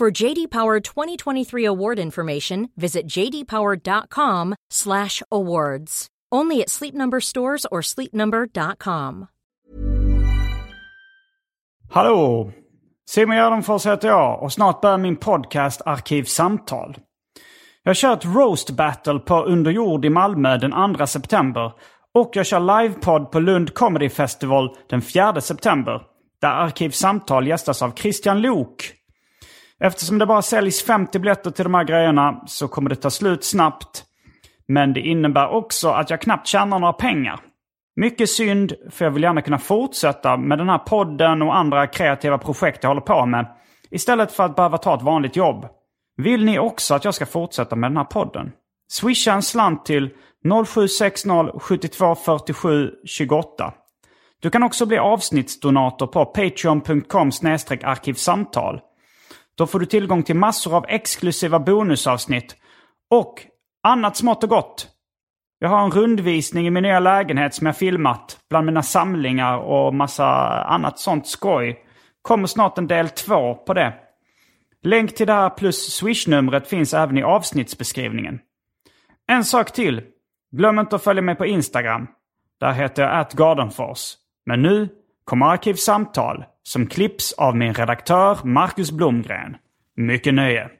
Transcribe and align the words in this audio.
For 0.00 0.22
JD 0.22 0.50
Power 0.50 0.80
2023 0.80 1.66
award 1.66 1.98
information, 1.98 2.68
visit 2.76 3.02
jdpower.com/awards. 3.16 6.06
Only 6.34 6.62
at 6.62 6.70
Sleep 6.70 6.94
Number 6.94 7.20
stores 7.20 7.66
or 7.70 7.82
sleepnumber.com. 7.82 9.26
Hallå! 11.90 12.52
Simon 13.10 13.36
Gärdenfors 13.36 13.86
heter 13.86 14.08
jag 14.08 14.42
och 14.42 14.52
snart 14.52 14.80
börjar 14.80 14.98
min 14.98 15.16
podcast 15.16 15.82
Arkivsamtal. 15.86 16.96
Jag 17.82 17.96
kör 17.96 18.12
ett 18.12 18.24
roast 18.24 18.70
battle 18.70 19.18
på 19.18 19.44
Underjord 19.44 20.04
i 20.04 20.10
Malmö 20.10 20.56
den 20.56 20.96
2 20.96 21.06
september. 21.06 21.72
Och 22.14 22.30
jag 22.32 22.46
kör 22.46 22.82
livepodd 22.82 23.32
på 23.32 23.40
Lund 23.40 23.74
Comedy 23.74 24.08
Festival 24.08 24.76
den 24.88 25.02
4 25.02 25.40
september. 25.40 26.02
Där 26.40 26.50
Arkivsamtal 26.50 27.46
gästas 27.46 27.82
av 27.82 27.94
Christian 27.94 28.40
Lok. 28.40 28.99
Eftersom 29.80 30.18
det 30.18 30.26
bara 30.26 30.42
säljs 30.42 30.82
50 30.82 31.18
biljetter 31.18 31.50
till 31.50 31.64
de 31.64 31.74
här 31.74 31.84
grejerna 31.84 32.42
så 32.46 32.68
kommer 32.68 32.90
det 32.90 32.96
ta 32.96 33.10
slut 33.10 33.44
snabbt. 33.44 34.04
Men 34.68 34.92
det 34.92 35.00
innebär 35.00 35.48
också 35.48 35.88
att 35.88 36.10
jag 36.10 36.20
knappt 36.20 36.46
tjänar 36.46 36.78
några 36.78 36.92
pengar. 36.92 37.40
Mycket 37.96 38.30
synd, 38.30 38.72
för 38.90 39.04
jag 39.04 39.12
vill 39.12 39.22
gärna 39.22 39.42
kunna 39.42 39.58
fortsätta 39.58 40.36
med 40.36 40.58
den 40.58 40.68
här 40.68 40.78
podden 40.78 41.42
och 41.42 41.56
andra 41.56 41.86
kreativa 41.86 42.38
projekt 42.38 42.82
jag 42.82 42.90
håller 42.90 43.00
på 43.00 43.26
med. 43.26 43.46
Istället 43.90 44.32
för 44.32 44.44
att 44.44 44.56
behöva 44.56 44.78
ta 44.78 44.94
ett 44.96 45.02
vanligt 45.02 45.36
jobb. 45.36 45.66
Vill 46.16 46.44
ni 46.44 46.58
också 46.58 46.94
att 46.94 47.04
jag 47.04 47.14
ska 47.14 47.26
fortsätta 47.26 47.76
med 47.76 47.90
den 47.90 47.96
här 47.96 48.04
podden? 48.04 48.52
Swisha 48.90 49.32
en 49.32 49.42
slant 49.42 49.84
till 49.84 50.10
0760 50.66 51.58
72 51.58 52.14
47 52.14 52.90
28. 53.06 53.72
Du 54.42 54.50
kan 54.50 54.62
också 54.62 54.86
bli 54.86 54.98
avsnittsdonator 54.98 56.06
på 56.06 56.24
patreon.com 56.24 57.30
arkivsamtal. 57.82 58.80
Då 59.60 59.66
får 59.66 59.80
du 59.80 59.86
tillgång 59.86 60.22
till 60.22 60.36
massor 60.36 60.76
av 60.76 60.84
exklusiva 60.88 61.58
bonusavsnitt 61.58 62.56
och 63.10 63.46
annat 63.82 64.16
smått 64.16 64.44
och 64.44 64.50
gott. 64.50 64.88
Jag 65.58 65.68
har 65.68 65.84
en 65.84 65.90
rundvisning 65.90 66.66
i 66.66 66.70
min 66.70 66.82
nya 66.82 67.00
lägenhet 67.00 67.54
som 67.54 67.66
jag 67.66 67.76
filmat 67.76 68.38
bland 68.50 68.66
mina 68.66 68.82
samlingar 68.82 69.58
och 69.58 69.94
massa 69.94 70.26
annat 70.64 70.98
sånt 70.98 71.26
skoj. 71.26 71.84
Kommer 72.22 72.46
snart 72.46 72.78
en 72.78 72.86
del 72.86 73.08
två 73.08 73.54
på 73.54 73.74
det. 73.74 73.94
Länk 74.82 75.14
till 75.14 75.26
det 75.26 75.32
här 75.32 75.50
plus 75.50 75.92
swishnumret 75.92 76.68
finns 76.68 76.94
även 76.94 77.18
i 77.18 77.22
avsnittsbeskrivningen. 77.22 78.38
En 79.28 79.44
sak 79.44 79.72
till. 79.72 80.02
Glöm 80.52 80.78
inte 80.78 80.96
att 80.96 81.04
följa 81.04 81.22
mig 81.22 81.34
på 81.34 81.46
Instagram. 81.46 82.06
Där 82.60 82.72
heter 82.72 83.02
jag 83.02 83.20
atgardenfors. 83.20 84.14
Men 84.46 84.62
nu 84.62 84.88
kommer 85.24 85.46
Arkivsamtal 85.46 86.44
som 86.62 86.86
klipps 86.86 87.32
av 87.32 87.56
min 87.56 87.74
redaktör 87.74 88.38
Marcus 88.44 88.90
Blomgren. 88.90 89.56
Mycket 89.96 90.34
nöje! 90.34 90.70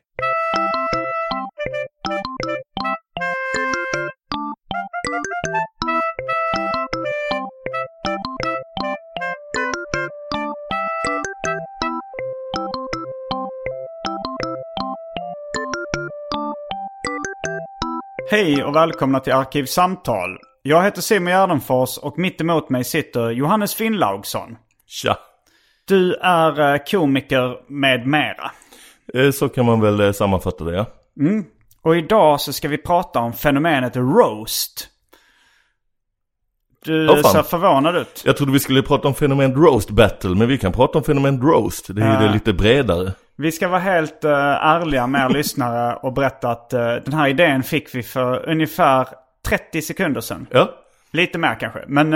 Hej 18.31 18.65
och 18.65 18.77
välkomna 18.77 19.21
till 19.21 19.33
Arkivsamtal. 19.33 20.39
Jag 20.63 20.83
heter 20.83 21.01
Simon 21.01 21.33
Gärdenfors 21.33 21.99
och 21.99 22.19
mitt 22.19 22.41
emot 22.41 22.71
mig 22.71 22.85
sitter 22.85 23.31
Johannes 23.31 23.75
Finnlaugsson. 23.75 24.57
Tja. 24.87 25.17
Du 25.91 26.15
är 26.15 26.73
eh, 26.75 26.81
komiker 26.91 27.57
med 27.69 28.07
mera. 28.07 28.51
Eh, 29.15 29.31
Så 29.31 29.49
kan 29.49 29.67
man 29.67 29.81
väl 29.81 30.01
eh, 30.01 30.13
sammanfatta 30.13 30.65
det 30.65 30.77
ja. 30.77 30.87
Och 31.83 31.97
idag 31.97 32.41
så 32.41 32.53
ska 32.53 32.69
vi 32.69 32.79
prata 32.79 33.19
om 33.19 33.33
fenomenet 33.33 33.97
roast. 33.97 34.89
Du 36.85 37.07
fan. 37.23 37.33
ser 37.33 37.43
förvånad 37.43 37.97
ut. 37.97 38.23
Jag 38.27 38.37
trodde 38.37 38.53
vi 38.53 38.61
skulle 38.61 38.83
prata 38.83 39.09
om 39.09 39.15
fenomen 39.15 39.55
roast 39.55 39.91
battle, 39.91 40.31
men 40.31 40.49
vi 40.49 40.59
kan 40.59 40.73
prata 40.73 40.99
om 40.99 41.05
fenomen 41.05 41.41
roast. 41.43 41.95
Det 41.95 42.03
är 42.03 42.21
ju 42.21 42.27
det 42.27 42.33
lite 42.33 42.53
bredare. 42.53 43.13
Vi 43.37 43.53
ska 43.53 43.69
vara 43.69 43.81
helt 43.81 44.25
uh, 44.25 44.31
ärliga 44.31 45.07
med 45.07 45.31
er 45.31 45.35
lyssnare 45.35 45.95
och 45.95 46.13
berätta 46.13 46.51
att 46.51 46.73
eh, 46.73 46.95
den 46.95 47.15
här 47.15 47.29
idén 47.29 47.63
fick 47.63 47.95
vi 47.95 48.03
för 48.03 48.49
ungefär 48.49 49.09
30 49.47 49.83
sekunder 49.83 50.21
sedan. 50.21 50.47
Ja, 50.51 50.75
Lite 51.13 51.39
mer 51.39 51.55
kanske, 51.61 51.85
men 51.87 52.15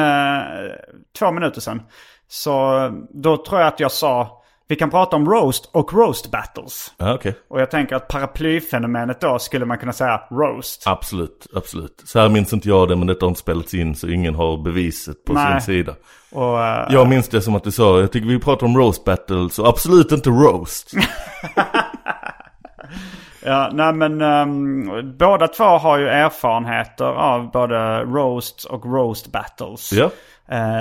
två 1.19 1.33
minuter 1.33 1.61
sedan. 1.61 1.83
Så 2.29 2.91
då 3.11 3.37
tror 3.37 3.61
jag 3.61 3.69
att 3.69 3.81
jag 3.81 3.93
sa 3.93 4.41
vi 4.69 4.77
kan 4.77 4.91
prata 4.91 5.17
om 5.17 5.31
roast 5.31 5.71
och 5.73 5.93
roast 5.93 6.31
battles. 6.31 6.93
ja 6.97 7.15
okej. 7.15 7.39
Och 7.49 7.61
jag 7.61 7.71
tänker 7.71 7.97
att 7.97 8.09
paraplyfenomenet 8.09 9.21
då 9.21 9.39
skulle 9.39 9.65
man 9.67 9.79
kunna 9.79 9.93
säga 9.93 10.21
roast. 10.31 10.83
Absolut, 10.87 11.47
absolut. 11.55 12.03
Så 12.05 12.19
här 12.21 12.29
minns 12.29 12.53
inte 12.53 12.69
jag 12.69 12.89
det, 12.89 12.97
men 12.97 13.07
detta 13.07 13.25
har 13.27 13.29
inte 13.29 13.41
spelats 13.41 13.75
in 13.75 13.95
så 13.95 14.09
ingen 14.09 14.35
har 14.35 14.57
beviset 14.57 15.25
på 15.25 15.33
Nej. 15.33 15.53
sin 15.53 15.75
sida. 15.75 15.95
Och, 16.33 16.61
eh, 16.65 16.87
Jag 16.91 17.09
minns 17.09 17.29
det 17.29 17.43
som 17.43 17.55
att 17.57 17.65
du 17.65 17.73
sa, 17.73 18.01
jag 18.01 18.12
tycker 18.12 18.29
vi 18.29 18.41
pratar 18.41 18.67
om 18.67 18.77
roast 18.79 19.05
battle, 19.05 19.49
så 19.51 19.67
absolut 19.67 20.12
inte 20.12 20.31
roast. 20.31 20.93
Ja, 23.47 23.71
nej 23.73 23.93
men 23.93 24.21
ehm, 24.23 25.17
båda 25.19 25.49
två 25.49 25.65
har 25.65 25.99
ju 25.99 26.09
erfarenheter 26.09 27.05
av 27.05 27.51
både 27.51 28.03
roasts 28.05 28.65
och 28.65 28.85
roast 28.87 29.33
battles. 29.33 29.93
ja, 29.93 30.11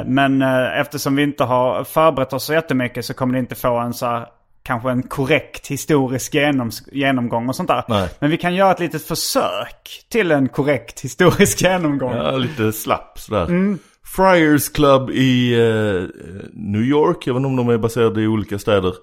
men 0.06 0.42
eh, 0.42 0.80
eftersom 0.80 1.16
vi 1.16 1.24
inte 1.24 1.44
har 1.44 1.84
förberett 1.84 2.34
oss 2.34 2.44
så 2.44 2.54
jättemycket 2.54 3.06
så 3.06 3.14
kommer 3.14 3.34
det 3.34 3.40
inte 3.40 3.56
få 3.56 3.78
en 3.78 3.94
så 3.94 4.06
här, 4.06 4.28
kanske 4.64 4.92
en 4.92 5.04
korrekt 5.04 5.68
historisk 5.68 6.34
genom, 6.34 6.72
genomgång 6.92 7.50
och 7.50 7.56
sånt 7.56 7.70
där. 7.70 7.84
Nej. 7.88 8.10
Men 8.20 8.30
vi 8.30 8.38
kan 8.38 8.56
göra 8.56 8.72
ett 8.72 8.80
litet 8.80 9.06
försök 9.06 10.06
till 10.12 10.32
en 10.32 10.50
korrekt 10.50 11.02
historisk 11.02 11.62
genomgång. 11.62 12.16
ja 12.16 12.32
lite 12.32 12.74
slapp 12.74 13.20
sådär. 13.20 13.78
Friars 14.16 14.70
Club 14.70 15.10
i 15.10 15.54
eh, 15.54 16.04
New 16.54 16.82
York, 16.82 17.28
jag 17.28 17.34
vet 17.34 17.40
inte 17.40 17.48
om 17.48 17.56
de 17.56 17.70
är 17.70 17.78
baserade 17.78 18.22
i 18.22 18.28
olika 18.28 18.60
städer. 18.60 18.94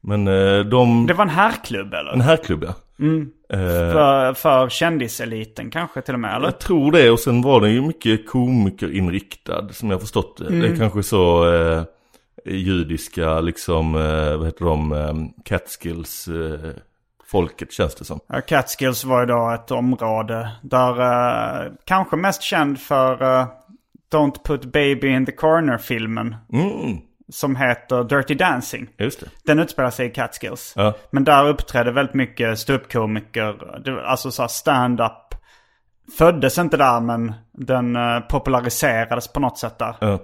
Men 0.00 0.28
eh, 0.28 0.58
de... 0.58 1.06
Det 1.06 1.14
var 1.14 1.24
en 1.24 1.30
herrklubb 1.30 1.94
eller? 1.94 2.12
En 2.12 2.20
herrklubb 2.20 2.64
ja. 2.64 2.74
Eh, 3.06 3.26
För, 3.56 4.34
för 4.34 4.68
kändiseliten 4.68 5.70
kanske 5.70 6.02
till 6.02 6.14
och 6.14 6.20
med 6.20 6.36
eller? 6.36 6.46
Jag 6.46 6.58
tror 6.60 6.92
det 6.92 7.10
och 7.10 7.20
sen 7.20 7.42
var 7.42 7.60
den 7.60 7.72
ju 7.72 7.80
mycket 7.80 8.28
komikerinriktad 8.28 9.68
som 9.70 9.90
jag 9.90 10.00
förstått 10.00 10.36
det. 10.36 10.60
Det 10.60 10.66
är 10.68 10.76
kanske 10.76 11.02
så 11.02 11.54
eh, 11.54 11.82
judiska 12.44 13.40
liksom, 13.40 13.94
eh, 13.94 14.36
vad 14.36 14.46
heter 14.46 14.64
de, 14.64 14.92
eh, 14.92 15.14
Catskills 15.44 16.28
eh, 16.28 16.70
folket 17.26 17.72
känns 17.72 17.94
det 17.94 18.04
som. 18.04 18.20
Ja, 18.26 18.40
Catskills 18.40 19.04
var 19.04 19.20
ju 19.20 19.26
då 19.26 19.50
ett 19.50 19.70
område 19.70 20.50
där 20.62 21.00
eh, 21.00 21.72
kanske 21.84 22.16
mest 22.16 22.42
känd 22.42 22.80
för 22.80 23.22
eh, 23.22 23.46
Don't 24.12 24.44
Put 24.44 24.64
Baby 24.64 25.08
in 25.08 25.26
the 25.26 25.32
Corner-filmen. 25.32 26.36
Mm, 26.52 26.98
Som 27.32 27.56
heter 27.56 28.04
Dirty 28.04 28.34
Dancing. 28.34 28.88
just 28.98 29.20
det. 29.20 29.26
Den 29.44 29.58
utspelar 29.58 29.90
sig 29.90 30.06
i 30.06 30.10
Catskills. 30.10 30.72
Ja. 30.76 30.94
Men 31.10 31.24
där 31.24 31.48
uppträdde 31.48 31.92
väldigt 31.92 32.14
mycket 32.14 32.58
ståuppkomiker. 32.58 33.78
Alltså 34.04 34.30
så 34.30 34.48
stand-up. 34.48 35.34
Föddes 36.18 36.58
inte 36.58 36.76
där 36.76 37.00
men 37.00 37.32
den 37.52 37.96
eh, 37.96 38.20
populariserades 38.20 39.28
på 39.32 39.40
något 39.40 39.58
sätt 39.58 39.78
där. 39.78 39.96
Ja. 40.00 40.18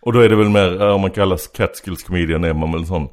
Och 0.00 0.12
då 0.12 0.20
är 0.20 0.28
det 0.28 0.36
väl 0.36 0.48
mer, 0.48 0.82
eh, 0.82 0.94
om 0.94 1.00
man 1.00 1.10
kallas 1.10 1.46
Catskills 1.46 2.02
comedian 2.02 2.44
är 2.44 2.54
man 2.54 2.72
väl 2.72 2.80
en 2.80 2.86
sån 2.86 3.08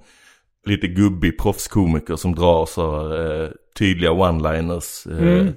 lite 0.66 0.88
gubbig 0.88 1.40
proffskomiker 1.40 2.16
som 2.16 2.36
drar 2.36 2.66
så 2.66 3.16
eh, 3.16 3.50
tydliga 3.80 4.12
one-liners. 4.12 5.12
Eh, 5.12 5.18
Mm. 5.40 5.54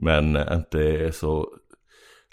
Men 0.00 0.36
inte 0.52 0.78
är 0.78 1.10
så, 1.10 1.48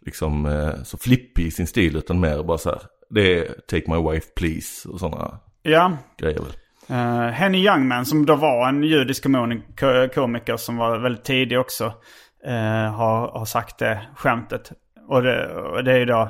liksom, 0.05 0.45
eh, 0.45 0.83
så 0.83 0.97
flippig 0.97 1.45
i 1.45 1.51
sin 1.51 1.67
stil 1.67 1.95
utan 1.95 2.19
mer 2.19 2.43
bara 2.43 2.57
så 2.57 2.69
här. 2.69 2.81
Det 3.09 3.39
är 3.39 3.43
Take 3.67 3.91
My 3.91 4.11
Wife 4.11 4.27
Please 4.35 4.89
och 4.89 4.99
sådana 4.99 5.39
Ja, 5.61 5.97
grejer 6.17 6.39
väl. 6.39 6.53
Uh, 6.97 7.31
Henny 7.31 7.57
Youngman 7.57 8.05
som 8.05 8.25
då 8.25 8.35
var 8.35 8.69
en 8.69 8.83
judisk 8.83 9.23
komiker 10.15 10.57
som 10.57 10.77
var 10.77 10.97
väldigt 10.97 11.23
tidig 11.23 11.59
också. 11.59 11.93
eh, 12.45 12.93
har, 12.93 13.27
har 13.27 13.45
sagt 13.45 13.77
det 13.77 14.01
skämtet. 14.15 14.71
Och 15.07 15.21
det, 15.21 15.47
och 15.55 15.83
det 15.83 15.91
är 15.91 15.97
ju 15.97 16.05
då, 16.05 16.29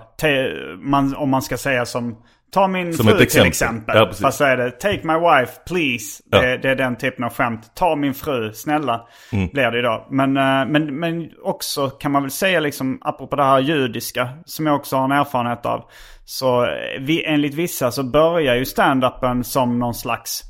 man, 0.79 1.15
om 1.15 1.29
man 1.29 1.41
ska 1.41 1.57
säga 1.57 1.85
som, 1.85 2.23
ta 2.51 2.67
min 2.67 2.93
Som 2.93 3.05
fru 3.05 3.11
ett 3.11 3.17
till 3.17 3.25
exempel. 3.25 3.47
exempel. 3.47 3.95
Ja. 3.97 4.13
Fast 4.21 4.37
så 4.37 4.43
är 4.43 4.57
det, 4.57 4.71
take 4.71 4.99
my 5.03 5.13
wife 5.13 5.51
please. 5.67 6.23
Ja. 6.31 6.41
Det, 6.41 6.57
det 6.57 6.69
är 6.69 6.75
den 6.75 6.95
typen 6.95 7.23
av 7.23 7.33
skämt. 7.33 7.71
Ta 7.75 7.95
min 7.95 8.13
fru, 8.13 8.53
snälla. 8.53 9.07
Mm. 9.31 9.47
Blir 9.47 9.71
det 9.71 9.79
idag. 9.79 10.07
Men, 10.11 10.37
eh, 10.37 10.65
men, 10.65 10.99
men 10.99 11.29
också 11.43 11.89
kan 11.89 12.11
man 12.11 12.21
väl 12.21 12.31
säga 12.31 12.59
liksom, 12.59 12.97
apropå 13.01 13.35
det 13.35 13.43
här 13.43 13.59
judiska, 13.59 14.29
som 14.45 14.65
jag 14.65 14.75
också 14.75 14.95
har 14.95 15.03
en 15.05 15.11
erfarenhet 15.11 15.65
av. 15.65 15.83
Så 16.25 16.63
eh, 16.63 16.69
vi, 16.99 17.25
enligt 17.25 17.53
vissa 17.53 17.91
så 17.91 18.03
börjar 18.03 18.55
ju 18.55 18.63
stand-upen 18.63 19.43
som 19.43 19.79
någon 19.79 19.95
slags 19.95 20.41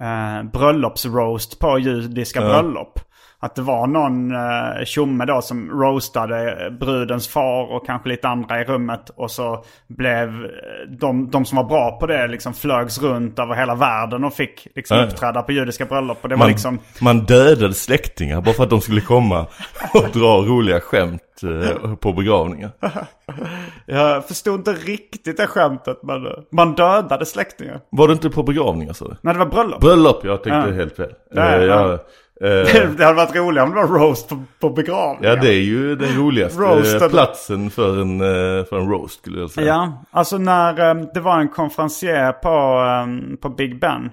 eh, 0.00 0.50
bröllopsroast 0.52 1.58
på 1.58 1.78
judiska 1.78 2.40
bröllop. 2.40 3.00
Att 3.46 3.54
det 3.54 3.62
var 3.62 3.86
någon 3.86 4.34
eh, 4.34 4.84
tjomme 4.84 5.24
då 5.24 5.42
som 5.42 5.70
roastade 5.70 6.70
brudens 6.80 7.28
far 7.28 7.72
och 7.72 7.86
kanske 7.86 8.08
lite 8.08 8.28
andra 8.28 8.60
i 8.60 8.64
rummet. 8.64 9.10
Och 9.16 9.30
så 9.30 9.64
blev 9.88 10.28
eh, 10.28 10.90
de, 11.00 11.30
de 11.30 11.44
som 11.44 11.56
var 11.56 11.64
bra 11.64 11.98
på 12.00 12.06
det 12.06 12.26
liksom 12.26 12.54
flögs 12.54 13.02
runt 13.02 13.38
över 13.38 13.54
hela 13.54 13.74
världen 13.74 14.24
och 14.24 14.34
fick 14.34 14.68
liksom 14.74 14.98
uppträda 15.00 15.42
på 15.42 15.52
judiska 15.52 15.84
bröllop. 15.84 16.18
Och 16.22 16.28
det 16.28 16.34
var 16.34 16.38
Man, 16.38 16.48
liksom... 16.48 16.78
man 17.00 17.18
dödade 17.24 17.74
släktingar 17.74 18.40
bara 18.40 18.54
för 18.54 18.64
att 18.64 18.70
de 18.70 18.80
skulle 18.80 19.00
komma 19.00 19.46
och 19.94 20.08
dra 20.12 20.36
roliga 20.36 20.80
skämt 20.80 21.22
eh, 21.42 21.94
på 21.94 22.12
begravningar. 22.12 22.70
Jag 23.86 24.28
förstod 24.28 24.54
inte 24.54 24.72
riktigt 24.72 25.36
det 25.36 25.46
skämtet 25.46 25.98
men 26.02 26.26
eh, 26.26 26.32
man 26.52 26.74
dödade 26.74 27.26
släktingar. 27.26 27.80
Var 27.90 28.08
det 28.08 28.12
inte 28.12 28.30
på 28.30 28.42
begravningar 28.42 28.92
så? 28.92 29.16
Nej 29.20 29.34
det 29.34 29.38
var 29.38 29.46
bröllop. 29.46 29.80
Bröllop, 29.80 30.24
jag 30.24 30.42
tänkte 30.42 30.70
Ja. 30.70 30.74
helt 30.74 30.96
fel. 30.96 31.12
Ja. 31.34 31.56
jag, 31.56 31.98
det 32.40 33.04
hade 33.04 33.12
varit 33.12 33.36
roligare 33.36 33.68
om 33.68 33.74
det 33.74 33.82
var 33.82 33.98
roast 33.98 34.28
på, 34.28 34.42
på 34.60 34.70
begravningar. 34.70 35.34
ja, 35.34 35.42
det 35.42 35.48
är 35.54 35.60
ju 35.62 35.96
den 35.96 36.16
roligaste 36.16 36.60
Roasted. 36.60 37.10
platsen 37.10 37.70
för 37.70 38.00
en, 38.00 38.20
eh, 38.20 38.64
för 38.64 38.78
en 38.78 38.90
roast 38.90 39.20
skulle 39.20 39.40
jag 39.40 39.50
säga. 39.50 39.66
Ja, 39.66 40.04
alltså 40.10 40.38
när 40.38 40.88
eh, 40.88 41.06
det 41.14 41.20
var 41.20 41.40
en 41.40 41.48
konferencier 41.48 42.32
på, 42.32 42.48
eh, 42.84 43.36
på 43.36 43.48
Big 43.48 43.80
Ben 43.80 44.10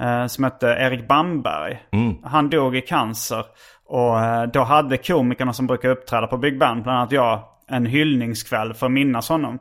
eh, 0.00 0.26
som 0.26 0.44
hette 0.44 0.66
Erik 0.66 1.08
Bamberg. 1.08 1.78
Han 2.24 2.50
dog 2.50 2.76
i 2.76 2.80
cancer. 2.80 3.44
Och 3.86 4.20
eh, 4.20 4.42
då 4.42 4.60
hade 4.62 4.96
komikerna 4.96 5.52
som 5.52 5.66
brukar 5.66 5.88
uppträda 5.88 6.26
på 6.26 6.36
Big 6.36 6.58
Ben, 6.58 6.82
bland 6.82 6.98
annat 6.98 7.12
jag, 7.12 7.40
en 7.68 7.86
hyllningskväll 7.86 8.74
för 8.74 8.86
att 8.86 8.92
minnas 8.92 9.28
honom. 9.28 9.58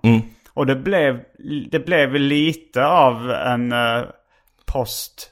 Och 0.53 0.65
det 0.65 0.75
blev, 0.75 1.19
det 1.71 1.85
blev 1.85 2.13
lite 2.13 2.85
av 2.85 3.31
en 3.31 3.71
eh, 3.71 4.01
post 4.65 5.29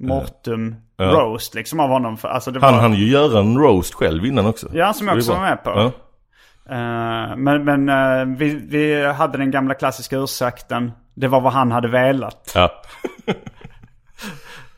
mortum 0.00 0.74
Ja. 1.02 1.20
roast 1.20 1.54
liksom 1.54 1.80
av 1.80 1.88
honom. 1.88 2.16
För, 2.16 2.28
alltså 2.28 2.50
det 2.50 2.58
var, 2.58 2.70
Han 2.72 2.80
hann 2.80 2.94
ju 2.94 3.08
göra 3.08 3.40
en 3.40 3.58
roast 3.58 3.94
själv 3.94 4.26
innan 4.26 4.46
också. 4.46 4.68
Ja, 4.72 4.92
som 4.92 5.08
jag 5.08 5.16
också 5.16 5.32
var 5.32 5.40
med 5.40 5.64
på. 5.64 5.70
Ja. 5.70 5.92
Eh, 6.74 7.36
men 7.36 7.64
men 7.64 7.88
eh, 7.88 8.36
vi, 8.36 8.54
vi 8.68 9.06
hade 9.06 9.38
den 9.38 9.50
gamla 9.50 9.74
klassiska 9.74 10.16
ursäkten. 10.16 10.92
Det 11.14 11.28
var 11.28 11.40
vad 11.40 11.52
han 11.52 11.72
hade 11.72 11.88
velat. 11.88 12.52
Ja. 12.54 12.82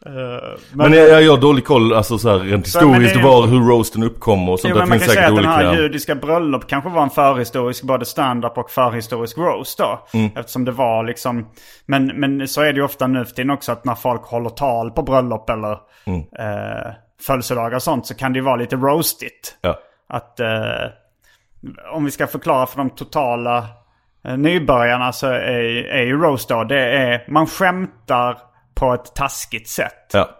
men, 0.05 0.91
Men 0.91 0.93
jag, 0.93 1.31
har 1.31 1.37
dålig 1.37 1.65
koll, 1.65 1.93
alltså 1.93 2.19
så 2.19 2.31
här 2.31 2.39
rent 2.39 2.67
historiskt, 2.67 3.15
det 3.15 3.23
var 3.23 3.47
hur 3.47 3.61
roasten 3.61 4.03
uppkom 4.03 4.49
och 4.49 4.61
sånt. 4.61 4.75
Jo, 4.75 4.79
men 4.79 4.89
man 4.89 4.99
kan 4.99 5.09
säga 5.09 5.29
att 5.29 5.37
den 5.37 5.45
här 5.45 5.75
judiska 5.77 6.15
bröllop 6.15 6.67
kanske 6.67 6.91
var 6.91 7.03
en 7.03 7.11
förhistorisk 7.11 7.83
både 7.83 8.05
stand-up 8.05 8.59
och 8.59 8.71
förhistorisk 8.71 9.39
roast 9.39 9.79
då. 9.79 10.07
Mm. 10.15 10.31
Eftersom 10.37 10.65
det 10.65 10.73
var 10.73 11.05
liksom... 11.05 11.47
Men, 11.87 12.07
men 12.07 12.49
så 12.49 12.63
är 12.63 12.73
det 12.73 12.77
ju 12.77 12.85
ofta 12.85 13.07
nu 13.07 13.25
för 13.25 13.35
tiden 13.35 13.51
också 13.51 13.73
att 13.73 13.85
när 13.85 13.95
folk 13.95 14.23
håller 14.23 14.51
tal 14.51 14.91
på 14.91 15.03
bröllop 15.03 15.51
eller 15.51 15.79
Mm. 16.07 16.21
eh, 16.21 16.93
födelsedagar 17.27 17.77
och 17.77 17.83
sånt 17.83 18.07
så 18.07 18.15
kan 18.15 18.33
det 18.33 18.39
ju 18.39 18.45
vara 18.45 18.57
lite 18.57 18.77
roastigt. 18.77 19.59
Ja. 19.61 19.79
Att 20.09 20.41
eh, 20.41 20.49
om 21.93 22.05
vi 22.05 22.11
ska 22.11 22.27
förklara 22.27 22.67
för 22.67 22.79
de 22.79 22.91
totala 22.91 23.67
eh, 24.25 24.37
nybörjarna 24.37 25.13
så 25.13 25.27
är, 25.27 25.85
är 25.85 26.03
ju 26.03 26.17
roast 26.19 26.49
då, 26.49 26.65
det 26.65 26.81
är 26.81 27.25
man 27.29 27.47
skämtar 27.47 28.39
på 28.75 28.95
ett 28.95 29.15
taskigt 29.15 29.69
sätt. 29.69 30.11
ja. 30.13 30.31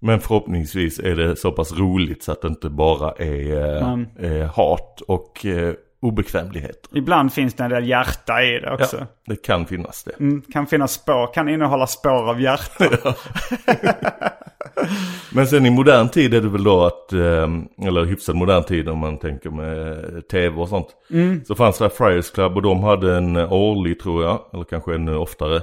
Men 0.00 0.20
förhoppningsvis 0.20 0.98
är 0.98 1.16
det 1.16 1.36
så 1.36 1.52
pass 1.52 1.72
roligt 1.72 2.22
så 2.22 2.32
att 2.32 2.42
det 2.42 2.48
inte 2.48 2.68
bara 2.70 3.12
är 3.12 3.56
eh, 3.56 4.32
eh, 4.32 4.50
hat 4.54 5.00
och 5.08 5.46
eh, 5.46 5.74
obekvämlighet. 6.02 6.88
Ibland 6.94 7.32
finns 7.32 7.54
det 7.54 7.64
en 7.64 7.70
del 7.70 7.88
hjärta 7.88 8.42
i 8.42 8.50
det 8.60 8.66
Ja, 8.66 8.74
också. 8.74 9.06
det 9.26 9.36
kan 9.42 9.66
finnas 9.66 10.04
det. 10.04 10.12
Mm, 10.20 10.42
kan 10.42 10.66
finnas 10.66 10.92
spår, 10.92 11.32
kan 11.34 11.48
innehålla 11.48 11.86
spår 11.86 12.30
av 12.30 12.40
hjärta. 12.40 12.84
Men 15.32 15.46
sen 15.46 15.66
i 15.66 15.70
modern 15.70 16.08
tid 16.08 16.34
är 16.34 16.40
det 16.40 16.48
väl 16.48 16.64
då 16.64 16.84
att, 16.84 17.12
eh, 17.12 17.48
eller 17.88 18.04
hyfsad 18.04 18.36
modern 18.36 18.64
tid 18.64 18.88
om 18.88 18.98
man 18.98 19.18
tänker 19.18 19.50
med 19.50 20.28
tv 20.28 20.56
och 20.56 20.68
sånt. 20.68 20.88
Så 21.46 21.54
fanns 21.54 21.78
det 21.78 21.84
här 21.84 21.90
Friars 21.90 22.30
Club 22.30 22.56
och 22.56 22.62
de 22.62 22.82
hade 22.82 23.16
en 23.16 23.36
årlig 23.36 24.00
tror 24.00 24.24
jag, 24.24 24.40
eller 24.52 24.64
kanske 24.64 24.94
ännu 24.94 25.16
oftare, 25.16 25.60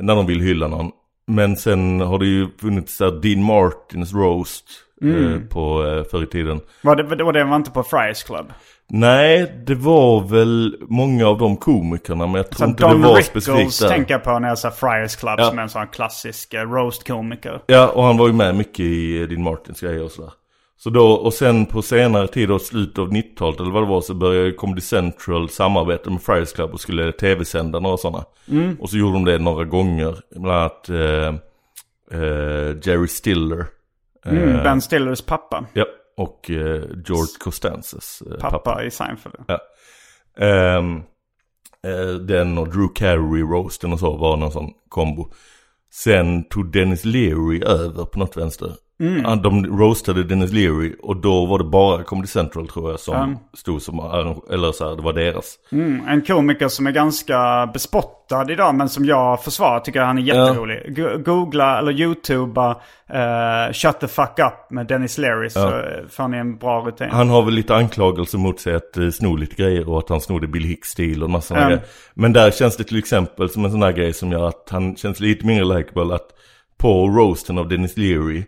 när 0.00 0.14
de 0.14 0.26
vill 0.26 0.40
hylla 0.40 0.68
någon. 0.68 0.90
Men 1.30 1.56
sen 1.56 2.00
har 2.00 2.18
det 2.18 2.26
ju 2.26 2.48
funnits 2.60 2.98
där 2.98 3.10
Dean 3.10 3.42
Martins 3.42 4.14
roast 4.14 4.64
eh, 5.02 5.40
på 5.48 5.86
eh, 5.86 6.04
förr 6.10 6.22
i 6.22 6.26
tiden. 6.26 6.60
Var 6.82 6.96
det, 6.96 7.24
och 7.24 7.32
det 7.32 7.44
var 7.44 7.56
inte 7.56 7.70
på 7.70 7.82
Friars 7.82 8.22
Club? 8.22 8.46
Nej, 8.92 9.62
det 9.66 9.74
var 9.74 10.20
väl 10.28 10.76
många 10.88 11.26
av 11.28 11.38
de 11.38 11.56
komikerna 11.56 12.26
men 12.26 12.34
jag 12.34 12.50
tror 12.50 12.58
Så 12.66 12.70
inte 12.70 12.82
Don 12.82 13.00
det 13.00 13.08
var 13.08 13.16
Rickles 13.16 13.26
specifikt 13.26 13.80
där. 13.80 13.88
tänker 13.88 14.14
jag 14.14 14.24
på 14.24 14.38
när 14.38 14.48
jag 14.48 14.58
sa 14.58 14.70
Friars 14.70 15.16
Club 15.16 15.34
Ja. 15.38 15.44
som 15.48 15.58
är 15.58 15.62
en 15.62 15.68
sån 15.68 15.86
klassisk 15.86 16.54
eh, 16.54 16.60
roast-komiker. 16.70 17.60
Ja, 17.66 17.88
och 17.88 18.04
han 18.04 18.16
var 18.16 18.26
ju 18.26 18.32
med 18.32 18.54
mycket 18.54 18.80
i 18.80 19.26
Dean 19.26 19.42
Martins 19.42 19.80
grejer 19.80 20.04
och 20.04 20.10
sådär. 20.10 20.30
Så 20.82 20.90
då, 20.90 21.12
och 21.12 21.34
sen 21.34 21.66
på 21.66 21.82
senare 21.82 22.28
tid, 22.28 22.48
då, 22.48 22.58
slutet 22.58 22.98
av 22.98 23.10
90-talet 23.12 23.60
eller 23.60 23.70
vad 23.70 23.82
det 23.82 23.88
var, 23.88 24.00
så 24.00 24.14
började 24.14 24.52
Comedy 24.52 24.80
Central 24.80 25.48
samarbeta 25.48 26.10
med 26.10 26.22
Friars 26.22 26.52
Club 26.52 26.70
och 26.72 26.80
skulle 26.80 27.12
tv-sända 27.12 27.80
några 27.80 27.96
sådana. 27.96 28.24
Och 28.80 28.90
så 28.90 28.96
gjorde 28.96 29.12
de 29.12 29.24
det 29.24 29.38
några 29.38 29.64
gånger, 29.64 30.16
bland 30.30 30.58
annat 30.60 30.88
eh, 30.88 31.34
eh, 32.20 32.76
Jerry 32.82 33.08
Stiller. 33.08 33.66
Eh, 34.26 34.32
Mm, 34.32 34.62
ben 34.62 34.80
Stillers 34.80 35.22
pappa. 35.22 35.64
Ja, 35.72 35.86
och 36.16 36.50
eh, 36.50 36.82
George 37.06 37.34
Costanzas 37.40 38.22
eh, 38.26 38.38
Pappa, 38.40 38.58
pappa. 38.58 38.84
i 38.84 38.90
Seinfeld. 38.90 39.34
Ja. 39.48 39.58
Ehm, 40.46 40.96
eh, 41.86 42.14
den 42.14 42.58
och 42.58 42.68
Drew 42.68 42.88
Carey 42.94 43.42
roasten 43.42 43.92
och 43.92 43.98
så 43.98 44.16
var 44.16 44.36
någon 44.36 44.52
sån 44.52 44.70
kombo. 44.88 45.32
Sen 45.92 46.44
tog 46.48 46.72
Dennis 46.72 47.04
Leary 47.04 47.62
över 47.64 48.04
på 48.04 48.18
något 48.18 48.36
vänster. 48.36 48.72
Mm. 49.00 49.42
De 49.42 49.66
roastade 49.66 50.24
Dennis 50.24 50.52
Leary 50.52 50.94
och 51.02 51.16
då 51.16 51.46
var 51.46 51.58
det 51.58 51.64
bara 51.64 52.02
Comedy 52.02 52.26
Central 52.28 52.68
tror 52.68 52.90
jag 52.90 53.00
som 53.00 53.38
stod 53.54 53.82
som 53.82 53.98
eller 54.52 54.72
så 54.72 54.88
här, 54.88 54.96
det 54.96 55.02
var 55.02 55.12
deras. 55.12 55.54
Mm, 55.72 56.08
en 56.08 56.22
komiker 56.22 56.68
som 56.68 56.86
är 56.86 56.90
ganska 56.90 57.70
bespottad 57.72 58.52
idag 58.52 58.74
men 58.74 58.88
som 58.88 59.04
jag 59.04 59.44
försvarar 59.44 59.80
tycker 59.80 60.00
han 60.00 60.18
är 60.18 60.22
jätterolig. 60.22 60.96
Go- 60.96 61.18
Googla 61.24 61.78
eller 61.78 61.92
youtuba 61.92 62.70
uh, 62.70 63.72
Shut 63.72 64.00
the 64.00 64.08
fuck 64.08 64.38
up 64.38 64.70
med 64.70 64.86
Dennis 64.86 65.18
Leary 65.18 65.50
så 65.50 65.68
eh, 65.68 66.06
får 66.10 66.28
ni 66.28 66.36
en 66.36 66.56
bra 66.58 66.80
rutin. 66.80 67.08
Han 67.10 67.28
har 67.28 67.42
väl 67.42 67.54
lite 67.54 67.74
anklagelser 67.76 68.38
mot 68.38 68.60
sig 68.60 68.74
att 68.74 68.96
eh, 68.96 69.10
sno 69.10 69.36
lite 69.36 69.54
grejer 69.62 69.88
och 69.88 69.98
att 69.98 70.08
han 70.08 70.20
snodde 70.20 70.46
Bill 70.46 70.64
Hicks-stil 70.64 71.22
och 71.22 71.30
massa 71.30 71.54
Mm. 71.56 71.68
grejer. 71.68 71.82
Men 72.14 72.32
där 72.32 72.50
känns 72.50 72.76
det 72.76 72.84
till 72.84 72.98
exempel 72.98 73.50
som 73.50 73.64
en 73.64 73.70
sån 73.70 73.82
här 73.82 73.92
grej 73.92 74.12
som 74.12 74.32
gör 74.32 74.48
att 74.48 74.68
han 74.70 74.96
känns 74.96 75.20
lite 75.20 75.46
mindre 75.46 75.78
likeable 75.78 76.14
att 76.14 76.28
på 76.78 77.08
roasten 77.08 77.58
av 77.58 77.68
Dennis 77.68 77.96
Leary 77.96 78.44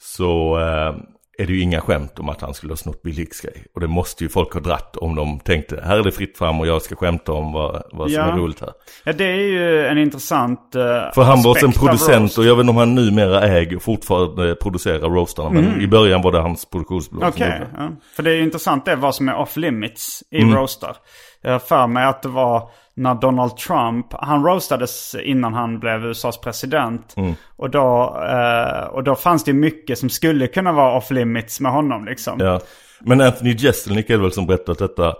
så 0.00 0.58
eh, 0.58 0.94
är 1.40 1.46
det 1.46 1.52
ju 1.52 1.60
inga 1.60 1.80
skämt 1.80 2.18
om 2.18 2.28
att 2.28 2.40
han 2.40 2.54
skulle 2.54 2.72
ha 2.72 2.76
snott 2.76 3.02
Bill 3.02 3.16
Hicks 3.16 3.40
grej. 3.40 3.64
Och 3.74 3.80
det 3.80 3.86
måste 3.86 4.24
ju 4.24 4.30
folk 4.30 4.52
ha 4.54 4.60
dratt 4.60 4.96
om 4.96 5.14
de 5.14 5.40
tänkte 5.40 5.82
här 5.84 5.98
är 5.98 6.02
det 6.02 6.12
fritt 6.12 6.38
fram 6.38 6.60
och 6.60 6.66
jag 6.66 6.82
ska 6.82 6.96
skämta 6.96 7.32
om 7.32 7.52
vad, 7.52 7.82
vad 7.92 8.10
som 8.10 8.20
Ja. 8.20 8.32
är 8.32 8.36
roligt 8.36 8.60
här. 8.60 8.70
Ja 9.04 9.12
det 9.12 9.24
är 9.24 9.36
ju 9.36 9.86
en 9.86 9.98
intressant 9.98 10.60
uh, 10.76 10.82
För 11.14 11.22
han 11.22 11.42
var 11.42 11.64
en 11.64 11.72
producent 11.72 12.38
och 12.38 12.44
jag 12.44 12.56
vet 12.56 12.60
inte 12.60 12.70
om 12.70 12.76
han 12.76 12.94
numera 12.94 13.42
äger 13.42 13.76
och 13.76 13.82
fortfarande 13.82 14.54
producerar 14.54 14.98
roastarna. 15.10 15.50
Men 15.50 15.80
i 15.80 15.86
början 15.86 16.22
var 16.22 16.32
det 16.32 16.40
hans 16.40 16.64
produktionsbolag 16.70 17.22
Mm. 17.22 17.32
Okej, 17.34 17.48
det. 17.60 17.82
ja. 17.82 17.90
för 18.16 18.22
det 18.22 18.30
är 18.30 18.34
ju 18.34 18.42
intressant 18.42 18.84
det 18.84 18.96
vad 18.96 19.14
som 19.14 19.28
är 19.28 19.34
off 19.36 19.56
limits 19.56 20.22
i 20.30 20.42
Mm. 20.42 20.54
roastar. 20.54 20.96
Jag 21.42 21.52
har 21.52 21.58
för 21.58 21.86
mig 21.86 22.04
att 22.04 22.22
det 22.22 22.28
var 22.28 22.70
när 22.98 23.14
Donald 23.14 23.56
Trump, 23.56 24.06
han 24.12 24.44
roastades 24.44 25.14
innan 25.22 25.54
han 25.54 25.78
blev 25.78 26.04
USAs 26.04 26.40
president. 26.40 27.14
Mm. 27.16 27.34
Och, 27.56 27.70
då, 27.70 28.16
eh, 28.30 28.84
och 28.84 29.04
då 29.04 29.14
fanns 29.14 29.44
det 29.44 29.52
mycket 29.52 29.98
som 29.98 30.08
skulle 30.08 30.46
kunna 30.46 30.72
vara 30.72 30.96
off 30.96 31.10
limits 31.10 31.60
med 31.60 31.72
honom 31.72 32.04
liksom. 32.04 32.40
Ja. 32.40 32.60
Men 33.00 33.20
Anthony 33.20 33.52
Jeselnik 33.58 34.10
är 34.10 34.16
väl 34.16 34.32
som 34.32 34.46
berättat 34.46 34.78
detta. 34.78 35.14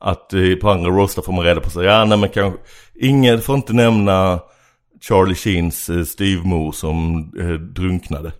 Att 0.00 0.32
eh, 0.32 0.54
på 0.60 0.70
andra 0.70 0.90
roastar 0.90 1.22
får 1.22 1.32
man 1.32 1.44
reda 1.44 1.60
på 1.60 1.70
sig. 1.70 1.84
Ja, 1.84 2.04
nej 2.04 2.18
men 2.18 2.28
kanske. 2.28 2.60
Ingen 2.94 3.40
får 3.40 3.54
inte 3.54 3.72
nämna 3.72 4.40
Charlie 5.00 5.34
Sheens 5.34 5.88
eh, 5.90 6.04
styvmor 6.04 6.72
som 6.72 7.18
eh, 7.40 7.46
drunknade. 7.52 8.32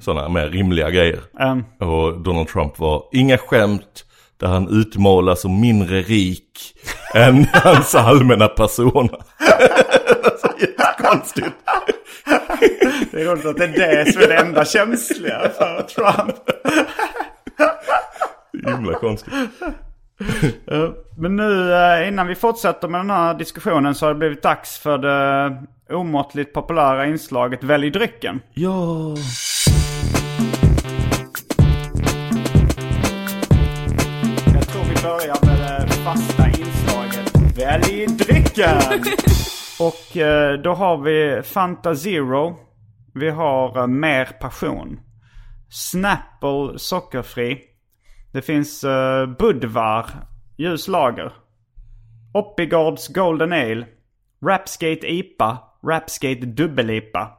Sådana 0.00 0.28
mer 0.28 0.48
rimliga 0.48 0.90
grejer. 0.90 1.20
Ehm, 1.40 1.64
Och 1.80 2.20
Donald 2.20 2.48
Trump 2.48 2.78
var 2.78 3.02
inga 3.12 3.38
skämt 3.38 4.04
där 4.38 4.46
han 4.46 4.68
utmålas 4.68 5.40
som 5.40 5.60
mindre 5.60 6.02
rik 6.02 6.74
än 7.14 7.46
hans 7.52 7.94
allmänna 7.94 8.48
persona. 8.48 9.08
alltså, 10.24 10.48
jättekonstigt. 10.60 11.48
det 13.10 13.20
är 13.20 13.24
roligt 13.24 13.46
att 13.46 13.56
det 13.56 13.64
är 13.64 14.04
det 14.04 14.12
som 14.12 14.22
är 14.22 14.28
det 14.28 14.36
enda 14.36 14.64
känsliga 14.64 15.40
för 15.58 15.82
Trump. 15.82 16.36
Himla 18.66 18.94
konstigt. 18.98 19.34
Eh, 20.70 20.90
Men 21.16 21.36
nu 21.36 21.72
eh, 21.74 22.08
innan 22.08 22.26
vi 22.26 22.34
fortsätter 22.34 22.88
med 22.88 23.00
den 23.00 23.10
här 23.10 23.34
diskussionen 23.34 23.94
så 23.94 24.06
har 24.06 24.12
det 24.14 24.18
blivit 24.18 24.42
dags 24.42 24.78
för 24.78 24.98
det 24.98 25.56
omåttligt 25.90 26.52
populära 26.54 27.06
inslaget 27.06 27.64
Välj 27.64 27.90
drycken. 27.90 28.40
Ja. 28.54 29.14
Drycken! 38.18 38.78
Och 39.80 40.16
eh, 40.16 40.58
då 40.58 40.74
har 40.74 40.96
vi 40.96 41.42
Fanta 41.42 41.94
Zero. 41.94 42.56
Vi 43.14 43.30
har 43.30 43.78
eh, 43.78 43.86
Mer 43.86 44.24
Passion. 44.24 45.00
Snapple 45.70 46.78
sockerfri. 46.78 47.60
Det 48.32 48.42
finns 48.42 48.84
uh, 48.84 49.26
Budvar 49.38 50.10
ljus 50.56 50.88
lager. 50.88 51.32
Oppigårds 52.34 53.08
Golden 53.08 53.52
Ale. 53.52 53.86
Rapskate 54.46 55.12
IPA. 55.12 55.58
Rapskate 55.82 56.46
dubbel-IPA. 56.46 57.30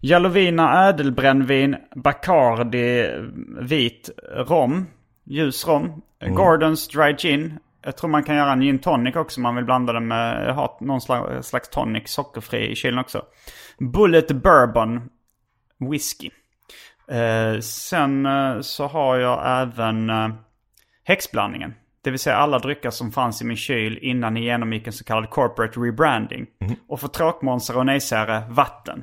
Jalovina 0.00 0.88
ädelbrännvin, 0.88 1.76
Bacardi 1.96 3.10
vit 3.60 4.10
rom, 4.30 4.86
ljus 5.24 5.66
rom. 5.66 6.02
Gordons 6.20 6.88
dry 6.88 7.16
gin. 7.18 7.58
Jag 7.82 7.96
tror 7.96 8.10
man 8.10 8.24
kan 8.24 8.36
göra 8.36 8.52
en 8.52 8.60
gin 8.60 8.78
tonic 8.78 9.16
också 9.16 9.38
om 9.38 9.42
man 9.42 9.56
vill 9.56 9.64
blanda 9.64 9.92
den 9.92 10.08
med, 10.08 10.54
ha 10.54 10.78
någon 10.80 11.00
slags, 11.00 11.48
slags 11.48 11.68
tonic, 11.68 12.08
sockerfri 12.08 12.70
i 12.70 12.74
kylen 12.74 12.98
också. 12.98 13.22
Bullet 13.78 14.32
bourbon, 14.32 15.08
whisky. 15.90 16.30
Eh, 17.10 17.60
sen 17.60 18.26
eh, 18.26 18.60
så 18.60 18.86
har 18.86 19.16
jag 19.16 19.62
även 19.62 20.10
eh, 20.10 20.28
häxblandningen. 21.04 21.74
Det 22.02 22.10
vill 22.10 22.20
säga 22.20 22.36
alla 22.36 22.58
drycker 22.58 22.90
som 22.90 23.12
fanns 23.12 23.42
i 23.42 23.44
min 23.44 23.56
kyl 23.56 23.98
innan 23.98 24.34
ni 24.34 24.44
genomgick 24.44 24.86
en 24.86 24.92
så 24.92 25.04
kallad 25.04 25.30
corporate 25.30 25.80
rebranding. 25.80 26.46
Och 26.88 27.00
för 27.00 27.08
tråkmånsar 27.08 27.76
och 27.76 27.86
nejsägare, 27.86 28.42
vatten. 28.50 29.02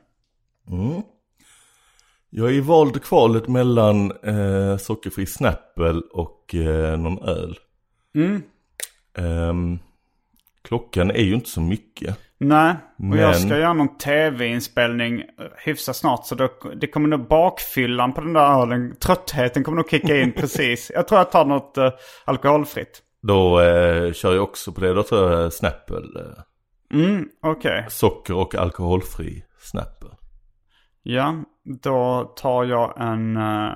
Jag 2.29 2.50
är 2.50 2.53
i 2.53 2.60
vald 2.60 3.03
kvalet 3.03 3.48
mellan 3.48 4.12
eh, 4.12 4.77
sockerfri 4.77 5.25
Snapple 5.25 6.01
och 6.13 6.55
eh, 6.55 7.00
någon 7.00 7.20
öl. 7.20 7.58
Ehm, 9.17 9.79
klockan 10.63 11.12
är 11.12 11.24
ju 11.24 11.34
inte 11.36 11.50
så 11.50 11.62
mycket. 11.62 12.19
Nej, 12.38 12.75
och 12.98 13.03
Men- 13.03 13.19
jag 13.19 13.36
ska 13.36 13.57
göra 13.57 13.74
någon 13.74 13.98
tv-inspelning 13.98 15.19
eh, 15.19 15.25
hyfsat 15.65 15.95
snart. 15.95 16.25
Så 16.25 16.36
då, 16.36 16.50
det 16.75 16.88
kommer 16.88 17.10
nog 17.10 17.27
bakfyllan 17.27 18.13
på 18.13 18.22
den 18.22 18.34
där 18.34 18.62
ölen, 18.62 18.95
tröttheten 19.00 19.63
kommer 19.63 19.75
nog 19.75 19.89
kicka 19.89 20.22
in 20.22 20.31
precis. 20.38 20.91
Jag 20.95 21.07
tror 21.07 21.19
jag 21.19 21.31
tar 21.31 21.45
något 21.45 21.77
eh, 21.77 21.91
alkoholfritt. 22.25 23.01
Då 23.22 23.62
eh, 23.62 24.13
kör 24.13 24.34
jag 24.36 24.43
också 24.43 24.72
på 24.72 24.81
det. 24.81 24.93
Då 24.93 25.03
tar 25.03 25.31
jag 25.31 25.53
Snapple. 25.53 25.98
Eh, 25.98 26.43
Mm, 26.93 27.29
okej. 27.41 27.86
socker 27.89 28.36
och 28.36 28.55
alkoholfri 28.55 29.43
Snapple. 29.60 30.10
Ja, 31.03 31.36
då 31.84 32.24
tar 32.38 32.63
jag 32.63 33.01
en 33.01 33.38
uh, 33.38 33.72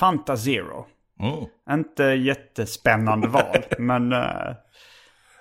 Fanta 0.00 0.36
Zero. 0.36 0.86
Mm. 1.20 1.44
Inte 1.80 2.04
jättespännande 2.04 3.28
val, 3.28 3.44
men... 3.78 4.12
eh, 4.12 4.18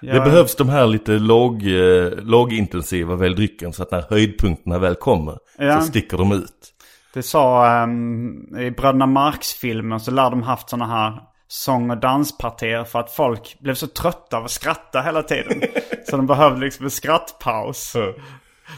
Det 0.01 0.07
jag- 0.07 0.23
behövs 0.23 0.55
de 0.55 0.69
här 0.69 0.87
lite 0.87 1.11
låg, 1.11 1.63
eh, 1.67 2.11
lågintensiva 2.23 3.15
väldrycken 3.15 3.73
så 3.73 3.83
att 3.83 3.91
när 3.91 4.01
höjdpunkterna 4.09 4.79
väl 4.79 4.95
kommer 4.95 5.37
Ja. 5.57 5.79
så 5.81 5.87
sticker 5.87 6.17
de 6.17 6.31
ut. 6.31 6.73
Det 7.13 7.23
sa 7.23 7.83
um, 7.83 8.57
i 8.59 8.71
Bröderna 8.71 9.05
Marx-filmen 9.05 9.99
så 9.99 10.11
lär 10.11 10.29
de 10.29 10.43
haft 10.43 10.69
sådana 10.69 10.87
här 10.87 11.21
sång 11.47 11.89
och 11.91 11.97
danspartier 11.97 12.83
för 12.83 12.99
att 12.99 13.11
folk 13.11 13.57
blev 13.59 13.73
så 13.73 13.87
trötta 13.87 14.37
av 14.37 14.45
att 14.45 14.51
skratta 14.51 15.01
hela 15.01 15.23
tiden. 15.23 15.61
så 16.09 16.17
de 16.17 16.27
behövde 16.27 16.59
liksom 16.65 16.85
en 16.85 16.91
skrattpaus. 16.91 17.95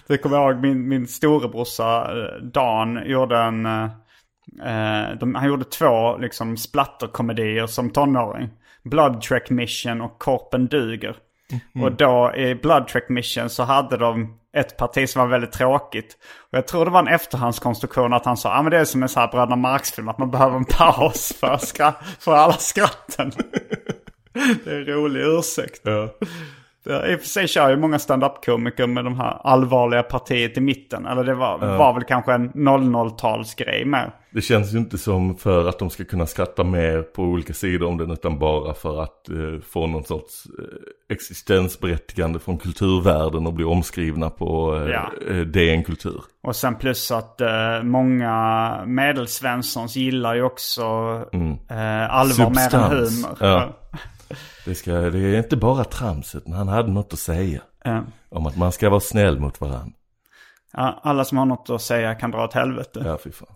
Det 0.08 0.18
kommer 0.18 0.38
jag 0.38 0.52
ihåg 0.54 0.62
min, 0.62 0.88
min 0.88 1.08
storebrorsa 1.08 2.02
eh, 2.12 2.42
Dan 2.44 3.00
gjorde 3.06 3.38
en... 3.40 3.68
eh, 4.66 5.18
de, 5.20 5.36
han 5.36 5.48
gjorde 5.48 5.66
två 5.66 6.18
liksom 6.18 6.58
splatterkomedier 6.58 7.68
som 7.68 7.90
tonåring. 7.90 8.50
Blood 8.84 9.22
Trek 9.22 9.50
Mission 9.50 10.02
och 10.02 10.20
Korpen 10.20 10.68
Duger. 10.68 11.16
Och 11.82 11.92
då 11.92 12.34
i 12.36 12.56
Blood 12.56 12.88
Trek 12.88 13.10
Mission 13.10 13.50
så 13.50 13.64
hade 13.64 13.98
de 13.98 14.40
ett 14.58 14.78
parti 14.78 15.10
som 15.10 15.20
var 15.22 15.28
väldigt 15.28 15.52
tråkigt. 15.52 16.18
Och 16.52 16.58
jag 16.58 16.68
tror 16.68 16.86
det 16.86 16.92
var 16.92 17.00
en 17.00 17.08
efterhandskonstruktion 17.08 18.14
att 18.14 18.26
han 18.26 18.38
sa, 18.38 18.58
ah, 18.58 18.62
men 18.62 18.72
det 18.72 18.80
är 18.80 18.86
som 18.86 19.04
en 19.04 19.10
här 19.16 19.28
Bröderna 19.28 19.56
Marx-film, 19.56 20.10
att 20.10 20.18
man 20.18 20.32
behöver 20.32 20.58
en 20.58 20.66
paus 20.66 21.34
för, 21.40 21.58
skra- 21.58 22.04
för 22.20 22.36
alla 22.36 22.54
skratten. 22.54 23.32
det 24.64 24.72
är 24.72 24.80
en 24.80 24.86
rolig 24.86 25.22
ursäkt. 25.22 25.82
Ja, 25.84 26.10
I 26.86 27.16
och 27.16 27.20
för 27.20 27.28
sig 27.28 27.48
kör 27.48 27.70
ju 27.70 27.78
många 27.78 28.00
stand-up-komiker 28.00 28.88
med 28.88 29.06
de 29.06 29.18
här 29.20 29.38
allvarliga 29.44 30.04
partiet 30.04 30.58
i 30.58 30.62
mitten. 30.62 31.06
Eller 31.06 31.24
det 31.24 31.34
var, 31.36 31.58
var 31.78 31.94
väl 31.94 32.04
kanske 32.04 32.34
en 32.34 32.52
00-talsgrej 32.54 33.86
med. 33.86 34.12
Det 34.32 34.42
känns 34.42 34.74
ju 34.74 34.78
inte 34.78 34.98
som 34.98 35.36
för 35.38 35.70
att 35.70 35.80
de 35.80 35.90
ska 35.90 36.04
kunna 36.06 36.26
skratta 36.26 36.64
mer 36.64 37.02
på 37.02 37.24
olika 37.24 37.54
sidor 37.54 37.88
om 37.88 37.98
den 37.98 38.12
utan 38.12 38.40
bara 38.40 38.74
för 38.74 39.04
att 39.04 39.30
eh, 39.30 39.36
få 39.70 39.88
någon 39.88 40.04
sorts 40.04 40.44
eh, 40.60 41.14
existensberättigande 41.16 42.40
från 42.40 42.58
kulturvärlden 42.58 43.48
och 43.48 43.54
bli 43.54 43.66
omskrivna 43.66 44.30
på 44.30 44.76
eh, 44.76 44.90
Ja. 44.92 45.12
eh, 45.30 45.36
DN 45.42 45.84
Kultur. 45.84 46.22
Och 46.44 46.56
sen 46.56 46.76
plus 46.76 47.12
att 47.12 47.42
eh, 47.42 47.50
många 47.84 48.76
medelsvenssons 48.86 49.96
gillar 49.96 50.36
ju 50.36 50.44
också 50.44 50.82
eh, 51.70 52.14
allvar 52.14 52.50
mer 52.50 52.62
än 52.62 52.70
Substans. 52.70 53.26
humor. 53.26 53.38
Ja. 53.40 53.70
Det, 54.66 54.76
ska, 54.76 54.92
det 54.92 55.20
är 55.20 55.38
inte 55.38 55.58
bara 55.58 55.84
tramset, 55.84 56.48
men 56.48 56.58
han 56.58 56.68
hade 56.68 56.92
något 56.92 57.14
att 57.14 57.20
säga. 57.20 57.62
Eh, 57.86 58.02
Om 58.30 58.46
att 58.46 58.58
man 58.58 58.72
ska 58.72 58.90
vara 58.90 59.00
snäll 59.00 59.40
mot 59.40 59.62
varandra. 59.62 59.92
ja, 60.74 61.00
alla 61.04 61.26
som 61.26 61.38
har 61.38 61.46
något 61.46 61.70
att 61.70 61.82
säga 61.82 62.16
kan 62.16 62.32
dra 62.32 62.44
åt 62.44 62.54
helvete. 62.54 63.02
Ja, 63.06 63.18
fy 63.24 63.32
fan. 63.32 63.48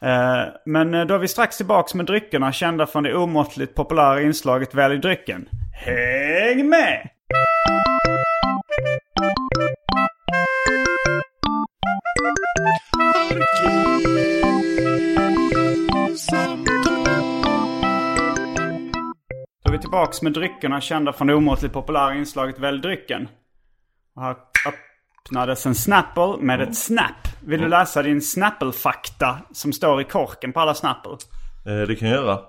Eh, 0.00 0.44
men 0.66 0.94
eh, 0.94 1.04
då 1.04 1.14
är 1.14 1.18
vi 1.18 1.28
strax 1.28 1.56
tillbaks 1.56 1.94
med 1.94 2.06
dryckerna 2.06 2.52
kända 2.52 2.86
från 2.86 3.02
det 3.02 3.14
omåttligt 3.16 3.74
populära 3.74 4.22
inslaget 4.22 4.74
Välj 4.74 4.98
drycken. 4.98 5.48
Häng 5.72 6.68
med! 6.68 7.08
Då 16.66 16.75
vi 19.76 19.80
tillbaks 19.80 20.22
med 20.22 20.32
dryckerna 20.32 20.80
kända 20.80 21.12
från 21.12 21.26
det 21.26 21.34
omåttligt 21.34 21.74
populära 21.74 22.14
inslaget 22.14 22.58
Välj 22.58 22.80
drycken. 22.80 23.28
Och 24.14 24.22
här 24.22 24.36
öppnades 24.68 25.66
en 25.66 25.74
Snapple 25.74 26.36
med 26.40 26.60
ett 26.60 26.76
Snap. 26.76 27.28
Vill 27.46 27.60
du 27.60 27.68
läsa 27.68 28.02
din 28.02 28.22
Snapple-fakta 28.22 29.38
som 29.52 29.72
står 29.72 30.00
i 30.00 30.04
korken 30.04 30.52
på 30.52 30.60
alla 30.60 30.74
Snapple? 30.74 31.12
Eh, 31.66 31.88
det 31.88 31.96
kan 31.96 32.08
jag 32.08 32.16
göra. 32.16 32.40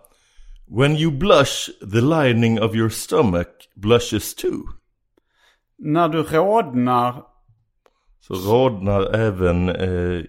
When 0.68 0.98
you 0.98 1.12
blush, 1.12 1.70
the 1.80 2.02
lining 2.02 2.62
of 2.62 2.76
your 2.76 2.90
stomach 2.90 3.48
blushes 3.76 4.36
too. 4.36 4.64
När 5.78 6.10
du 6.10 6.24
rodnar 6.24 7.24
Så 8.20 8.34
rodnar 8.34 9.16
även 9.16 9.70
eh, 9.70 10.24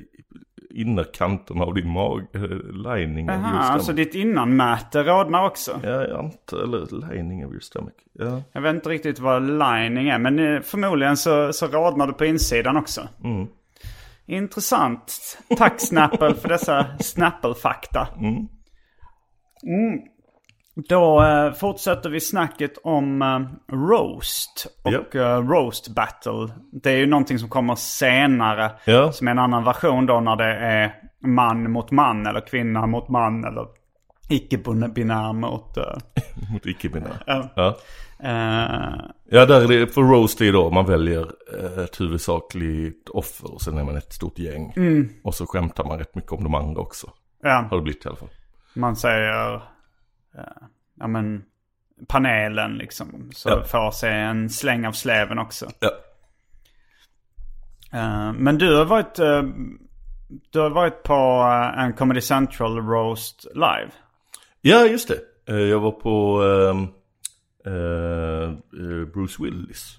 innerkanten 0.71 1.61
av 1.63 1.75
din 1.75 1.89
mag, 1.89 2.27
eh, 2.35 2.41
lining 2.73 3.31
of 3.31 3.35
your 3.35 3.45
Aha, 3.45 3.49
stomach. 3.49 3.71
alltså 3.71 3.93
ditt 3.93 4.15
innanmäte 4.15 5.03
rodnar 5.03 5.47
också. 5.47 5.81
Ja, 5.83 5.89
jag 5.89 6.19
antar, 6.25 6.59
eller 6.63 7.11
lining 7.15 7.47
of 7.47 7.51
your 7.53 7.61
stomach. 7.61 7.95
Ja. 8.13 8.43
Jag 8.53 8.61
vet 8.61 8.75
inte 8.75 8.89
riktigt 8.89 9.19
vad 9.19 9.43
lining 9.43 10.09
är, 10.09 10.19
men 10.19 10.39
eh, 10.39 10.61
förmodligen 10.61 11.17
så, 11.17 11.53
så 11.53 11.67
rodnar 11.67 12.07
du 12.07 12.13
på 12.13 12.25
insidan 12.25 12.77
också. 12.77 13.09
Intressant. 14.27 15.39
Tack 15.59 15.81
Snapple 15.81 16.35
för 16.35 16.49
dessa 16.49 16.87
Snapple-fakta. 17.01 18.09
Mm. 18.21 18.49
Då 20.87 21.23
eh, 21.23 21.53
fortsätter 21.53 22.11
vi 22.11 22.21
snacket 22.21 22.79
om 22.85 23.23
eh, 23.23 23.75
roast 23.77 24.67
och 24.83 25.17
eh, 25.17 25.49
roast 25.49 25.89
battle. 25.89 26.49
Det 26.73 26.91
är 26.91 26.97
ju 26.97 27.07
någonting 27.07 27.39
som 27.39 27.49
kommer 27.49 27.75
senare. 27.75 28.71
Ja. 28.85 29.13
Som 29.13 29.27
är 29.29 29.31
en 29.31 29.39
annan 29.39 29.65
version 29.65 30.07
då 30.07 30.21
när 30.21 30.37
det 30.37 30.55
är 30.55 30.95
man 31.21 31.73
mot 31.73 31.91
man 31.91 32.27
eller 32.27 32.41
kvinna 32.41 32.87
mot 32.87 33.09
man 33.09 33.45
eller 33.45 33.67
icke-binär 34.29 35.33
mot... 35.33 35.79
Uh, 35.79 35.85
Mot 36.53 36.67
icke-binära. 36.67 37.19
Ja. 37.27 37.49
Ja. 37.57 37.77
eh, 38.21 39.01
ja, 39.31 39.47
där 39.47 39.63
är 39.63 39.69
det 39.81 39.87
för 39.87 40.03
roast 40.03 40.41
är 40.41 40.53
då 40.53 40.71
man 40.71 40.87
väljer 40.87 41.27
eh, 41.59 41.85
ett 41.85 42.01
huvudsakligt 42.01 43.09
offer 43.09 43.55
och 43.55 43.63
sen 43.63 43.79
är 43.79 43.85
man 43.85 43.97
ett 43.97 44.13
stort 44.13 44.39
gäng. 44.39 44.73
Och 45.25 45.35
så 45.35 45.47
skämtar 45.47 45.85
man 45.85 45.99
rätt 45.99 46.15
mycket 46.15 46.33
om 46.33 46.45
de 46.45 46.55
andra 46.55 46.81
också. 46.81 47.11
ja, 47.43 47.67
Har 47.71 47.77
det 47.77 47.83
blivit 47.83 48.05
i 48.05 48.09
alla 48.09 48.17
fall. 48.17 48.29
man 48.75 48.97
säger... 48.97 49.78
ja 51.01 51.07
men 51.07 51.43
panelen 52.09 52.75
liksom. 52.79 53.31
Så 53.35 53.49
Ja. 53.49 53.65
får 53.65 53.91
sig 53.91 54.21
en 54.23 54.51
släng 54.51 54.87
av 54.87 54.93
sleven 54.93 55.39
också. 55.39 55.67
Ja. 55.81 55.91
Eh, 57.93 58.33
men 58.33 58.59
du 58.59 58.77
har 58.77 58.85
varit... 58.85 59.19
eh, 59.19 59.43
du 60.51 60.61
har 60.61 60.71
varit 60.71 61.03
på 61.03 61.15
eh, 61.75 61.83
en 61.85 61.93
Comedy 61.93 62.21
Central 62.21 62.77
Roast 62.87 63.47
live. 63.55 63.91
Ja, 64.61 64.85
just 64.87 65.09
det. 65.09 65.21
Jag 65.69 65.81
var 65.81 65.91
på 65.91 66.43
ehm, 66.43 66.89
eh, 67.67 68.43
eh, 68.53 69.07
Bruce 69.15 69.43
Willis. 69.43 69.99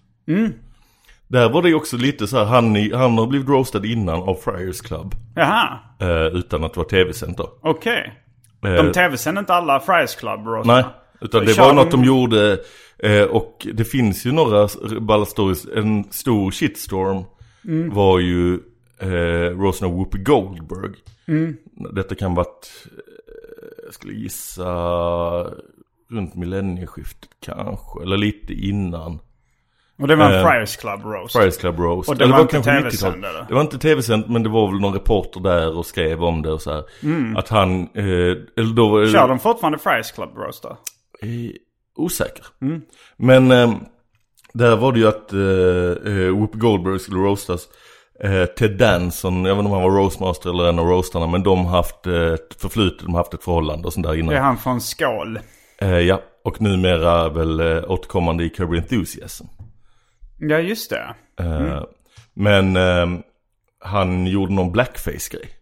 Där 1.27 1.49
var 1.49 1.61
det 1.61 1.73
också 1.73 1.97
lite 1.97 2.27
så 2.27 2.37
här, 2.37 2.45
han, 2.45 2.75
han 2.93 3.17
har 3.17 3.27
blivit 3.27 3.47
roastad 3.49 3.85
innan 3.85 4.19
av 4.21 4.35
Friars 4.35 4.81
Club. 4.81 5.15
Jaha, 5.35 5.79
utan 6.33 6.63
att 6.63 6.73
det 6.73 6.79
var 6.79 6.85
tv-sänt 6.89 7.37
då. 7.37 7.59
okej. 7.61 8.13
Eh, 8.15 8.28
De 8.61 8.91
tv-sänder 8.93 9.39
inte 9.39 9.53
alla 9.53 9.79
Friars 9.79 10.15
Club 10.15 10.45
Roast? 10.47 10.67
Nej, 10.67 10.83
utan 11.21 11.45
det 11.45 11.53
var 11.67 11.73
något 11.73 11.91
de- 11.91 12.01
de 12.01 12.07
gjorde. 12.07 12.57
Eh, 13.03 13.23
och 13.23 13.67
det 13.73 13.83
finns 13.85 14.25
ju 14.25 14.31
några 14.31 14.67
balla 15.01 15.25
stories. 15.25 15.67
En 15.75 16.11
stor 16.11 16.51
shitstorm 16.51 17.23
var 17.91 18.19
ju 18.19 18.53
eh, 18.99 19.57
av 19.87 19.91
Whoopi 19.93 20.17
Goldberg. 20.17 20.91
Detta 21.93 22.15
kan 22.15 22.35
varit, 22.35 22.85
eh, 22.85 23.83
jag 23.85 23.93
skulle 23.93 24.13
gissa, 24.13 24.65
runt 26.11 26.35
millennieskiftet 26.35 27.29
kanske. 27.45 28.01
Eller 28.03 28.17
lite 28.17 28.53
innan. 28.53 29.19
Och 29.99 30.07
det 30.07 30.15
var 30.15 30.25
en 30.25 30.33
Eh, 30.45 30.49
Friars 30.51 30.75
Club 30.77 31.03
Roast? 31.05 31.35
Friars 31.37 31.57
Club 31.57 31.79
Roast. 31.79 32.09
Och 32.09 32.17
det 32.17 32.23
Eller 32.23 32.33
var 32.33 32.41
inte 32.41 32.61
TV-sänd, 32.61 33.15
90-talet. 33.15 33.29
eller? 33.35 33.45
Det 33.47 33.53
var 33.53 33.61
inte 33.61 33.77
tv-sänt 33.77 34.27
men 34.29 34.43
det 34.43 34.49
var 34.49 34.71
väl 34.71 34.79
någon 34.79 34.93
reporter 34.93 35.39
där 35.39 35.77
och 35.77 35.85
skrev 35.85 36.23
om 36.23 36.41
det 36.41 36.51
och 36.51 36.61
så 36.61 36.71
här. 36.73 36.83
Att 37.37 37.49
han, 37.49 37.81
eh, 37.81 38.05
eller 38.57 38.73
då 38.75 39.05
Kör 39.07 39.27
de 39.27 39.39
fortfarande 39.39 39.77
Friars 39.79 40.11
Club 40.11 40.29
Roast 40.37 40.63
då? 40.63 40.69
Eh, 41.21 41.27
osäker. 41.95 42.45
Men 43.17 43.51
eh, 43.51 43.73
där 44.53 44.75
var 44.75 44.91
det 44.91 44.99
ju 44.99 45.07
att 45.07 45.33
eh, 45.33 46.13
eh, 46.13 46.29
Whoopi 46.37 46.57
Goldberg 46.57 46.99
skulle 46.99 47.19
roastas. 47.19 47.67
Eh, 48.23 48.45
Ted 48.45 48.77
Danson, 48.77 49.45
jag 49.45 49.55
vet 49.55 49.59
inte 49.65 49.73
om 49.75 49.81
han 49.81 49.91
var 49.91 49.99
roastmaster 49.99 50.49
eller 50.49 50.69
en 50.69 50.79
av 50.79 50.85
roastarna, 50.87 51.27
men 51.27 51.43
de 51.43 51.65
har 51.65 51.71
haft 51.77 52.07
ett 52.07 52.61
förflutet, 52.61 52.99
de 53.05 53.13
har 53.13 53.19
haft 53.19 53.33
ett 53.33 53.43
förhållande 53.43 53.87
och 53.87 53.93
sånt 53.93 54.05
där 54.07 54.15
innan. 54.15 54.29
Det 54.29 54.37
är 54.37 54.41
han 54.41 54.57
från 54.57 54.81
Skål. 54.81 55.39
Eh, 55.81 55.89
ja, 55.99 56.21
och 56.43 56.61
numera 56.61 57.29
väl 57.29 57.61
återkommande 57.87 58.43
i 58.43 58.49
Curb 58.49 58.73
Enthusiasm. 58.73 59.45
Ja, 60.39 60.59
just 60.59 60.89
det. 60.89 61.15
Eh, 61.39 61.83
Men 62.33 62.75
eh, 62.75 63.07
han 63.83 64.27
gjorde 64.27 64.53
någon 64.53 64.71
blackface-grej. 64.71 65.49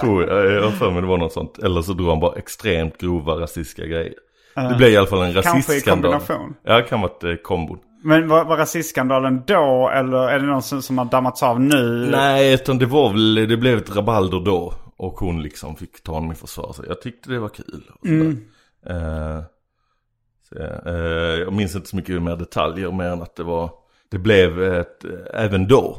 Tror 0.00 0.28
jag, 0.28 0.50
jag 0.52 0.62
har 0.62 0.70
för 0.70 0.90
mig 0.90 1.02
det 1.02 1.08
var 1.08 1.18
något 1.18 1.32
sånt. 1.32 1.58
Eller 1.58 1.82
så 1.82 1.92
drog 1.92 2.08
han 2.08 2.20
bara 2.20 2.34
extremt 2.36 2.98
grova 2.98 3.32
rasistiska 3.34 3.86
grejer. 3.86 4.14
Det 4.54 4.74
blev 4.76 4.90
i 4.90 4.96
alla 4.96 5.06
fall 5.06 5.22
en 5.22 5.32
Kanske 5.32 5.50
i 5.50 5.54
rasistskandal. 5.60 6.12
kombination. 6.12 6.54
Ja, 6.64 6.76
det 6.76 6.82
kan 6.82 7.00
vara 7.00 7.12
ett 7.12 7.24
eh, 7.24 7.34
kombon. 7.34 7.78
Men 8.04 8.28
var, 8.28 8.44
var 8.44 8.56
rasistskandalen 8.56 9.42
då 9.46 9.90
eller 9.94 10.28
är 10.28 10.38
det 10.38 10.46
någon 10.46 10.62
som, 10.62 10.82
som 10.82 10.98
har 10.98 11.04
dammats 11.04 11.42
av 11.42 11.60
nu? 11.60 12.08
Nej, 12.10 12.54
utan 12.54 12.78
det 12.78 12.86
var 12.86 13.10
väl, 13.12 13.34
det 13.48 13.56
blev 13.56 13.78
ett 13.78 13.96
rabalder 13.96 14.40
då. 14.40 14.74
Och 14.96 15.12
hon 15.12 15.42
liksom 15.42 15.76
fick 15.76 16.02
ta 16.02 16.12
honom 16.12 16.32
i 16.32 16.34
försvar. 16.34 16.72
Så 16.72 16.84
jag 16.88 17.02
tyckte 17.02 17.30
det 17.30 17.38
var 17.38 17.48
kul. 17.48 17.82
Och 18.00 18.06
så, 18.06 18.12
eh, 18.92 19.42
jag 21.44 21.52
minns 21.52 21.74
inte 21.76 21.88
så 21.88 21.96
mycket 21.96 22.22
mer 22.22 22.36
detaljer 22.36 22.92
mer 22.92 23.04
än 23.04 23.22
att 23.22 23.36
det 23.36 23.42
var, 23.42 23.70
det 24.10 24.18
blev 24.18 24.62
ett, 24.62 25.04
eh, 25.04 25.10
även 25.44 25.68
då. 25.68 25.96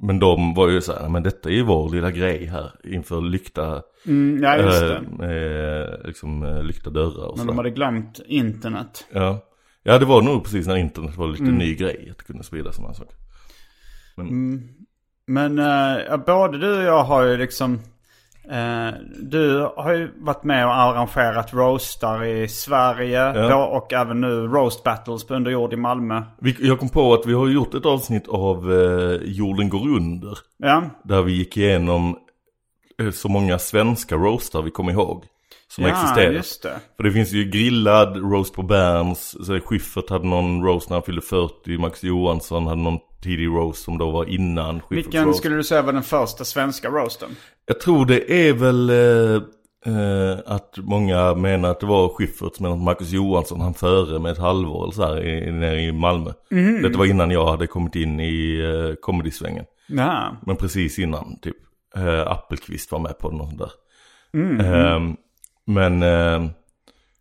Men 0.00 0.18
de 0.18 0.54
var 0.54 0.68
ju 0.68 0.80
så 0.80 0.92
här, 0.92 1.08
men 1.08 1.22
detta 1.22 1.48
är 1.48 1.52
ju 1.52 1.62
vår 1.62 1.90
lilla 1.90 2.10
grej 2.10 2.46
här 2.46 2.70
inför 2.84 3.20
lyckta, 3.20 3.82
Mm, 4.06 4.42
ja, 4.42 4.56
just 4.56 4.82
eh, 4.82 4.88
det. 5.18 5.96
eh, 6.00 6.06
liksom 6.06 6.42
eh, 6.42 6.62
lyckta 6.62 6.90
dörrar 6.90 7.26
och 7.26 7.38
Men 7.38 7.46
de 7.46 7.56
hade 7.56 7.70
glömt 7.70 8.20
internet. 8.26 9.06
Ja. 9.12 9.38
ja, 9.82 9.98
det 9.98 10.04
var 10.04 10.22
nog 10.22 10.44
precis 10.44 10.66
när 10.66 10.76
internet 10.76 11.16
var 11.16 11.28
lite 11.28 11.44
ny 11.44 11.74
grej 11.74 12.08
att 12.10 12.26
kunna 12.26 12.42
sprida 12.42 12.72
sådana 12.72 12.94
saker. 12.94 13.14
Men 15.26 15.58
eh, 15.58 16.04
ja, 16.08 16.16
både 16.26 16.58
du 16.58 16.76
och 16.78 16.82
jag 16.84 17.04
har 17.04 17.22
ju 17.24 17.36
liksom... 17.36 17.80
eh, 18.50 18.94
du 19.20 19.68
har 19.76 19.92
ju 19.94 20.10
varit 20.16 20.44
med 20.44 20.66
och 20.66 20.74
arrangerat 20.74 21.54
roastar 21.54 22.24
i 22.24 22.48
Sverige. 22.48 23.32
Ja. 23.34 23.66
Och 23.66 23.92
även 23.92 24.20
nu 24.20 24.46
roast 24.46 24.84
battles 24.84 25.26
på 25.26 25.34
underjord 25.34 25.72
i 25.72 25.76
Malmö. 25.76 26.22
Jag 26.60 26.78
kom 26.78 26.88
på 26.88 27.14
att 27.14 27.26
vi 27.26 27.32
har 27.34 27.48
gjort 27.48 27.74
ett 27.74 27.86
avsnitt 27.86 28.28
av 28.28 28.72
eh, 28.72 29.20
Jorden 29.24 29.68
går 29.68 29.88
under. 29.88 30.38
Ja, 30.58 30.82
Där 31.04 31.22
vi 31.22 31.32
gick 31.32 31.56
igenom 31.56 32.16
eh, 33.02 33.10
så 33.10 33.28
många 33.28 33.58
svenska 33.58 34.14
roastar 34.14 34.62
vi 34.62 34.70
kom 34.70 34.90
ihåg. 34.90 35.24
Som 35.68 35.84
ja 35.84 35.90
existerar. 35.90 36.32
just 36.32 36.62
det. 36.62 36.80
För 36.96 37.04
det 37.04 37.12
finns 37.12 37.32
ju 37.32 37.44
grillad, 37.44 38.16
roast 38.16 38.54
på 38.54 38.62
Berns, 38.62 39.36
Schyffert 39.64 40.10
hade 40.10 40.26
någon 40.26 40.64
roast 40.64 40.90
när 40.90 40.96
han 40.96 41.02
fyllde 41.02 41.22
40, 41.22 41.78
Max 41.78 42.04
Johansson 42.04 42.66
hade 42.66 42.82
någon 42.82 42.98
tidig 43.26 43.46
roast 43.46 43.84
som 43.84 43.98
då 43.98 44.10
var 44.10 44.24
innan 44.24 44.80
Vilken 44.90 45.24
roast. 45.24 45.38
skulle 45.38 45.56
du 45.56 45.64
säga 45.64 45.82
var 45.82 45.92
den 45.92 46.02
första 46.02 46.44
svenska 46.44 46.88
roasten? 46.88 47.28
Jag 47.66 47.80
tror 47.80 48.06
det 48.06 48.48
är 48.48 48.52
väl 48.52 48.90
eh, 48.90 49.42
eh, 49.94 50.38
att 50.46 50.78
många 50.78 51.34
menar 51.34 51.70
att 51.70 51.80
det 51.80 51.86
var 51.86 52.08
Schyffert 52.08 52.60
men 52.60 52.72
att 52.72 52.78
Marcus 52.78 53.10
Johansson 53.12 53.60
han 53.60 53.74
före 53.74 54.18
med 54.18 54.32
ett 54.32 54.38
halvår 54.38 54.82
eller 54.84 54.92
så 54.92 55.02
här 55.06 55.24
i, 55.24 55.52
nere 55.52 55.80
i 55.80 55.92
Malmö. 55.92 56.32
Mhm. 56.50 56.82
Detta 56.82 56.98
var 56.98 57.06
innan 57.06 57.30
jag 57.30 57.46
hade 57.46 57.66
kommit 57.66 57.94
in 57.96 58.20
i 58.20 58.60
eh, 58.60 58.94
comedy-svängen. 59.00 59.64
Men 60.46 60.56
precis 60.56 60.98
innan 60.98 61.38
typ. 61.42 61.56
Eh, 61.96 62.30
Appelqvist 62.30 62.92
var 62.92 62.98
med 62.98 63.18
på 63.18 63.30
sånt 63.30 63.58
där. 63.58 63.70
Mm. 64.34 64.60
Ehm, 64.60 65.16
men 65.66 66.02
eh, 66.02 66.50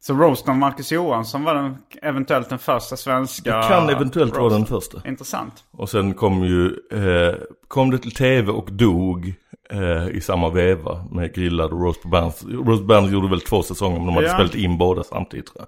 så 0.07 0.13
roasten 0.13 0.51
av 0.51 0.57
Marcus 0.57 0.91
Johansson 0.91 1.43
var 1.43 1.55
den, 1.55 1.77
eventuellt 2.01 2.49
den 2.49 2.59
första 2.59 2.97
svenska 2.97 3.57
det 3.57 3.67
kan 3.67 3.89
eventuellt 3.89 4.37
vara 4.37 4.49
den 4.49 4.65
första. 4.65 5.01
Intressant. 5.07 5.63
Och 5.71 5.89
sen 5.89 6.13
kom 6.13 6.43
ju, 6.43 6.65
eh, 6.91 7.35
kom 7.67 7.91
det 7.91 7.97
till 7.97 8.11
tv 8.11 8.51
och 8.51 8.71
dog 8.71 9.33
eh, 9.69 10.07
i 10.07 10.21
samma 10.21 10.49
veva 10.49 11.05
med 11.11 11.35
grillad 11.35 11.71
och 11.71 11.81
roast 11.81 12.01
på 12.01 12.07
Berns. 12.07 12.43
Roast 12.43 12.81
på 12.81 12.87
Berns 12.87 13.11
gjorde 13.11 13.29
väl 13.29 13.41
två 13.41 13.63
säsonger 13.63 13.97
men 13.97 14.05
de 14.05 14.15
hade 14.15 14.27
Ja. 14.27 14.33
spelat 14.33 14.55
in 14.55 14.77
båda 14.77 15.03
samtidigt 15.03 15.45
tror 15.45 15.65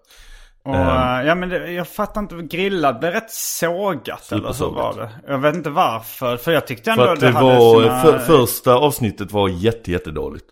jag. 0.63 0.73
Och, 0.73 0.79
eh, 0.79 1.27
ja 1.27 1.35
men 1.35 1.49
det, 1.49 1.71
jag 1.71 1.87
fattar 1.87 2.21
inte, 2.21 2.35
grillad 2.35 2.99
blev 2.99 3.11
rätt 3.11 3.31
sågat 3.31 4.31
eller 4.31 4.53
så 4.53 4.69
var 4.69 4.93
det. 4.93 5.09
Jag 5.27 5.39
vet 5.39 5.55
inte 5.55 5.69
varför, 5.69 6.37
för 6.37 6.51
jag 6.51 6.67
tyckte 6.67 6.91
ändå 6.91 7.03
För 7.03 7.13
att 7.13 7.19
det 7.19 7.31
hade 7.31 7.45
var, 7.45 7.81
sina... 7.81 8.01
för, 8.01 8.19
första 8.19 8.75
avsnittet 8.75 9.31
var 9.31 9.49
jätte, 9.49 9.91
jättedåligt. 9.91 10.45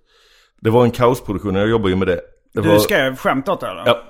Det 0.61 0.69
var 0.69 0.83
en 0.83 0.91
kaosproduktion, 0.91 1.55
jag 1.55 1.69
jobbar 1.69 1.89
ju 1.89 1.95
med 1.95 2.07
det. 2.07 2.21
Det 2.55 2.61
Du 2.61 2.69
var, 2.69 2.79
skrev 2.79 3.15
skämt 3.15 3.49
åt 3.49 3.59
det 3.61 3.67
eller? 3.67 3.83
Ja. 3.85 4.01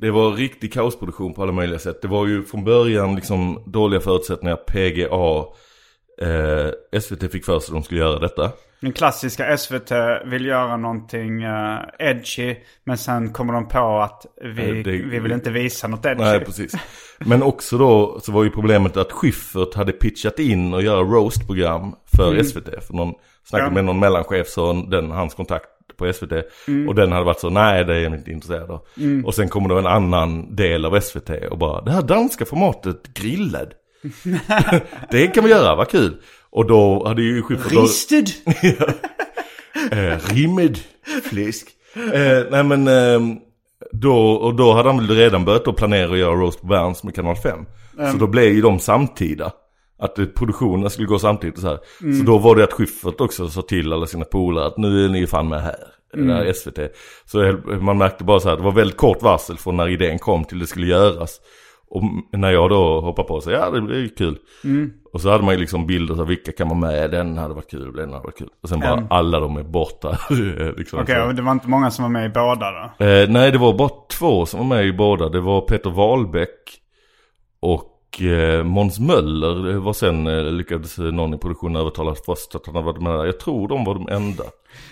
Det 0.00 0.10
var 0.10 0.32
riktig 0.32 0.72
kaosproduktion 0.72 1.34
på 1.34 1.42
alla 1.42 1.52
möjliga 1.52 1.78
sätt. 1.78 2.02
Det 2.02 2.08
var 2.08 2.26
ju 2.26 2.42
från 2.44 2.64
början 2.64 3.14
liksom 3.14 3.62
dåliga 3.66 4.00
förutsättningar. 4.00 4.56
PGA, 4.56 5.44
eh, 6.28 7.00
SVT 7.00 7.28
fick 7.32 7.44
för 7.44 7.60
sig 7.60 7.72
att 7.72 7.76
de 7.76 7.82
skulle 7.82 8.00
göra 8.00 8.18
detta. 8.18 8.50
Den 8.80 8.92
klassiska 8.92 9.56
SVT 9.58 9.92
vill 10.24 10.46
göra 10.46 10.76
någonting 10.76 11.42
eh, 11.42 11.78
edgy. 11.98 12.56
Men 12.84 12.98
sen 12.98 13.32
kommer 13.32 13.52
de 13.52 13.68
på 13.68 13.98
att 14.00 14.26
vi, 14.42 14.82
det- 14.82 14.90
vi 14.90 15.18
vill 15.18 15.32
inte 15.32 15.50
visa 15.50 15.88
något 15.88 16.06
edgy. 16.06 16.22
Nej, 16.22 16.40
precis. 16.44 16.72
Men 17.18 17.42
också 17.42 17.78
då 17.78 18.20
så 18.22 18.32
var 18.32 18.44
ju 18.44 18.50
problemet 18.50 18.96
att 18.96 19.12
Schyffert 19.12 19.74
hade 19.74 19.92
pitchat 19.92 20.38
in 20.38 20.74
och 20.74 20.82
göra 20.82 21.00
roastprogram 21.00 21.94
för 22.16 22.42
SVT. 22.42 22.84
För 22.86 22.94
någon 22.94 23.14
snackade 23.44 23.70
Ja. 23.70 23.74
med 23.74 23.84
någon 23.84 23.98
mellanchef, 23.98 24.48
så 24.48 24.72
den, 24.72 25.10
hans 25.10 25.34
kontakt 25.34 25.66
på 26.02 26.12
SVT. 26.12 26.32
Och 26.88 26.94
den 26.94 27.12
hade 27.12 27.24
varit 27.24 27.40
så, 27.40 27.50
nej 27.50 27.84
det 27.84 27.96
är 27.96 28.00
jag 28.00 28.14
inte 28.14 28.30
intresserad 28.30 28.70
av. 28.70 28.80
Och 29.24 29.34
sen 29.34 29.48
kommer 29.48 29.68
då 29.68 29.78
en 29.78 29.86
annan 29.86 30.56
del 30.56 30.84
av 30.84 31.00
SVT 31.00 31.30
och 31.50 31.58
bara, 31.58 31.80
det 31.80 31.90
här 31.90 32.02
danska 32.02 32.44
formatet 32.44 33.14
grillad. 33.14 33.74
det 35.10 35.26
kan 35.26 35.44
vi 35.44 35.50
göra, 35.50 35.74
vad 35.74 35.88
kul. 35.88 36.16
Och 36.50 36.66
då 36.66 37.06
hade 37.06 37.22
ju 37.22 37.42
Schyffert... 37.42 37.72
Risted! 37.72 38.30
Eh, 39.90 40.18
rimmed 40.34 40.78
fläsk. 41.24 41.68
Eh, 41.96 42.44
nej 42.50 42.64
men 42.64 42.88
ehm, 42.88 43.36
då, 43.92 44.32
och 44.32 44.54
då 44.54 44.72
hade 44.72 44.88
han 44.88 44.98
väl 44.98 45.16
redan 45.16 45.44
börjat 45.44 45.68
att 45.68 45.76
planera 45.76 46.12
att 46.12 46.18
göra 46.18 46.34
Roast 46.34 46.60
på 46.60 46.66
Berns 46.66 47.02
med 47.02 47.14
Kanal 47.14 47.36
5. 47.36 47.66
Så 48.12 48.16
då 48.18 48.26
blev 48.26 48.44
ju 48.44 48.60
de 48.60 48.78
samtida. 48.78 49.52
Att 50.04 50.34
produktionerna 50.34 50.90
skulle 50.90 51.06
gå 51.08 51.18
samtidigt 51.18 51.56
och 51.56 51.62
så 51.62 51.68
här. 51.68 51.78
Så 52.18 52.24
då 52.24 52.38
var 52.38 52.56
det 52.56 52.64
att 52.64 52.72
Schyffert 52.72 53.20
också 53.20 53.48
sa 53.48 53.62
till 53.62 53.92
alla 53.92 54.06
sina 54.06 54.24
polare 54.24 54.66
att 54.66 54.76
nu 54.78 55.04
är 55.04 55.08
ni 55.08 55.26
fan 55.26 55.48
med 55.48 55.62
här. 55.62 55.76
Det 56.14 56.24
där 56.26 56.52
SVT. 56.52 56.78
Så 57.24 57.56
man 57.80 57.98
märkte 57.98 58.24
bara 58.24 58.40
så 58.40 58.48
här, 58.48 58.56
det 58.56 58.62
var 58.62 58.72
väldigt 58.72 58.96
kort 58.96 59.22
varsel 59.22 59.56
från 59.58 59.76
när 59.76 59.88
idén 59.88 60.18
kom 60.18 60.44
till 60.44 60.58
det 60.58 60.66
skulle 60.66 60.86
göras. 60.86 61.40
Och 61.88 62.02
när 62.32 62.50
jag 62.50 62.70
då 62.70 63.00
hoppar 63.00 63.22
på 63.22 63.40
så, 63.40 63.50
ja 63.50 63.70
det 63.70 63.80
blir 63.80 64.08
kul. 64.16 64.38
Och 65.12 65.20
så 65.20 65.30
hade 65.30 65.44
man 65.44 65.54
ju 65.54 65.60
liksom 65.60 65.86
bilder 65.86 66.20
av 66.20 66.26
vilka 66.26 66.52
kan 66.52 66.68
vara 66.68 66.78
med, 66.78 67.10
den 67.10 67.38
hade 67.38 67.54
varit 67.54 67.70
kul, 67.70 67.96
den 67.96 68.12
hade 68.12 68.24
varit 68.24 68.38
kul. 68.38 68.48
Och 68.62 68.68
sen 68.68 68.80
bara 68.80 68.92
Mm. 68.92 69.04
alla 69.10 69.40
de 69.40 69.56
är 69.56 69.62
borta. 69.62 70.18
liksom, 70.76 70.98
Okej, 71.00 71.14
så. 71.16 71.26
och 71.26 71.34
det 71.34 71.42
var 71.42 71.52
inte 71.52 71.68
många 71.68 71.90
som 71.90 72.02
var 72.02 72.10
med 72.10 72.26
i 72.26 72.28
båda 72.28 72.70
då? 72.98 73.04
Eh, 73.04 73.28
nej, 73.28 73.52
det 73.52 73.58
var 73.58 73.72
bara 73.74 73.90
två 74.18 74.46
som 74.46 74.60
var 74.68 74.76
med 74.76 74.86
i 74.86 74.92
båda. 74.92 75.28
Det 75.28 75.40
var 75.40 75.60
Peter 75.60 75.90
Wahlbeck 75.90 76.78
och 77.60 77.91
eh, 78.20 78.64
Måns 78.64 79.00
Möller. 79.00 79.72
Det 79.72 79.78
var 79.78 79.92
sen 79.92 80.26
eh, 80.26 80.44
lyckades 80.44 80.98
någon 80.98 81.34
i 81.34 81.38
produktionen 81.38 81.76
övertala 81.76 82.14
först 82.26 82.54
att 82.54 82.66
han 82.66 82.84
varit 82.84 83.02
med 83.02 83.12
där. 83.12 83.24
Jag 83.24 83.40
tror 83.40 83.68
de 83.68 83.84
var 83.84 83.94
de 83.94 84.08
enda. 84.08 84.44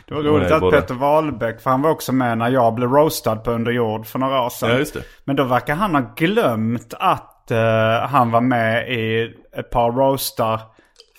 Det 0.06 0.14
var 0.14 0.22
roligt 0.22 0.48
Nej, 0.50 0.52
att. 0.52 0.70
Peter 0.70 0.94
Wahlbeck, 0.94 1.60
för 1.60 1.70
han 1.70 1.82
var 1.82 1.90
också 1.90 2.12
med 2.12 2.38
när 2.38 2.50
jag 2.50 2.74
blev 2.74 2.90
roastad 2.90 3.36
på 3.36 3.50
Under 3.50 3.72
jord 3.72 4.06
för 4.06 4.18
några 4.18 4.42
år 4.42 4.50
sedan. 4.50 4.70
Ja, 4.70 4.78
just 4.78 4.94
det. 4.94 5.02
Men 5.24 5.36
då 5.36 5.44
verkar 5.44 5.74
han 5.74 5.94
ha 5.94 6.02
glömt 6.16 6.94
att 6.98 7.50
eh, 7.50 8.08
han 8.08 8.30
var 8.30 8.40
med 8.40 8.92
i 8.92 9.34
ett 9.56 9.70
par 9.70 9.92
roastar 9.92 10.60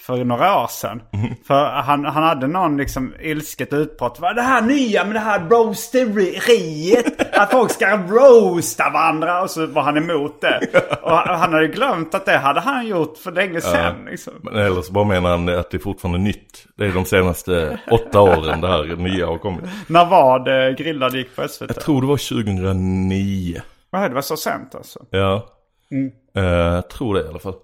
för 0.01 0.23
några 0.23 0.63
år 0.63 0.67
sedan. 0.67 1.01
Mhm. 1.13 1.35
För 1.47 1.65
han, 1.65 2.05
han 2.05 2.23
hade 2.23 2.47
någon 2.47 2.77
liksom 2.77 3.13
ilsket 3.21 3.73
utbrott. 3.73 4.19
Vad 4.19 4.35
det 4.35 4.41
här 4.41 4.61
nya 4.61 5.03
med 5.05 5.15
det 5.15 5.19
här 5.19 5.49
roasteriet? 5.49 7.37
att 7.37 7.51
folk 7.51 7.71
ska 7.71 7.97
roasta 7.97 8.89
varandra. 8.89 9.41
Och 9.41 9.49
så 9.49 9.65
var 9.65 9.81
han 9.81 9.97
emot 9.97 10.41
det. 10.41 10.59
Och 11.01 11.11
han 11.11 11.53
hade 11.53 11.67
glömt 11.67 12.15
att 12.15 12.25
det 12.25 12.37
hade 12.37 12.59
han 12.59 12.87
gjort 12.87 13.17
för 13.17 13.31
länge 13.31 13.61
sedan. 13.61 14.05
Liksom. 14.05 14.33
Men 14.43 14.55
eller 14.55 14.81
så 14.81 14.93
bara 14.93 15.05
menar 15.05 15.29
han 15.29 15.49
att 15.49 15.71
det 15.71 15.77
är 15.77 15.79
fortfarande 15.79 16.19
nytt. 16.19 16.65
Det 16.75 16.85
är 16.85 16.91
de 16.91 17.05
senaste 17.05 17.79
åtta 17.91 18.21
åren 18.21 18.61
det 18.61 18.67
här 18.67 18.95
nya 18.95 19.25
har 19.25 19.37
kommit. 19.37 19.65
När 19.87 20.05
var 20.05 20.39
det 20.39 20.73
grillad 20.73 21.15
gick 21.15 21.35
på 21.35 21.47
SVT? 21.47 21.69
Jag 21.75 21.79
tror 21.79 22.01
det 22.01 22.07
var 22.07 22.17
2009. 22.17 23.61
Vad 23.89 24.11
det 24.11 24.15
var 24.15 24.21
så 24.21 24.37
sent 24.37 24.75
alltså. 24.75 25.05
Ja. 25.09 25.47
Mm. 25.91 26.11
Eh, 26.35 26.73
jag 26.75 26.89
tror 26.89 27.15
det 27.15 27.21
i 27.21 27.27
alla 27.27 27.39
fall. 27.39 27.55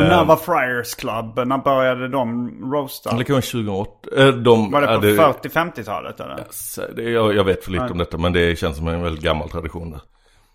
Och 0.00 0.08
när 0.08 0.24
var 0.24 0.36
Friars 0.36 0.94
Club? 0.94 1.46
När 1.48 1.58
började 1.58 2.08
de 2.08 2.50
roasta? 2.72 3.16
Det 3.16 3.24
kan 3.24 3.34
vara 3.34 3.42
2008. 3.42 3.90
Eh, 4.16 4.28
de, 4.28 4.70
Var 4.70 4.80
det 4.80 4.86
på 4.86 5.06
ja, 5.06 5.34
40-50-talet 5.42 6.20
eller? 6.20 6.44
Så 6.50 6.82
det, 6.96 7.02
jag, 7.02 7.34
jag 7.34 7.44
vet 7.44 7.64
för 7.64 7.72
lite 7.72 7.88
om 7.90 7.98
detta 7.98 8.18
men 8.18 8.32
det 8.32 8.58
känns 8.58 8.76
som 8.76 8.88
en 8.88 9.02
väldigt 9.02 9.24
gammal 9.24 9.48
tradition 9.48 9.90
där. 9.90 10.00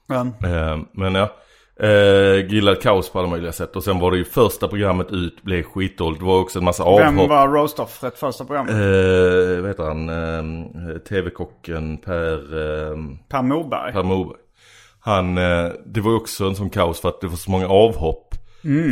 Men, 0.08 0.28
Eh, 0.28 0.78
men 0.94 1.16
ja. 1.16 1.30
Eh, 1.80 2.42
grillad 2.42 2.82
kaos 2.82 3.10
på 3.10 3.20
alla 3.20 3.28
möjliga 3.28 3.52
sätt. 3.52 3.76
Och 3.76 3.84
sen 3.84 4.00
var 4.00 4.12
det 4.12 4.18
ju 4.18 4.26
första 4.26 4.68
programmet 4.68 5.12
ut 5.12 5.44
blev 5.44 5.64
skitdåligt. 5.64 6.20
Det 6.20 6.26
var 6.26 6.40
också 6.40 6.60
en 6.60 6.66
massa 6.66 6.84
vem 6.84 7.20
avhopp. 7.20 7.30
var 7.30 7.48
roast-offret 7.48 8.18
första 8.18 8.46
programmet? 8.46 8.74
Eh, 8.74 9.62
vad 9.62 9.68
heter 9.70 9.84
han? 9.84 10.10
Eh, 10.90 10.98
TV-kocken 10.98 11.98
Per, 11.98 12.34
eh, 12.34 12.98
Per 13.30 13.42
Morberg? 13.42 13.94
per 13.94 14.04
Morberg. 14.04 14.38
Han, 15.00 15.38
eh, 15.38 15.72
det 15.86 16.02
var 16.02 16.12
ju 16.12 16.18
också 16.18 16.46
en 16.46 16.56
sån 16.56 16.70
kaos 16.70 17.02
för 17.02 17.10
att 17.10 17.22
det 17.22 17.28
var 17.28 17.36
så 17.36 17.52
många 17.52 17.68
avhopp. 17.68 18.36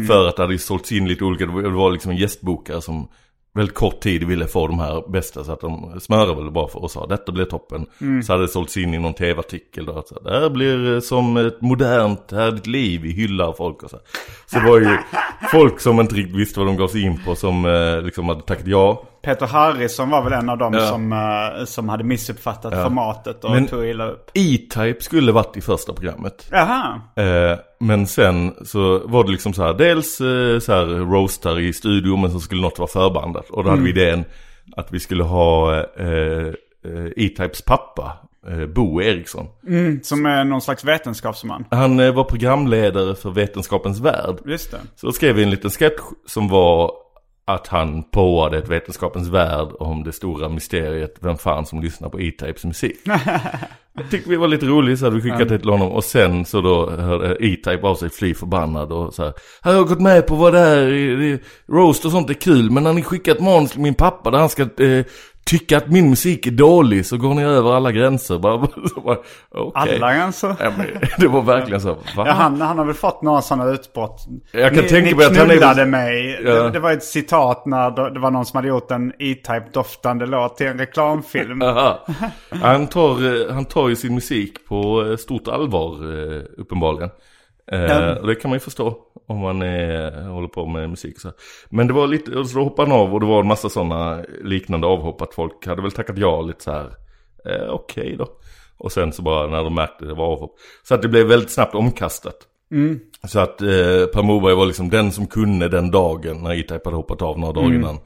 För 0.07 0.27
att 0.27 0.35
det 0.35 0.41
hade 0.41 0.57
sålts 0.57 0.91
in 0.91 1.07
lite 1.07 1.23
olika, 1.23 1.45
det 1.45 1.69
var, 1.69 1.91
liksom 1.91 2.11
en 2.11 2.17
gästbokare 2.17 2.81
som 2.81 3.07
väldigt 3.55 3.75
kort 3.75 3.99
tid 3.99 4.23
ville 4.23 4.47
få 4.47 4.67
de 4.67 4.79
här 4.79 5.11
bästa 5.11 5.43
så 5.43 5.51
att 5.51 5.61
de 5.61 5.99
smörade 5.99 6.35
väl 6.35 6.51
bara 6.51 6.67
för 6.67 6.83
och 6.83 6.91
sa 6.91 7.07
detta 7.07 7.31
blir 7.31 7.45
toppen. 7.45 7.85
Så 8.23 8.33
hade 8.33 8.43
det 8.43 8.47
sålts 8.47 8.77
in 8.77 8.93
i 8.93 8.99
någon 8.99 9.13
tv-artikel 9.13 9.85
då 9.85 9.99
att 9.99 10.07
så, 10.07 10.19
det 10.19 10.39
här 10.39 10.49
blir 10.49 10.93
eh, 10.93 10.99
som 10.99 11.37
ett 11.37 11.61
modernt 11.61 12.31
härligt 12.31 12.67
liv, 12.67 13.01
vi 13.01 13.11
hyllar 13.11 13.53
folk 13.53 13.83
och 13.83 13.89
så. 13.89 13.97
Så 14.45 14.59
det 14.59 14.69
var 14.69 14.79
ju 14.79 14.97
folk 15.51 15.79
som 15.79 15.99
inte 15.99 16.15
riktigt 16.15 16.35
visste 16.35 16.59
vad 16.59 16.67
de 16.67 16.77
gav 16.77 16.87
sig 16.87 17.01
in 17.01 17.19
på 17.25 17.35
som 17.35 17.65
eh, 17.65 18.01
liksom 18.01 18.29
hade 18.29 18.41
tackat 18.41 18.67
ja. 18.67 19.03
Peter 19.25 19.45
Harrison 19.45 20.09
var 20.09 20.23
väl 20.23 20.33
en 20.33 20.49
av 20.49 20.57
dem 20.57 20.73
Ja. 20.73 20.79
som, 20.87 21.11
eh, 21.13 21.65
som 21.65 21.89
hade 21.89 22.03
missuppfattat 22.03 22.73
formatet 22.73 23.43
och 23.43 23.51
Men- 23.51 23.67
tog 23.67 23.85
illa 23.85 24.07
upp. 24.07 24.31
E-Type 24.33 25.01
skulle 25.03 25.31
varit 25.31 25.57
i 25.57 25.61
första 25.61 25.93
programmet. 25.93 26.47
Jaha. 26.51 27.01
Eh, 27.15 27.57
men 27.79 28.07
sen 28.07 28.53
så 28.65 29.07
var 29.07 29.23
det 29.23 29.31
liksom 29.31 29.53
så 29.53 29.63
här, 29.63 29.73
dels 29.73 30.21
eh, 30.21 30.59
så 30.59 30.73
här 30.73 30.85
roastar 30.85 31.59
i 31.59 31.73
studio 31.73 32.17
men 32.17 32.31
så 32.31 32.39
skulle 32.39 32.61
något 32.61 32.79
vara 32.79 32.87
förbandat. 32.89 33.49
Och 33.49 33.63
då 33.63 33.69
hade 33.69 33.81
vi 33.81 33.89
idén 33.89 34.25
att 34.77 34.91
vi 34.93 34.99
skulle 34.99 35.23
ha 35.23 35.83
E-Types 37.17 37.61
pappa, 37.61 38.11
Bo 38.75 39.01
Eriksson. 39.01 39.45
Som 40.03 40.25
är 40.25 40.43
någon 40.43 40.61
slags 40.61 40.83
vetenskapsman. 40.83 41.65
Han 41.71 41.97
var 42.15 42.23
programledare 42.23 43.15
för 43.15 43.29
Vetenskapens 43.29 43.99
Värld. 43.99 44.35
Just 44.45 44.71
det. 44.71 44.77
Så 44.95 45.05
då 45.07 45.11
skrev 45.13 45.35
vi 45.35 45.43
en 45.43 45.49
liten 45.49 45.69
sketch 45.71 46.01
som 46.27 46.47
var 46.47 46.91
att 47.47 47.67
han 47.67 48.03
påade 48.03 48.57
ett 48.57 48.67
Vetenskapens 48.69 49.27
Värld 49.27 49.67
om 49.79 50.03
det 50.03 50.11
stora 50.11 50.49
mysteriet 50.49 51.15
vem 51.19 51.37
fan 51.37 51.65
som 51.65 51.81
lyssnar 51.81 52.09
på 52.09 52.19
E-Types 52.21 52.65
musik. 52.65 52.95
Det 53.97 54.03
tyckte 54.11 54.29
vi 54.29 54.35
var 54.35 54.47
lite 54.47 54.65
roligt 54.65 54.99
så 54.99 55.05
hade 55.05 55.15
vi 55.15 55.21
skickat 55.31 55.49
det 55.49 55.59
till 55.59 55.69
honom 55.69 55.91
och 55.91 56.03
sen 56.03 56.45
så 56.45 56.61
då 56.61 56.89
hörde 56.89 57.35
E-Type 57.45 57.81
av 57.87 57.95
sig 57.95 58.09
fly 58.09 58.33
förbannad 58.33 58.91
och 58.91 59.13
så 59.13 59.23
här. 59.23 59.33
"Här 59.61 59.71
har 59.71 59.79
jag 59.79 59.87
gått 59.87 60.01
med 60.01 60.27
på 60.27 60.35
vad 60.35 60.53
det 60.53 60.59
är, 60.59 60.87
det- 61.17 61.39
roast 61.69 62.05
och 62.05 62.11
sånt 62.11 62.29
är 62.29 62.33
kul 62.33 62.71
men 62.71 62.83
när 62.83 62.93
ni 62.93 63.01
skickat 63.03 63.39
manus 63.39 63.71
till 63.71 63.81
min 63.81 63.93
pappa 63.93 64.31
där 64.31 64.39
han 64.39 64.49
ska 64.49 64.61
eh, 64.83 65.05
tycka 65.45 65.77
att 65.77 65.87
min 65.87 66.09
musik 66.09 66.47
är 66.47 66.51
dålig 66.51 67.05
så 67.05 67.17
går 67.17 67.33
ni 67.33 67.43
över 67.43 67.73
alla 67.73 67.91
gränser. 67.91 68.39
Bara, 68.39 68.57
bara, 69.03 69.17
okej. 69.51 69.95
Alla 69.95 70.23
alltså. 70.23 70.55
Ja, 70.59 70.71
men, 70.77 70.87
det 71.17 71.27
var 71.27 71.41
verkligen 71.41 71.81
så? 71.81 71.97
Ja, 72.15 72.31
han, 72.31 72.61
han 72.61 72.77
har 72.77 72.85
väl 72.85 72.95
fått 72.95 73.21
några 73.21 73.41
sådana 73.41 73.71
utbrott. 73.71 74.25
Jag 74.51 74.73
kan 74.73 74.83
ni, 74.83 74.89
tänka 74.89 75.15
mig 75.15 75.25
att 75.25 75.37
han 75.37 75.79
är- 75.79 75.85
mig. 75.85 76.41
Ja. 76.45 76.53
Det, 76.53 76.69
det 76.69 76.79
var 76.79 76.91
ett 76.91 77.03
citat 77.03 77.65
när 77.65 78.11
det, 78.13 78.19
var 78.19 78.31
någon 78.31 78.45
som 78.45 78.57
hade 78.57 78.67
gjort 78.67 78.91
en 78.91 79.13
E-Type 79.19 79.65
doftande 79.73 80.25
låt 80.25 80.57
till 80.57 80.67
en 80.67 80.77
reklamfilm. 80.77 81.61
Han, 82.61 82.87
tar, 82.87 83.41
eh, 83.49 83.53
han 83.53 83.65
tar 83.65 83.89
ju 83.89 83.95
sin 83.95 84.13
musik 84.15 84.67
på 84.67 85.05
eh, 85.09 85.17
stort 85.17 85.47
allvar 85.47 85.91
eh, 85.93 86.41
uppenbarligen. 86.57 87.09
Eh, 87.71 88.09
och 88.17 88.27
det 88.27 88.35
kan 88.35 88.49
man 88.49 88.55
ju 88.55 88.59
förstå 88.59 88.97
om 89.27 89.37
man 89.37 89.61
är, 89.61 90.27
håller 90.27 90.47
på 90.47 90.65
med 90.65 90.89
musik 90.89 91.19
så. 91.19 91.31
Men 91.69 91.87
det 91.87 91.93
var 91.93 92.07
lite, 92.07 92.31
och 92.31 92.47
så 92.47 92.59
hoppade 92.63 92.91
han 92.91 92.99
av 92.99 93.13
och 93.13 93.19
det 93.19 93.25
var 93.25 93.39
en 93.39 93.47
massa 93.47 93.69
sådana 93.69 94.23
liknande 94.43 94.87
avhopp 94.87 95.21
att 95.21 95.33
folk 95.33 95.67
hade 95.67 95.81
väl 95.81 95.91
tackat 95.91 96.17
ja 96.17 96.41
lite 96.41 96.63
så 96.63 96.71
här. 96.71 96.95
Eh, 97.45 97.69
Okej 97.69 98.15
då. 98.17 98.27
Och 98.77 98.91
sen 98.91 99.13
så 99.13 99.21
bara 99.21 99.47
när 99.47 99.63
de 99.63 99.75
märkte 99.75 100.05
det 100.05 100.13
var 100.13 100.25
avhopp. 100.25 100.55
Så 100.83 100.95
att 100.95 101.01
det 101.01 101.07
blev 101.07 101.27
väldigt 101.27 101.51
snabbt 101.51 101.75
omkastat. 101.75 102.37
Så 103.27 103.39
att 103.39 103.61
eh, 103.61 104.05
Per 104.13 104.23
Morberg 104.23 104.55
var 104.55 104.65
liksom 104.65 104.89
den 104.89 105.11
som 105.11 105.27
kunde 105.27 105.69
den 105.69 105.91
dagen 105.91 106.43
när 106.43 106.53
E-Type 106.59 106.81
hade 106.85 106.97
hoppat 106.97 107.21
av 107.21 107.39
några 107.39 107.53
dagar 107.53 107.67
innan. 107.75 107.95
Eh, 107.95 108.01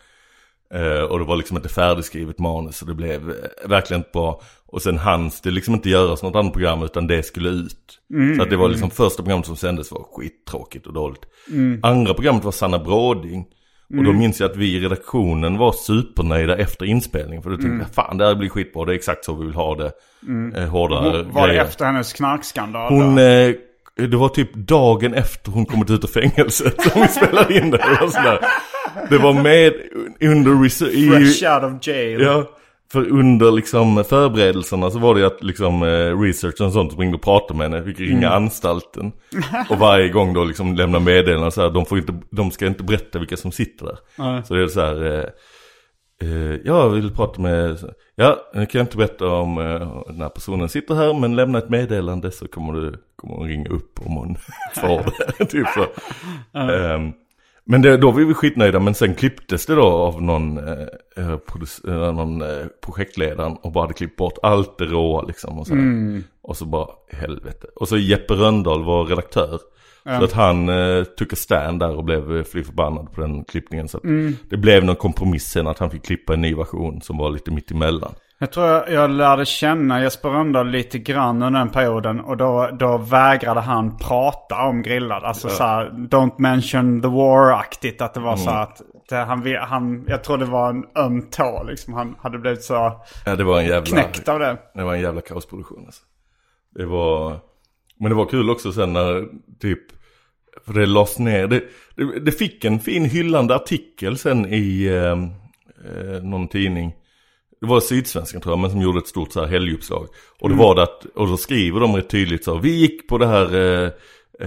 och 1.10 1.20
det 1.20 1.26
var 1.26 1.36
liksom 1.36 1.58
inte 1.58 1.70
färdigskrivet 1.70 2.40
manus 2.40 2.82
och 2.82 2.88
det 2.88 2.94
blev 2.94 3.30
eh, 3.30 3.70
verkligen 3.70 4.00
inte 4.00 4.10
bra. 4.14 4.42
Och 4.66 4.82
sen 4.82 4.98
hanns 4.98 5.42
det 5.42 5.52
liksom 5.52 5.74
inte 5.74 5.90
göras 5.90 6.24
något 6.24 6.36
annat 6.36 6.54
program 6.54 6.84
utan 6.84 7.08
det 7.08 7.24
skulle 7.24 7.50
ut. 7.50 8.00
så 8.38 8.44
att 8.44 8.50
det 8.50 8.58
var 8.58 8.70
liksom 8.70 8.90
första 8.90 9.24
programmet 9.24 9.46
som 9.46 9.56
sändes 9.56 9.92
var 9.92 10.04
skittråkigt 10.14 10.88
och 10.88 10.94
dåligt. 10.94 11.22
Andra 11.84 12.14
programmet 12.14 12.44
var 12.44 12.52
Sanna 12.52 12.80
Bråding. 12.80 13.46
Och 13.98 14.04
då 14.04 14.14
minns 14.14 14.40
jag 14.40 14.52
att 14.52 14.58
vi 14.58 14.76
i 14.76 14.80
redaktionen 14.80 15.58
var 15.58 15.72
supernöjda 15.72 16.58
efter 16.58 16.86
inspelningen. 16.86 17.44
För 17.44 17.50
då 17.50 17.58
tänkte 17.58 17.78
jag, 17.78 17.94
fan 17.94 18.18
det 18.18 18.26
här 18.26 18.36
blir 18.36 18.50
skitbra, 18.50 18.86
det 18.86 18.92
är 18.92 18.96
exakt 18.96 19.26
så 19.26 19.34
vi 19.36 19.46
vill 19.46 19.56
ha 19.56 19.76
det. 19.76 19.92
Eh, 20.56 20.70
hårda 20.70 21.02
Var 21.02 21.42
det 21.42 21.48
grejer. 21.48 21.64
efter 21.66 21.86
hennes 21.86 22.14
knarkskandal? 22.14 22.94
Hon, 22.94 23.18
eh, 23.18 23.52
det 24.08 24.18
var 24.18 24.30
typ 24.30 24.54
dagen 24.54 25.14
efter 25.14 25.52
hon 25.52 25.66
kommit 25.66 25.90
ut 25.90 26.04
ur 26.04 26.08
fängelset 26.08 26.82
som 26.82 27.02
vi 27.02 27.08
spelade 27.08 27.58
in 27.58 27.72
det. 27.72 27.78
Det 27.78 27.98
var, 28.02 28.08
sådär. 28.08 28.40
det 29.10 29.18
var 29.18 29.34
med 29.34 29.74
under 30.22 30.64
research. 30.64 30.94
i- 30.94 31.10
Fresh 31.10 31.54
out 31.56 31.64
of 31.74 31.88
jail. 31.88 32.22
Ja, 32.22 32.50
för 32.92 33.10
under 33.10 33.52
liksom 33.52 34.04
förberedelserna 34.04 34.92
så 34.92 35.00
var 35.00 35.16
det 35.16 35.28
att 35.28 35.44
liksom 35.44 35.84
eh, 35.84 36.22
researchen 36.22 36.66
och 36.68 36.74
sånt 36.74 37.00
ringde 37.00 37.16
och 37.18 37.24
pratade 37.24 37.58
med 37.58 37.72
henne. 37.72 37.86
Fick 37.86 38.00
ringa 38.00 38.30
anstalten. 38.30 39.12
Och 39.70 39.78
varje 39.80 40.10
gång 40.10 40.34
då 40.34 40.44
liksom 40.44 40.76
lämna 40.76 41.00
meddelanden 41.00 41.52
så 41.52 41.62
här, 41.62 41.70
de, 41.70 41.86
får 41.86 41.98
inte, 41.98 42.14
de 42.32 42.52
ska 42.52 42.68
inte 42.68 42.84
berätta 42.84 43.20
vilka 43.20 43.38
som 43.38 43.52
sitter 43.52 43.86
där. 43.86 43.98
Nej. 44.18 44.42
Så 44.46 44.54
det 44.54 44.64
är 44.64 44.68
så 44.68 44.82
här, 44.82 45.18
eh, 45.20 45.24
jag 46.64 46.90
vill 46.90 47.16
prata 47.16 47.42
med, 47.42 47.78
ja, 48.16 48.38
jag 48.54 48.70
kan 48.70 48.82
inte 48.82 48.98
berätta 48.98 49.28
om 49.28 49.58
eh, 49.58 50.04
den 50.08 50.22
här 50.22 50.30
personen 50.30 50.70
sitter 50.70 50.96
här 50.96 51.14
men 51.14 51.36
lämna 51.36 51.58
ett 51.58 51.70
meddelande 51.70 52.32
så 52.32 52.48
kommer 52.48 52.74
du, 52.74 52.94
kommer 53.16 53.36
hon 53.36 53.48
ringa 53.48 53.70
upp 53.70 54.00
om 54.06 54.14
hon 54.14 54.36
får 54.76 55.04
det. 55.38 55.46
typ 55.52 55.68
så. 55.68 55.86
Ehm, 56.60 57.14
men 57.64 57.82
det, 57.82 57.98
då 57.98 58.12
var 58.12 58.22
vi 58.22 58.34
skitnöjda 58.34 58.80
men 58.80 58.94
sen 58.94 59.16
klipptes 59.16 59.66
det 59.66 59.76
då 59.76 59.88
av 59.88 60.22
någon, 60.22 60.58
eh, 60.58 60.88
eh, 61.18 61.38
eh, 61.88 62.14
någon 62.14 62.42
eh, 62.42 62.66
projektledaren 62.82 63.58
och 63.62 63.72
bara 63.72 63.84
hade 63.84 63.94
klippt 63.94 64.18
bort 64.18 64.38
allt 64.44 64.78
det 64.78 64.86
råa 64.86 65.22
liksom. 65.22 65.60
Och 65.60 65.68
så, 65.68 65.76
här. 65.76 66.22
och 66.42 66.58
så 66.58 66.66
bara 66.66 66.88
helvete. 67.12 67.68
Och 67.76 67.88
så 67.88 67.98
Jeppe 67.98 68.34
Röndahl 68.34 68.84
var 68.84 69.06
redaktör. 69.06 69.60
Så 70.04 70.24
att 70.24 70.34
han 70.34 70.70
eh, 70.70 71.04
tog 71.04 71.38
stand 71.38 71.80
där 71.80 71.96
och 71.96 72.04
blev 72.04 72.38
eh, 72.38 72.44
fly 72.44 72.64
förbannad 72.64 73.14
på 73.14 73.22
den 73.22 73.44
klippningen. 73.44 73.88
Så 73.88 73.98
att 73.98 74.04
det 74.50 74.58
blev 74.58 74.84
någon 74.84 74.96
kompromiss 74.96 75.44
sen 75.44 75.68
att 75.68 75.80
han 75.80 75.92
fick 75.92 76.06
klippa 76.06 76.34
en 76.34 76.42
ny 76.42 76.56
version 76.56 77.02
som 77.02 77.18
var 77.18 77.30
lite 77.30 77.52
mitt 77.52 77.72
emellan. 77.72 78.14
Jag 78.42 78.52
tror 78.52 78.68
jag, 78.68 78.92
jag 78.92 79.10
lärde 79.10 79.46
känna 79.46 80.02
Jesper 80.02 80.30
Rönndahl 80.30 80.70
lite 80.70 81.00
grann 81.00 81.44
under 81.44 81.60
den 81.60 81.70
perioden. 81.70 82.20
Och 82.20 82.38
då, 82.38 82.70
då 82.80 82.98
vägrade 82.98 83.60
han 83.60 83.98
prata 83.98 84.64
om 84.64 84.82
grillad. 84.82 85.24
Alltså 85.24 85.50
så 85.50 85.64
här, 85.64 85.90
don't 85.90 86.34
mention 86.38 87.02
the 87.02 87.08
war-aktigt. 87.08 88.02
Att 88.02 88.14
det 88.14 88.20
var 88.20 88.36
så 88.36 88.50
här 88.50 88.64
att 88.64 88.82
det, 89.10 89.16
han, 89.16 89.56
han, 89.62 90.06
jag 90.08 90.24
tror 90.24 90.38
det 90.38 90.46
var 90.46 90.70
en 90.70 90.86
öm 90.96 91.22
tå 91.22 91.64
liksom. 91.64 91.94
Han 91.94 92.16
hade 92.22 92.38
blivit 92.38 92.64
så 92.64 93.02
Ja 93.26 93.36
det 93.36 93.44
var 93.44 93.60
en 93.60 93.66
jävla... 93.66 93.86
knäckt 93.86 94.30
av 94.30 94.40
det. 94.40 94.58
Det 94.74 94.84
var 94.84 94.94
en 94.94 95.02
jävla 95.02 95.22
kaosproduktion 95.22 95.86
alltså. 95.86 96.04
Det 96.76 96.86
var... 96.86 97.40
Men 98.00 98.10
det 98.10 98.16
var 98.16 98.26
kul 98.26 98.50
också 98.50 98.72
sen 98.72 98.94
när 98.94 99.26
typ, 99.62 99.80
för 100.66 100.74
det 100.74 100.86
lades 100.86 101.20
ner, 101.20 101.48
det, 101.48 101.64
det, 101.96 102.20
det 102.20 102.32
fick 102.32 102.66
en 102.66 102.80
fin 102.80 103.06
hyllande 103.06 103.56
artikel 103.56 104.18
sen 104.18 104.46
i 104.54 104.86
eh, 104.86 105.12
eh, 105.92 106.24
någon 106.24 106.48
tidning. 106.48 106.94
Det 107.62 107.68
var 107.68 107.80
Sydsvenskan 107.80 108.42
tror 108.42 108.52
jag, 108.52 108.60
men 108.60 108.72
som 108.72 108.82
gjorde 108.82 109.00
ett 109.00 109.08
stort 109.08 109.32
så 109.32 109.40
här 109.40 109.48
helguppslag. 109.48 110.08
Och 110.40 110.50
det 110.50 110.56
var 110.56 110.76
det 110.76 110.84
att, 110.84 111.06
och 111.16 111.28
då 111.28 111.38
skriver 111.38 111.80
de 111.80 111.96
rätt 111.96 112.10
tydligt 112.10 112.44
så, 112.44 112.58
vi 112.58 112.76
gick 112.76 113.08
på 113.08 113.18
det 113.18 113.28
här 113.28 113.56
eh, 113.56 113.92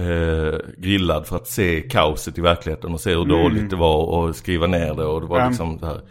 eh, 0.03 0.59
grillad 0.77 1.27
för 1.27 1.35
att 1.35 1.47
se 1.47 1.81
kaoset 1.81 2.37
i 2.37 2.41
verkligheten 2.41 2.93
och 2.93 3.01
se 3.01 3.09
hur 3.15 3.25
dåligt 3.25 3.69
det 3.69 3.75
var 3.75 4.05
och 4.05 4.35
skriva 4.35 4.67
ner 4.67 4.93
det 4.95 5.05
och 5.05 5.21
det 5.21 5.27
var 5.27 5.37
Mm. 5.37 5.49
liksom 5.49 5.77
det 5.77 5.87
här. 5.87 6.01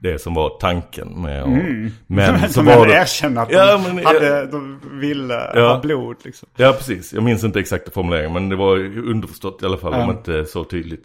Det 0.00 0.18
som 0.18 0.34
var 0.34 0.58
tanken 0.60 1.22
med 1.22 1.42
och, 1.42 1.48
Mm. 1.48 1.90
Men 2.06 2.40
så 2.46 2.52
Som 2.52 2.66
var 2.66 2.86
det... 2.86 2.92
erkänner 2.94 3.42
att 3.42 3.52
Ja, 3.52 3.72
de, 3.78 3.94
men- 3.94 4.06
hade, 4.06 4.46
de 4.46 4.80
ville 5.00 5.50
Ja. 5.54 5.68
ha 5.72 5.80
blod 5.80 6.16
liksom. 6.24 6.48
Ja 6.56 6.72
precis, 6.72 7.12
jag 7.12 7.22
minns 7.22 7.44
inte 7.44 7.60
exakta 7.60 7.90
formuleringen 7.90 8.32
men 8.32 8.48
det 8.48 8.56
var 8.56 8.76
underförstått 8.98 9.62
i 9.62 9.66
alla 9.66 9.76
fall 9.76 9.94
om 9.94 10.00
Ja. 10.00 10.10
inte 10.10 10.46
så 10.46 10.64
tydligt. 10.64 11.04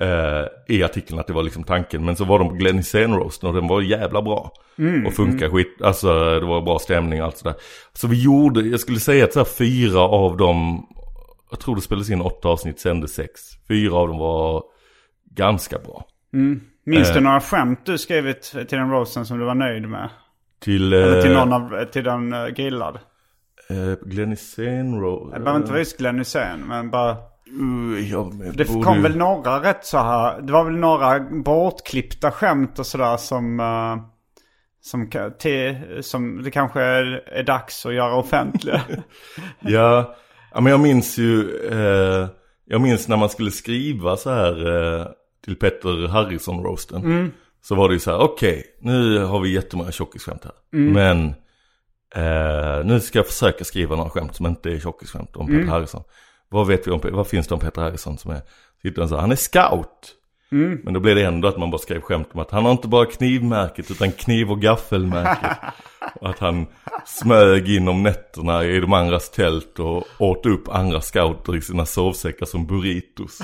Eh, 0.00 0.44
I 0.76 0.82
artikeln 0.82 1.18
att 1.20 1.26
det 1.26 1.32
var 1.32 1.42
liksom 1.42 1.64
tanken. 1.64 2.04
Men 2.04 2.16
så 2.16 2.24
var 2.24 2.38
de 2.38 2.48
på 2.48 2.54
Glenn 2.54 2.76
Hysén 2.76 3.14
roasten 3.14 3.48
och 3.48 3.54
den 3.54 3.68
var 3.68 3.80
jävla 3.82 4.22
bra. 4.22 4.52
Mm, 4.78 5.06
och 5.06 5.12
funkar 5.14 5.48
skit, 5.50 5.76
alltså 5.82 6.40
det 6.40 6.46
var 6.46 6.62
bra 6.62 6.78
stämning 6.78 7.20
och 7.20 7.26
allt 7.26 7.36
sådär. 7.38 7.54
Så 7.92 8.08
vi 8.08 8.22
gjorde, 8.22 8.60
jag 8.60 8.80
skulle 8.80 9.00
säga 9.00 9.24
att 9.24 9.32
så 9.32 9.38
här, 9.40 9.44
fyra 9.44 10.00
av 10.00 10.36
dem, 10.36 10.86
jag 11.50 11.60
tror 11.60 11.74
det 11.76 11.80
spelades 11.82 12.10
in 12.10 12.20
åtta 12.20 12.48
avsnitt, 12.48 12.80
sändes 12.80 13.14
sex. 13.14 13.40
Fyra 13.68 13.94
av 13.96 14.08
dem 14.08 14.18
var 14.18 14.62
ganska 15.34 15.78
bra. 15.78 16.04
Minns 16.90 17.08
Eh. 17.08 17.14
du 17.14 17.20
några 17.20 17.40
skämt 17.40 17.80
du 17.84 17.98
skrivit 17.98 18.42
till 18.42 18.78
den 18.78 18.90
roasten 18.90 19.26
som 19.26 19.38
du 19.38 19.44
var 19.44 19.54
nöjd 19.54 19.88
med? 19.88 20.08
Till, 20.60 20.92
Eller 20.92 21.22
till 21.22 21.30
eh, 21.32 21.38
någon 21.46 21.52
av, 21.52 21.84
till 21.84 22.04
den 22.04 22.32
uh, 22.34 22.48
grillad? 22.48 22.98
eh, 23.70 24.08
Glenn 24.08 24.30
Hysén 24.30 25.00
roast. 25.00 25.34
Det 25.34 25.40
behöver 25.40 25.60
inte 25.60 25.70
vara 25.70 25.78
just 25.78 25.98
Glenn 25.98 26.18
Hysén, 26.18 26.60
men 26.68 26.90
bara... 26.90 27.10
Uh, 27.60 28.10
ja, 28.10 28.30
men 28.32 28.56
Det 28.56 28.64
kom 28.64 28.96
ju- 28.96 29.02
väl 29.02 29.16
några 29.16 29.62
rätt 29.62 29.84
så 29.84 29.98
här. 29.98 30.40
Det 30.40 30.52
var 30.52 30.64
väl 30.64 30.76
några 30.76 31.20
bortklippta 31.20 32.30
skämt 32.30 32.78
och 32.78 32.86
sådär 32.86 33.16
som... 33.16 33.60
eh, 33.60 33.96
som, 34.82 35.10
till, 35.38 35.76
som 36.00 36.42
det 36.42 36.50
kanske 36.50 36.82
är, 36.82 37.22
är 37.26 37.42
dags 37.42 37.86
att 37.86 37.94
göra 37.94 38.14
offentliga. 38.16 38.80
Ja, 39.60 40.14
ja 40.54 40.60
men 40.60 40.70
jag 40.70 40.80
minns 40.80 41.18
ju, 41.18 41.56
eh, 41.72 42.28
jag 42.64 42.80
minns 42.80 43.08
när 43.08 43.16
man 43.16 43.28
skulle 43.28 43.50
skriva 43.50 44.16
så 44.16 44.30
här 44.30 44.66
eh, 45.00 45.06
till 45.44 45.56
Petter 45.56 46.08
Harrison-roasten. 46.08 47.02
Så 47.62 47.74
var 47.74 47.88
det 47.88 47.94
ju 47.94 48.00
så 48.00 48.10
här, 48.10 48.18
okej, 48.18 48.64
nu 48.80 49.18
har 49.24 49.40
vi 49.40 49.52
jättemånga 49.54 49.92
tjockisskämt 49.92 50.44
här. 50.44 50.52
Men 50.92 51.26
eh, 52.14 52.84
nu 52.84 53.00
ska 53.00 53.18
jag 53.18 53.26
försöka 53.26 53.64
skriva 53.64 53.96
några 53.96 54.10
skämt 54.10 54.36
som 54.36 54.46
inte 54.46 54.70
är 54.70 54.78
tjockisskämt 54.78 55.36
om 55.36 55.46
Petter 55.46 55.70
Harrison. 55.70 56.02
Vad 56.48 56.66
vet 56.66 56.86
vi 56.86 56.90
om, 56.90 57.00
vad 57.04 57.26
finns 57.26 57.48
det 57.48 57.54
om 57.54 57.60
Petter 57.60 57.82
Harrison 57.82 58.18
som 58.18 58.30
är, 58.30 58.40
så 59.06 59.14
här, 59.14 59.20
han 59.20 59.32
är 59.32 59.36
scout. 59.36 60.16
Men 60.84 60.94
då 60.94 61.00
blev 61.00 61.16
det 61.16 61.24
ändå 61.24 61.48
att 61.48 61.58
man 61.58 61.70
bara 61.70 61.78
skrev 61.78 62.00
skämt 62.00 62.28
om 62.32 62.40
att 62.40 62.50
han 62.50 62.64
har 62.64 62.72
inte 62.72 62.88
bara 62.88 63.06
knivmärket 63.06 63.90
utan 63.90 64.12
kniv 64.12 64.50
och 64.50 64.60
gaffelmärket. 64.60 65.56
och 66.20 66.30
att 66.30 66.38
han 66.38 66.66
smög 67.06 67.68
in 67.68 67.88
om 67.88 68.02
nätterna 68.02 68.64
i 68.64 68.80
de 68.80 68.92
andras 68.92 69.30
tält 69.30 69.78
och 69.78 70.04
åt 70.18 70.46
upp 70.46 70.68
andra 70.68 71.00
scouter 71.00 71.56
i 71.56 71.60
sina 71.60 71.86
sovsäckar 71.86 72.46
som 72.46 72.66
burritos. 72.66 73.36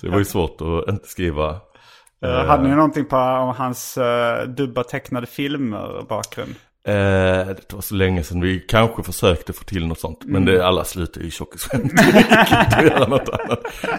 Så 0.00 0.06
det 0.06 0.10
var 0.10 0.18
ju 0.18 0.24
svårt 0.24 0.60
att 0.60 0.88
inte 0.88 1.08
skriva. 1.08 1.60
Eh, 2.24 2.46
Hade 2.46 2.68
ni 2.68 2.74
någonting 2.74 3.04
på 3.04 3.16
om 3.16 3.54
hans 3.56 3.98
uh, 3.98 4.48
dubba 4.48 4.84
tecknade 4.84 5.26
filmer 5.26 6.06
bakgrund? 6.08 6.54
Eh, 6.86 7.46
det 7.46 7.72
var 7.72 7.80
så 7.80 7.94
länge 7.94 8.22
sedan 8.24 8.40
vi 8.40 8.60
kanske 8.60 9.02
försökte 9.02 9.52
få 9.52 9.64
till 9.64 9.86
något 9.86 10.00
sånt. 10.00 10.18
Men 10.24 10.44
det, 10.44 10.66
alla 10.66 10.84
slutar 10.84 11.20
ju 11.20 11.26
i 11.26 11.30
tjockisskämt. 11.30 11.92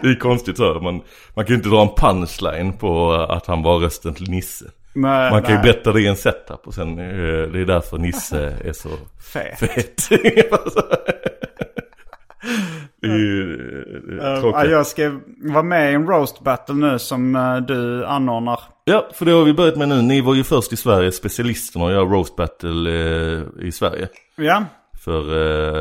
Det 0.01 0.07
är 0.07 0.19
konstigt 0.19 0.57
så. 0.57 0.73
Man, 0.79 1.01
man 1.35 1.45
kan 1.45 1.53
ju 1.53 1.55
inte 1.55 1.69
dra 1.69 1.81
en 1.81 1.95
punchline 1.97 2.73
på 2.77 3.11
att 3.13 3.47
han 3.47 3.63
var 3.63 3.79
rösten 3.79 4.13
till 4.13 4.29
Nisse. 4.31 4.65
Nej, 4.93 5.31
Man 5.31 5.41
kan 5.41 5.51
ju 5.51 5.55
nej. 5.57 5.63
berätta 5.63 5.91
det 5.91 6.01
i 6.01 6.07
en 6.07 6.15
setup 6.15 6.67
och 6.67 6.73
sen, 6.73 6.99
eh, 6.99 7.05
det 7.51 7.59
är 7.61 7.65
därför 7.65 7.97
Nisse 7.97 8.53
är 8.65 8.73
så 8.73 8.89
Fet. 9.33 9.59
fet. 9.59 10.09
det 13.01 13.07
är 13.07 13.17
ju 13.17 13.57
Eh, 14.21 14.39
tråkigt. 14.41 14.71
jag 14.71 14.87
ska 14.87 15.11
vara 15.43 15.63
med 15.63 15.91
i 15.91 15.95
en 15.95 16.07
roast 16.07 16.43
battle 16.43 16.75
nu 16.75 16.99
som 16.99 17.33
du 17.67 18.05
anordnar. 18.05 18.59
Ja, 18.91 19.07
för 19.13 19.25
det 19.25 19.31
har 19.31 19.43
vi 19.43 19.53
börjat 19.53 19.77
med 19.77 19.89
nu. 19.89 20.01
Ni 20.01 20.21
var 20.21 20.35
ju 20.35 20.43
först 20.43 20.73
i 20.73 20.77
Sverige, 20.77 21.11
specialisterna 21.11 21.85
att 21.85 21.91
göra 21.91 22.05
roast 22.05 22.35
battle 22.35 22.89
eh, 22.91 23.65
i 23.67 23.71
Sverige. 23.71 24.07
Ja. 24.35 24.63
För 25.05 25.19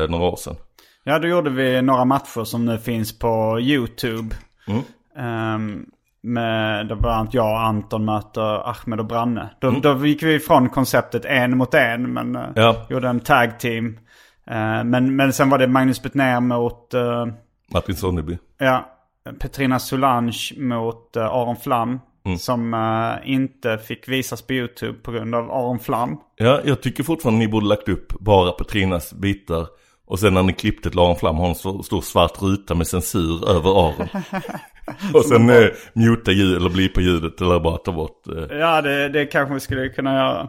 eh, 0.03 0.09
några 0.09 0.23
år 0.25 0.35
sedan. 0.35 0.55
Ja, 1.03 1.19
då 1.19 1.27
gjorde 1.27 1.49
vi 1.49 1.81
några 1.81 2.05
matcher 2.05 2.43
som 2.43 2.65
nu 2.65 2.77
finns 2.77 3.19
på 3.19 3.59
YouTube. 3.61 4.35
Mm. 4.67 5.55
Um, 5.55 5.85
med, 6.23 6.87
där 6.87 6.95
bland 6.95 7.15
annat 7.19 7.33
jag 7.33 7.45
och 7.51 7.61
Anton 7.61 8.05
möter 8.05 8.69
Ahmed 8.69 8.99
och 8.99 9.05
Branne. 9.05 9.49
Då, 9.59 9.67
Mm. 9.67 9.81
då 9.81 10.05
gick 10.05 10.23
vi 10.23 10.33
ifrån 10.33 10.69
konceptet 10.69 11.25
en 11.25 11.57
mot 11.57 11.73
en, 11.73 12.13
men 12.13 12.35
eh, 12.35 12.41
Ja. 12.55 12.75
gjorde 12.89 13.07
en 13.09 13.19
tag 13.19 13.59
team. 13.59 13.99
Eh, 14.47 14.83
men, 14.83 15.15
men 15.15 15.33
sen 15.33 15.49
var 15.49 15.57
det 15.57 15.67
Magnus 15.67 16.01
Betnér 16.01 16.39
mot 16.39 16.93
eh, 16.93 17.25
Martin 17.73 17.95
Sonneby. 17.95 18.37
ja, 18.57 18.85
Petrina 19.39 19.79
Solange 19.79 20.37
mot 20.57 21.15
eh, 21.15 21.25
Aron 21.25 21.55
Flam. 21.55 21.99
Mm. 22.25 22.37
Som 22.37 22.73
eh, 22.73 23.31
inte 23.33 23.77
fick 23.77 24.07
visas 24.07 24.41
på 24.41 24.53
YouTube 24.53 24.99
på 24.99 25.11
grund 25.11 25.35
av 25.35 25.51
Aron 25.51 25.79
Flam. 25.79 26.17
Ja, 26.37 26.59
jag 26.65 26.81
tycker 26.81 27.03
fortfarande 27.03 27.39
ni 27.39 27.47
borde 27.47 27.65
lagt 27.65 27.89
upp 27.89 28.13
bara 28.19 28.51
Petrinas 28.51 29.13
bitar. 29.13 29.67
Och 30.05 30.19
sen 30.19 30.33
när 30.33 30.43
ni 30.43 30.53
klippte 30.53 30.89
till 30.89 30.99
Aron 30.99 31.15
Flam 31.15 31.35
har 31.35 31.47
en 31.49 31.55
stor, 31.55 31.83
stor 31.83 32.01
svart 32.01 32.41
ruta 32.41 32.75
med 32.75 32.87
censur 32.87 33.49
över 33.49 33.69
Aron. 33.69 34.07
och 35.13 35.25
sen 35.25 35.49
eh, 35.49 35.67
muta 35.93 36.31
ljud 36.31 36.55
eller 36.57 36.69
bli 36.69 36.89
på 36.89 37.01
ljudet 37.01 37.41
eller 37.41 37.59
bara 37.59 37.77
ta 37.77 37.91
bort. 37.91 38.27
Eh, 38.27 38.57
Ja, 38.57 38.81
det, 38.81 39.09
det 39.09 39.25
kanske 39.25 39.53
vi 39.53 39.59
skulle 39.59 39.89
kunna 39.89 40.13
göra. 40.15 40.47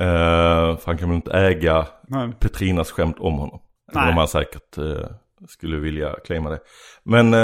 eh, 0.00 0.76
för 0.78 0.86
han 0.86 0.98
kan 0.98 1.08
väl 1.08 1.16
inte 1.16 1.32
äga 1.38 1.86
Nej. 2.08 2.32
Petrinas 2.40 2.90
skämt 2.90 3.16
om 3.18 3.34
honom. 3.38 3.60
Nej. 3.92 4.02
Även 4.02 4.12
om 4.12 4.18
han 4.18 4.28
säkert 4.28 4.78
eh, 4.78 5.06
skulle 5.48 5.76
vilja 5.76 6.14
claima 6.26 6.50
det. 6.50 6.58
Men 7.02 7.34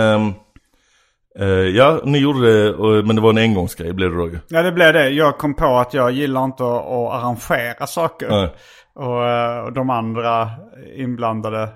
eh, 1.39 1.47
ja, 1.49 2.01
ni 2.05 2.19
gjorde 2.19 2.53
det, 2.53 2.75
och, 2.75 3.07
men 3.07 3.17
det 3.17 3.23
var 3.23 3.31
en 3.31 3.39
engångsgrej 3.39 3.93
blev 3.93 4.11
det 4.11 4.17
då 4.17 4.29
ju. 4.29 4.39
Ja, 4.49 4.63
det 4.63 4.73
blev 4.73 4.93
det. 4.93 5.09
Jag 5.09 5.39
kom 5.39 5.55
på 5.55 5.77
att 5.77 5.95
jag 5.95 6.13
gillar 6.13 6.45
inte 6.45 6.65
att, 6.65 6.87
att 6.87 7.13
arrangera 7.13 7.87
saker. 7.87 8.29
Nej. 8.29 8.49
Och, 8.95 9.67
och 9.67 9.73
de 9.73 9.91
andra 9.91 10.51
inblandade 10.97 11.69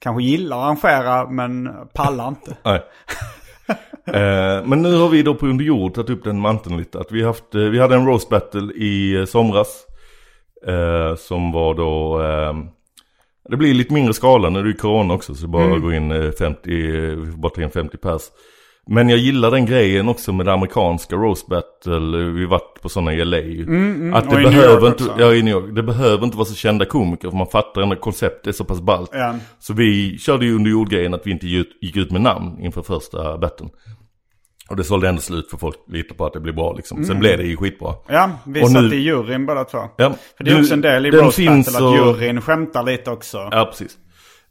kanske 0.00 0.22
gillar 0.22 0.56
att 0.58 0.64
arrangera 0.64 1.30
men 1.30 1.70
pallar 1.92 2.28
inte. 2.28 2.56
Nej. 2.64 2.82
eh, 4.06 4.66
men 4.66 4.82
nu 4.82 4.96
har 4.96 5.08
vi 5.08 5.22
då 5.22 5.34
på 5.34 5.46
Under 5.46 5.64
jord 5.64 5.94
tagit 5.94 6.10
upp 6.10 6.24
den 6.24 6.40
manteln 6.40 6.76
lite. 6.76 7.00
Att 7.00 7.12
vi, 7.12 7.22
haft, 7.22 7.54
vi 7.54 7.78
hade 7.78 7.94
en 7.94 8.06
roast 8.06 8.28
battle 8.28 8.72
i 8.74 9.24
somras. 9.26 9.86
Som 11.16 11.52
var 11.52 11.74
då... 11.74 12.20
Det 13.48 13.56
blir 13.56 13.74
lite 13.74 13.94
mindre 13.94 14.14
skala 14.14 14.50
när 14.50 14.62
det 14.62 14.70
är 14.70 14.72
corona 14.72 15.14
också. 15.14 15.34
Så 15.34 15.48
bara 15.48 15.78
gå 15.78 15.92
in 15.92 16.12
eh, 16.12 16.30
50, 16.30 16.70
eh, 16.70 17.16
vi 17.16 17.30
får 17.30 17.38
bara 17.38 17.50
ta 17.50 17.62
in 17.62 17.70
50 17.70 17.96
pers. 17.96 18.22
Men 18.86 19.08
jag 19.08 19.18
gillar 19.18 19.50
den 19.50 19.66
grejen 19.66 20.08
också 20.08 20.32
med 20.32 20.46
det 20.46 20.52
amerikanska 20.52 21.16
roast 21.16 21.46
battle. 21.46 22.18
Vi 22.24 22.44
varit 22.46 22.82
på 22.82 22.88
sådana 22.88 23.12
i 23.14 23.24
LA. 23.24 23.36
Att 23.36 24.24
det 24.30 24.36
Och 24.36 24.40
i 24.40 24.44
New 24.44 24.52
behöver 24.52 24.88
inte, 24.88 25.04
ja, 25.18 25.32
i 25.34 25.42
New 25.42 25.54
York. 25.54 25.74
Det 25.74 25.82
behöver 25.82 26.24
inte 26.24 26.36
vara 26.36 26.46
så 26.46 26.54
kända 26.54 26.84
komiker. 26.84 27.30
För 27.30 27.36
man 27.36 27.46
fattar 27.46 27.82
ändå 27.82 27.94
att 27.94 28.00
konceptet 28.00 28.46
är 28.46 28.52
så 28.52 28.64
pass 28.64 28.80
ballt. 28.80 29.10
Ja. 29.12 29.34
Så 29.58 29.72
vi 29.72 30.18
körde 30.18 30.46
ju 30.46 30.54
under 30.56 30.70
jordgrejen 30.70 31.14
att 31.14 31.26
vi 31.26 31.30
inte 31.30 31.46
gick 31.46 31.96
ut, 31.96 32.10
med 32.10 32.20
namn 32.20 32.60
inför 32.60 32.82
första 32.82 33.38
betten. 33.38 33.68
Och 34.70 34.76
det 34.76 34.84
sålde 34.84 35.08
ändå 35.08 35.20
slut 35.20 35.50
för 35.50 35.56
folk 35.56 35.76
litar 35.88 36.14
på 36.14 36.26
att 36.26 36.32
det 36.32 36.40
blir 36.40 36.52
bra 36.52 36.72
liksom. 36.72 37.04
Sen 37.04 37.18
blev 37.18 37.38
det 37.38 37.44
ju 37.44 37.56
skitbra. 37.56 37.94
Ja, 38.08 38.30
vi 38.46 38.62
Och 38.62 38.70
satt 38.70 38.82
nu- 38.82 38.94
i 38.94 39.00
juryn 39.00 39.46
båda 39.46 39.64
två. 39.64 39.78
Ja, 39.96 40.14
För 40.36 40.44
det 40.44 40.50
är 40.50 40.54
du- 40.54 40.60
också 40.60 40.74
en 40.74 40.80
del 40.80 41.06
i 41.06 41.12
finns 41.32 41.72
battle 41.72 41.88
att 41.88 41.94
juryn 41.94 42.40
skämtar 42.40 42.82
lite 42.82 43.10
också. 43.10 43.48
Ja, 43.50 43.64
precis. 43.70 43.98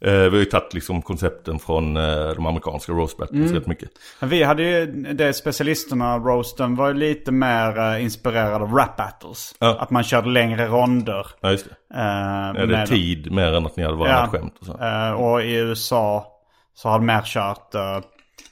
Eh, 0.04 0.12
vi 0.12 0.28
har 0.28 0.36
ju 0.36 0.44
tagit 0.44 0.74
liksom 0.74 1.02
koncepten 1.02 1.58
från 1.58 1.96
eh, 1.96 2.28
de 2.28 2.46
amerikanska 2.46 2.92
roast 2.92 3.16
battles 3.16 3.52
rätt 3.52 3.66
mycket. 3.66 3.90
Vi 4.20 4.42
hade 4.42 4.62
ju, 4.62 4.86
det 5.14 5.32
specialisterna 5.32 6.18
roasten 6.18 6.76
var 6.76 6.88
ju 6.88 6.94
lite 6.94 7.32
mer 7.32 7.78
eh, 7.78 8.02
inspirerad 8.04 8.62
av 8.62 8.72
rap 8.72 8.96
battles. 8.96 9.54
Ja. 9.58 9.78
Att 9.80 9.90
man 9.90 10.02
körde 10.02 10.28
längre 10.28 10.66
ronder. 10.66 11.26
Ja, 11.40 11.50
just 11.50 11.64
det. 11.64 11.76
Ja, 11.94 12.66
det 12.66 12.86
tid 12.86 13.32
mer 13.32 13.52
än 13.52 13.66
att 13.66 13.76
ni 13.76 13.82
hade 13.82 13.96
varannat 13.96 14.30
skämt 14.30 14.54
och 14.60 14.66
så. 14.66 14.78
Eh, 14.78 15.12
och 15.12 15.42
i 15.42 15.54
USA 15.54 16.26
så 16.74 16.88
har 16.88 16.98
de 16.98 17.06
mer 17.06 17.22
kört 17.24 17.74
eh, 17.74 18.00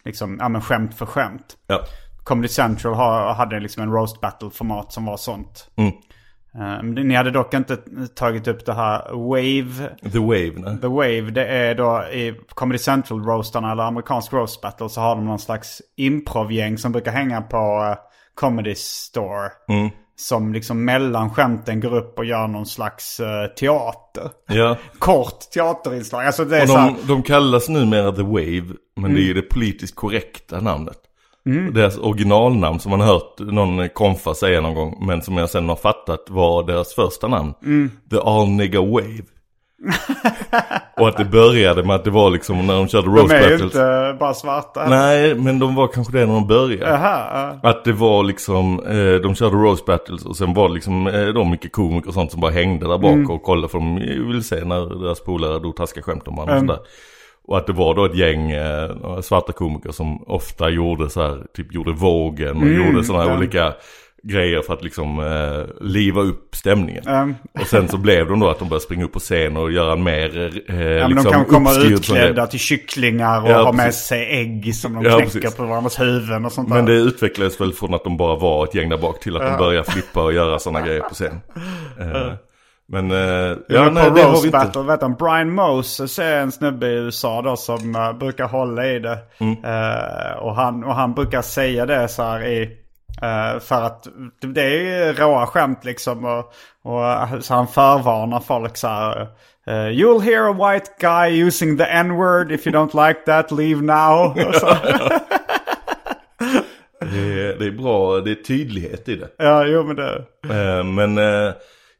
liksom, 0.04 0.38
ja 0.40 0.48
men 0.48 0.62
skämt 0.62 0.94
för 0.94 1.06
skämt. 1.06 1.56
Ja. 1.66 1.80
Comedy 2.24 2.48
Central 2.48 2.94
hade 3.34 3.60
liksom 3.60 3.82
en 3.82 3.92
roast 3.92 4.20
battle-format 4.20 4.92
som 4.92 5.04
var 5.04 5.16
sånt. 5.16 5.70
Mm. 5.76 5.92
Eh, 6.54 6.82
men 6.82 6.94
ni 6.94 7.14
hade 7.14 7.30
dock 7.30 7.54
inte 7.54 7.76
tagit 8.14 8.48
upp 8.48 8.66
det 8.66 8.74
här 8.74 9.12
Wave. 9.12 9.88
The 10.12 10.18
Wave, 10.18 10.52
nej. 10.56 10.80
The 10.80 10.86
Wave, 10.86 11.30
det 11.30 11.46
är 11.46 11.74
då 11.74 12.04
i 12.12 12.34
Comedy 12.48 12.78
Central-roastarna 12.78 13.72
eller 13.72 13.82
amerikansk 13.82 14.32
roast 14.32 14.60
battle 14.60 14.88
så 14.88 15.00
har 15.00 15.16
de 15.16 15.24
någon 15.24 15.38
slags 15.38 15.82
improv-gäng 15.96 16.78
som 16.78 16.92
brukar 16.92 17.12
hänga 17.12 17.42
på 17.42 17.56
eh, 17.56 17.96
Comedy 18.34 18.74
Store. 18.74 19.50
Mm. 19.68 19.90
som 20.16 20.52
liksom 20.52 20.84
mellan 20.84 21.30
skämten 21.30 21.80
går 21.80 21.94
upp 21.94 22.18
och 22.18 22.24
gör 22.24 22.48
någon 22.48 22.66
slags 22.66 23.20
eh, 23.20 23.46
teater. 23.46 24.30
Ja. 24.48 24.76
Kort 24.98 25.40
teaterinslag. 25.54 26.26
Alltså 26.26 26.44
det 26.44 26.58
är 26.58 26.62
Och 26.62 26.68
så 26.68 26.76
här, 26.76 26.94
de, 27.00 27.06
de 27.06 27.22
kallas 27.22 27.68
numera 27.68 28.12
The 28.12 28.22
Wave, 28.22 28.74
men 28.96 29.14
det 29.14 29.20
är 29.20 29.24
ju 29.24 29.34
det 29.34 29.42
politiskt 29.42 29.96
korrekta 29.96 30.60
namnet. 30.60 30.98
Deras 31.72 31.98
originalnamn 31.98 32.80
som 32.80 32.90
man 32.90 33.00
har 33.00 33.06
hört 33.06 33.38
någon 33.38 33.88
konfa 33.88 34.34
säga 34.34 34.60
någon 34.60 34.74
gång, 34.74 35.06
men 35.06 35.22
som 35.22 35.36
jag 35.36 35.50
sen 35.50 35.68
har 35.68 35.76
fattat 35.76 36.24
var 36.30 36.62
deras 36.62 36.94
första 36.94 37.28
namn. 37.28 37.54
The 38.10 38.16
All 38.16 38.48
Nigga 38.48 38.80
Wave. 38.80 39.22
och 40.96 41.08
att 41.08 41.16
det 41.16 41.24
började 41.24 41.82
med 41.82 41.96
att 41.96 42.04
det 42.04 42.10
var 42.10 42.30
liksom 42.30 42.66
när 42.66 42.74
de 42.74 42.88
körde 42.88 43.06
de 43.06 43.16
Roast 43.16 43.32
är 43.32 43.36
ju 43.36 43.42
Battles. 43.50 43.62
inte 43.62 44.16
bara 44.20 44.34
svarta. 44.34 44.88
Nej, 44.88 45.34
men 45.34 45.58
de 45.58 45.74
var 45.74 45.88
kanske 45.88 46.12
det 46.12 46.26
när 46.26 46.34
de 46.34 46.46
började. 46.46 46.90
Jaha, 46.90 47.58
ja. 47.62 47.70
Att 47.70 47.84
det 47.84 47.92
var 47.92 48.22
liksom, 48.22 48.80
eh, 48.80 49.14
de 49.22 49.34
körde 49.34 49.56
roast 49.56 49.86
battles 49.86 50.24
och 50.24 50.36
sen 50.36 50.54
var 50.54 50.68
det 50.68 50.74
liksom 50.74 51.06
eh, 51.06 51.26
de 51.26 51.50
mycket 51.50 51.72
komiker 51.72 52.08
och 52.08 52.14
sånt 52.14 52.30
som 52.32 52.40
bara 52.40 52.52
hängde 52.52 52.88
där 52.88 52.98
bak 52.98 53.30
och 53.30 53.42
kollade 53.42 53.68
för 53.68 53.78
de 53.78 53.94
ville 54.28 54.42
se 54.42 54.64
när 54.64 55.02
deras 55.02 55.20
polare 55.20 55.58
drog 55.58 55.76
taskiga 55.76 56.02
skämt 56.02 56.28
om 56.28 56.36
varandra 56.36 56.54
och 56.54 56.60
sådär. 56.60 56.78
Och 57.52 57.58
att 57.58 57.66
det 57.66 57.72
var 57.72 57.94
då 57.94 58.04
ett 58.04 58.14
gäng 58.16 58.50
eh, 58.50 59.20
svarta 59.22 59.52
komiker 59.52 59.90
som 59.92 60.22
ofta 60.26 60.70
gjorde 60.70 61.10
så 61.10 61.22
här, 61.22 61.38
typ 61.56 61.74
gjorde 61.74 61.92
vågen 61.92 62.56
och 62.56 62.68
gjorde 62.68 63.04
sådana 63.04 63.24
här 63.24 63.36
olika 63.38 63.72
grejer 64.22 64.62
för 64.62 64.74
att 64.74 64.84
liksom 64.84 65.18
eh, 65.20 65.84
liva 65.86 66.20
upp 66.20 66.54
stämningen. 66.56 67.08
Ehm, 67.08 67.34
Och 67.60 67.66
sen 67.66 67.88
så 67.88 67.96
blev 67.96 68.28
de 68.28 68.40
då 68.40 68.48
att 68.48 68.58
de 68.58 68.68
började 68.68 68.84
springa 68.84 69.04
upp 69.04 69.12
på 69.12 69.18
scen 69.18 69.56
och 69.56 69.72
göra 69.72 69.96
mer 69.96 70.52
eh, 70.68 70.76
ja, 70.82 71.08
men 71.08 71.10
liksom 71.10 71.24
de 71.24 71.32
kan 71.32 71.44
komma 71.44 71.74
utklädda 71.74 72.46
till 72.46 72.58
kycklingar 72.60 73.42
och 73.42 73.50
Ja, 73.50 73.62
ha 73.62 73.72
med 73.72 73.94
sig 73.94 74.26
ägg 74.40 74.74
som 74.74 74.94
de 74.94 75.04
Ja, 75.04 75.10
knäcker 75.16 75.30
precis. 75.40 75.56
på 75.56 75.64
varandras 75.66 76.00
huvuden 76.00 76.44
och 76.44 76.52
sånt 76.52 76.68
Men 76.68 76.84
där. 76.84 76.92
det 76.94 76.98
utvecklades 77.00 77.60
väl 77.60 77.72
från 77.72 77.94
att 77.94 78.04
de 78.04 78.16
bara 78.16 78.36
var 78.36 78.64
ett 78.64 78.74
gäng 78.74 78.88
där 78.88 78.98
bak 78.98 79.20
till 79.20 79.36
att 79.36 79.42
de 79.52 79.58
började 79.58 79.90
flippa 79.90 80.22
och 80.22 80.32
göra 80.32 80.58
sådana 80.58 80.86
grejer 80.86 81.00
på 81.00 81.14
scen. 81.14 81.40
Eh, 82.00 82.32
Men 82.92 83.10
eh, 83.10 83.56
Ja, 83.68 83.90
nej 83.90 84.08
på 84.08 84.14
det 84.14 84.22
inte. 84.36 84.50
Battle, 84.50 84.82
vet 84.82 85.00
du, 85.00 85.08
Brian 85.08 85.50
Moses 85.54 86.18
är 86.18 86.36
en 86.40 86.52
snubbe 86.52 86.86
i 86.86 86.94
USA 86.94 87.42
då 87.42 87.56
som 87.56 87.96
eh, 87.96 88.12
brukar 88.12 88.48
hålla 88.48 88.86
i 88.86 88.98
det. 88.98 89.18
Mm. 89.40 89.64
Eh, 89.64 90.32
och, 90.38 90.54
han, 90.54 90.84
och 90.84 90.94
han 90.94 91.14
brukar 91.14 91.42
säga 91.42 91.86
det 91.86 92.08
så 92.08 92.22
här 92.22 92.44
i, 92.46 92.62
eh, 93.22 93.60
för 93.60 93.82
att 93.82 94.06
det, 94.42 94.60
är 94.62 95.06
ju 95.06 95.12
råa 95.12 95.46
skämt 95.46 95.84
liksom. 95.84 96.24
Och, 96.24 96.38
och 96.82 97.44
så 97.44 97.54
han 97.54 97.68
förvarnar 97.68 98.40
folk 98.40 98.76
så 98.76 98.88
här. 98.88 99.20
eh, 99.66 99.72
you'll 99.72 100.20
hear 100.20 100.50
a 100.50 100.72
white 100.72 100.90
guy 101.00 101.42
using 101.46 101.78
the 101.78 101.84
n-word. 101.84 102.52
If 102.52 102.66
you 102.66 102.76
don't 102.76 103.08
like 103.08 103.20
that, 103.20 103.50
leave 103.52 103.82
now. 103.82 104.34
Det, 107.00 107.18
är- 107.18 107.58
det 107.58 107.66
är 107.66 107.70
bra, 107.70 108.20
det 108.20 108.30
är 108.30 108.34
tydlighet 108.34 109.08
i 109.08 109.16
det. 109.16 109.28
ja, 109.38 109.64
jo 109.66 109.82
men 109.84 109.96
det... 109.96 110.24
Men 110.84 111.18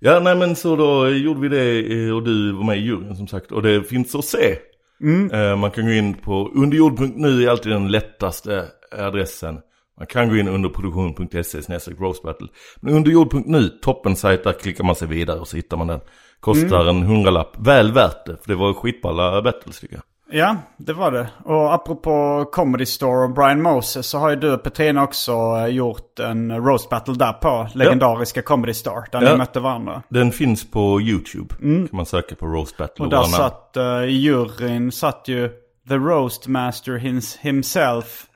ja, 0.02 0.20
nej 0.20 0.36
men 0.36 0.56
så 0.56 0.76
då 0.76 1.08
gjorde 1.08 1.40
vi 1.40 1.48
det 1.48 1.94
eh, 2.06 2.14
och 2.16 2.22
du 2.22 2.52
var 2.52 2.64
med 2.64 2.78
i 2.78 2.80
juryn 2.80 3.16
som 3.16 3.28
sagt. 3.28 3.52
Och 3.52 3.62
det 3.62 3.84
finns 3.84 4.14
att 4.14 4.24
se. 4.24 4.58
Eh, 5.32 5.56
Man 5.56 5.70
kan 5.70 5.84
gå 5.84 5.92
in 5.92 6.14
på 6.14 6.50
underjord.nu 6.54 7.44
är 7.44 7.48
alltid 7.50 7.72
den 7.72 7.88
lättaste 7.88 8.64
adressen. 8.98 9.58
Man 9.98 10.06
kan 10.06 10.28
gå 10.28 10.36
in 10.36 10.48
under 10.48 10.68
produktion.se 10.68 11.62
snedstreck 11.62 12.00
roastbattle. 12.00 12.48
Men 12.80 12.94
underjord.nu, 12.94 13.68
toppen 13.68 14.16
sajt, 14.16 14.44
där 14.44 14.52
klickar 14.52 14.84
man 14.84 14.94
sig 14.96 15.08
vidare 15.08 15.40
och 15.40 15.48
så 15.48 15.56
hittar 15.56 15.76
man 15.76 15.86
den. 15.86 16.00
Kostar 16.40 16.86
en 16.86 17.02
hundralapp, 17.02 17.56
väl 17.58 17.92
värt 17.92 18.26
det. 18.26 18.36
För 18.42 18.48
det 18.48 18.54
var 18.54 18.74
skitballa 18.74 19.42
battles 19.42 19.80
tycker 19.80 19.94
jag. 19.94 20.02
Ja, 20.34 20.56
det 20.76 20.92
var 20.92 21.10
det. 21.10 21.28
Och 21.44 21.74
apropå 21.74 22.44
Comedy 22.52 22.86
Store 22.86 23.24
och 23.24 23.30
Brian 23.34 23.62
Moses 23.62 24.06
så 24.06 24.18
har 24.18 24.30
ju 24.30 24.36
du 24.36 24.52
och 24.52 24.62
Petrina 24.62 25.02
också 25.02 25.32
eh, 25.32 25.66
gjort 25.66 26.18
en 26.18 26.56
roast 26.64 26.90
battle 26.90 27.14
där 27.14 27.32
på 27.32 27.68
legendariska 27.74 28.42
Comedy 28.42 28.74
Store. 28.74 29.04
Där 29.12 29.22
Ja. 29.22 29.30
ni 29.32 29.36
mötte 29.38 29.60
varandra. 29.60 30.02
Den 30.08 30.32
finns 30.32 30.70
på 30.70 31.00
YouTube. 31.00 31.54
Kan 31.60 31.88
man 31.92 32.06
söka 32.06 32.34
på 32.34 32.46
roast 32.46 32.76
battle 32.76 33.04
Och 33.04 33.10
där 33.10 33.16
namn. 33.18 33.28
satt, 33.32 33.74
uh, 33.76 34.04
i 34.04 34.12
juryn 34.12 34.92
satt 34.92 35.28
ju 35.28 35.48
The 35.88 35.94
Roast 35.94 36.46
Master 36.46 36.96
hins, 36.96 37.36
himself. 37.36 38.26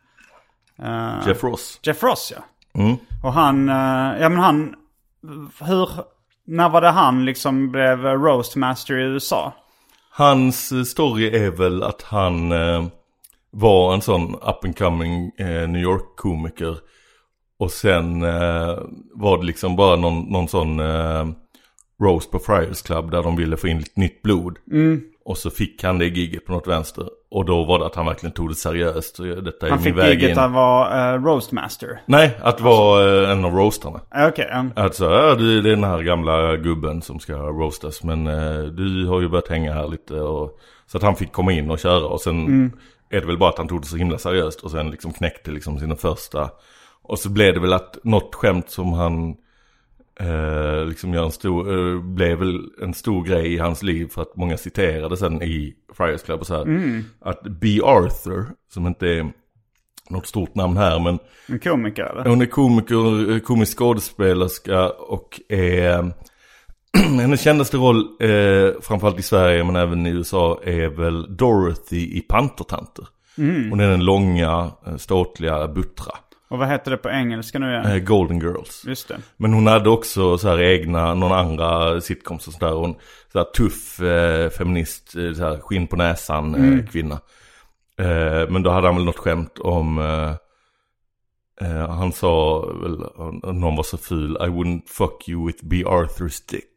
eh, 0.82 1.28
Jeff 1.28 1.44
Ross. 1.44 1.80
Jeff 1.82 2.02
Ross 2.02 2.32
ja. 2.37 2.42
Mm. 2.82 2.96
Och 3.22 3.32
han, 3.32 3.68
eh, 3.68 4.20
ja 4.20 4.28
men 4.28 4.38
han, 4.38 4.74
hur, 5.61 5.88
när 6.46 6.68
var 6.68 6.80
det 6.80 6.90
han 6.90 7.24
liksom 7.24 7.70
blev 7.72 8.04
Roast 8.04 8.56
Master 8.56 8.98
i 8.98 9.02
USA? 9.02 9.52
Hans 10.18 10.72
eh, 10.72 10.83
story 10.83 11.26
är 11.29 11.50
väl 11.50 11.83
att 11.83 12.02
han 12.02 12.52
eh, 12.52 12.87
var 13.50 13.94
en 13.94 14.00
sån 14.00 14.35
up 14.35 14.64
and 14.64 14.79
coming 14.79 15.33
eh, 15.38 15.68
New 15.68 15.83
York-komiker. 15.83 16.79
Och 17.59 17.70
sen 17.70 18.22
eh, 18.22 18.79
var 19.14 19.38
det 19.38 19.44
liksom 19.44 19.76
bara 19.76 19.96
någon, 19.96 20.24
någon 20.24 20.48
sån 20.48 20.81
eh, 20.81 21.26
roast 22.02 22.31
på 22.31 22.38
Friars 22.38 22.83
Club 22.83 23.11
där 23.11 23.22
de 23.22 23.37
ville 23.37 23.57
få 23.57 23.68
in 23.68 23.79
lite 23.79 24.00
nytt 24.00 24.22
blod. 24.22 24.59
Mm. 24.72 25.02
Och 25.26 25.38
så 25.38 25.50
fick 25.50 25.84
han 25.84 25.98
det 25.98 26.06
giget 26.06 26.46
på 26.46 26.52
något 26.52 26.66
vänster. 26.66 27.08
Och 27.30 27.44
då 27.44 27.64
var 27.64 27.78
det 27.78 27.86
att 27.86 27.94
han 27.94 28.06
verkligen 28.06 28.32
tog 28.32 28.48
det 28.48 28.54
seriöst. 28.54 29.16
Detta 29.16 29.68
Han 29.68 29.78
fick 29.78 29.96
giget 29.96 30.38
att 30.38 30.52
vara 30.52 31.16
uh, 31.16 31.24
Roast 31.24 31.52
Master. 31.52 32.00
Nej, 32.06 32.38
att 32.40 32.60
vara 32.60 33.22
eh, 33.22 33.30
en 33.30 33.44
av 33.44 33.54
roastarna. 33.54 34.00
Eh, 34.14 34.26
Okej, 34.26 34.48
ja. 34.50 34.82
Alltså, 34.82 35.04
ja, 35.04 35.34
du, 35.34 35.62
det 35.62 35.68
är 35.68 35.74
den 35.74 35.84
här 35.84 36.02
gamla 36.02 36.56
gubben 36.56 37.02
som 37.02 37.20
ska 37.20 37.32
roastas. 37.32 38.02
Men 38.02 38.26
eh, 38.26 38.62
du 38.62 39.06
har 39.06 39.20
ju 39.20 39.28
börjat 39.28 39.48
hänga 39.48 39.72
här 39.72 39.88
lite. 39.88 40.14
Och, 40.14 40.58
så 40.86 40.96
att 40.96 41.02
han 41.02 41.16
fick 41.16 41.32
komma 41.32 41.52
in 41.52 41.70
och 41.70 41.78
köra. 41.78 42.06
Och 42.06 42.20
sen 42.20 42.72
är 43.10 43.20
det 43.20 43.26
väl 43.26 43.38
bara 43.38 43.50
att 43.50 43.58
han 43.58 43.68
tog 43.68 43.80
det 43.80 43.86
så 43.86 43.96
himla 43.96 44.18
seriöst. 44.18 44.60
Och 44.60 44.70
sen 44.70 44.90
liksom 44.90 45.12
knäckte 45.12 45.50
liksom 45.50 45.78
sina 45.78 45.96
första. 45.96 46.50
Och 47.02 47.18
så 47.18 47.30
blev 47.30 47.54
det 47.54 47.60
väl 47.60 47.72
att 47.72 47.98
något 48.02 48.34
skämt 48.34 48.70
som 48.70 48.92
han 48.92 49.34
eh, 50.20 50.87
liksom 50.87 51.14
en 51.14 51.31
stor, 51.31 51.79
eh, 51.79 52.00
blev 52.00 52.38
väl 52.38 52.70
en 52.83 52.94
stor 52.94 53.24
grej 53.24 53.55
i 53.55 53.59
hans 53.59 53.83
liv. 53.83 54.09
För 54.09 54.22
att 54.22 54.37
många 54.37 54.57
citerade 54.57 55.16
sen 55.16 55.42
i 55.42 55.74
Friars 55.94 56.22
Club 56.22 56.40
och 56.40 56.46
så 56.46 56.55
här. 56.55 57.02
Att 57.20 57.42
B. 57.42 57.81
Arthur, 57.83 58.46
som 58.72 58.87
inte 58.87 59.09
är 59.09 59.33
något 60.11 60.26
stort 60.26 60.55
namn 60.55 60.76
här 60.76 61.00
men 61.00 61.18
En 61.46 61.59
komiker 61.59 62.05
eller? 62.05 62.31
hon 62.31 62.40
är 62.40 62.46
komiker, 62.46 63.31
eh, 63.33 63.38
komisk 63.38 63.79
skådespelerska 63.79 64.88
och 64.90 65.40
är... 65.48 66.12
hennes 67.20 67.40
kändaste 67.40 67.76
roll, 67.76 68.07
eh, 68.20 68.81
framförallt 68.83 69.18
i 69.18 69.22
Sverige 69.22 69.64
men 69.64 69.76
även 69.76 70.07
i 70.07 70.11
USA, 70.11 70.61
är 70.64 70.88
väl 70.88 71.37
Dorothy 71.37 72.16
i 72.16 72.20
Pantertanter. 72.29 73.07
Hon 73.70 73.81
är 73.81 73.88
den 73.90 74.05
långa, 74.05 74.70
eh, 74.87 74.96
ståtliga 74.96 75.68
Buttra. 75.68 76.12
Och 76.48 76.59
vad 76.59 76.68
heter 76.68 76.90
det 76.90 76.96
på 76.96 77.11
engelska 77.11 77.59
nu 77.59 77.70
igen? 77.70 77.87
Eh, 77.87 77.98
Golden 77.98 78.40
Girls. 78.40 78.85
Just 78.87 79.09
det. 79.09 79.18
Men 79.37 79.52
hon 79.52 79.66
hade 79.66 79.90
också 79.90 80.38
så 80.38 80.48
här 80.48 80.61
egna, 80.62 81.14
någon 81.14 81.32
andra 81.32 82.00
sitcoms 82.00 82.46
och 82.46 82.52
sådär. 82.52 82.72
Hon 82.72 82.94
så 83.32 83.38
här 83.38 83.44
tuff 83.44 84.00
eh, 84.00 84.50
feminist, 84.50 85.16
eh, 85.16 85.32
så 85.32 85.44
här 85.44 85.59
skinn 85.59 85.87
på 85.87 85.96
näsan 85.96 86.54
eh, 86.54 86.87
kvinna. 86.87 87.20
Eh, 87.98 88.48
men 88.48 88.62
då 88.62 88.70
hade 88.70 88.87
han 88.87 88.96
väl 88.96 89.04
något 89.04 89.18
skämt 89.18 89.59
om, 89.59 89.98
eh, 89.98 90.35
eh, 91.68 91.88
han 91.88 92.12
sa 92.12 92.61
väl, 92.66 93.00
eh, 93.02 93.52
någon 93.52 93.76
var 93.76 93.82
så 93.82 93.96
ful, 93.96 94.37
I 94.40 94.48
wouldn't 94.48 94.82
fuck 94.87 95.28
you 95.28 95.46
with 95.46 95.64
B. 95.64 95.85
Arthur's 95.85 96.50
dick. 96.50 96.70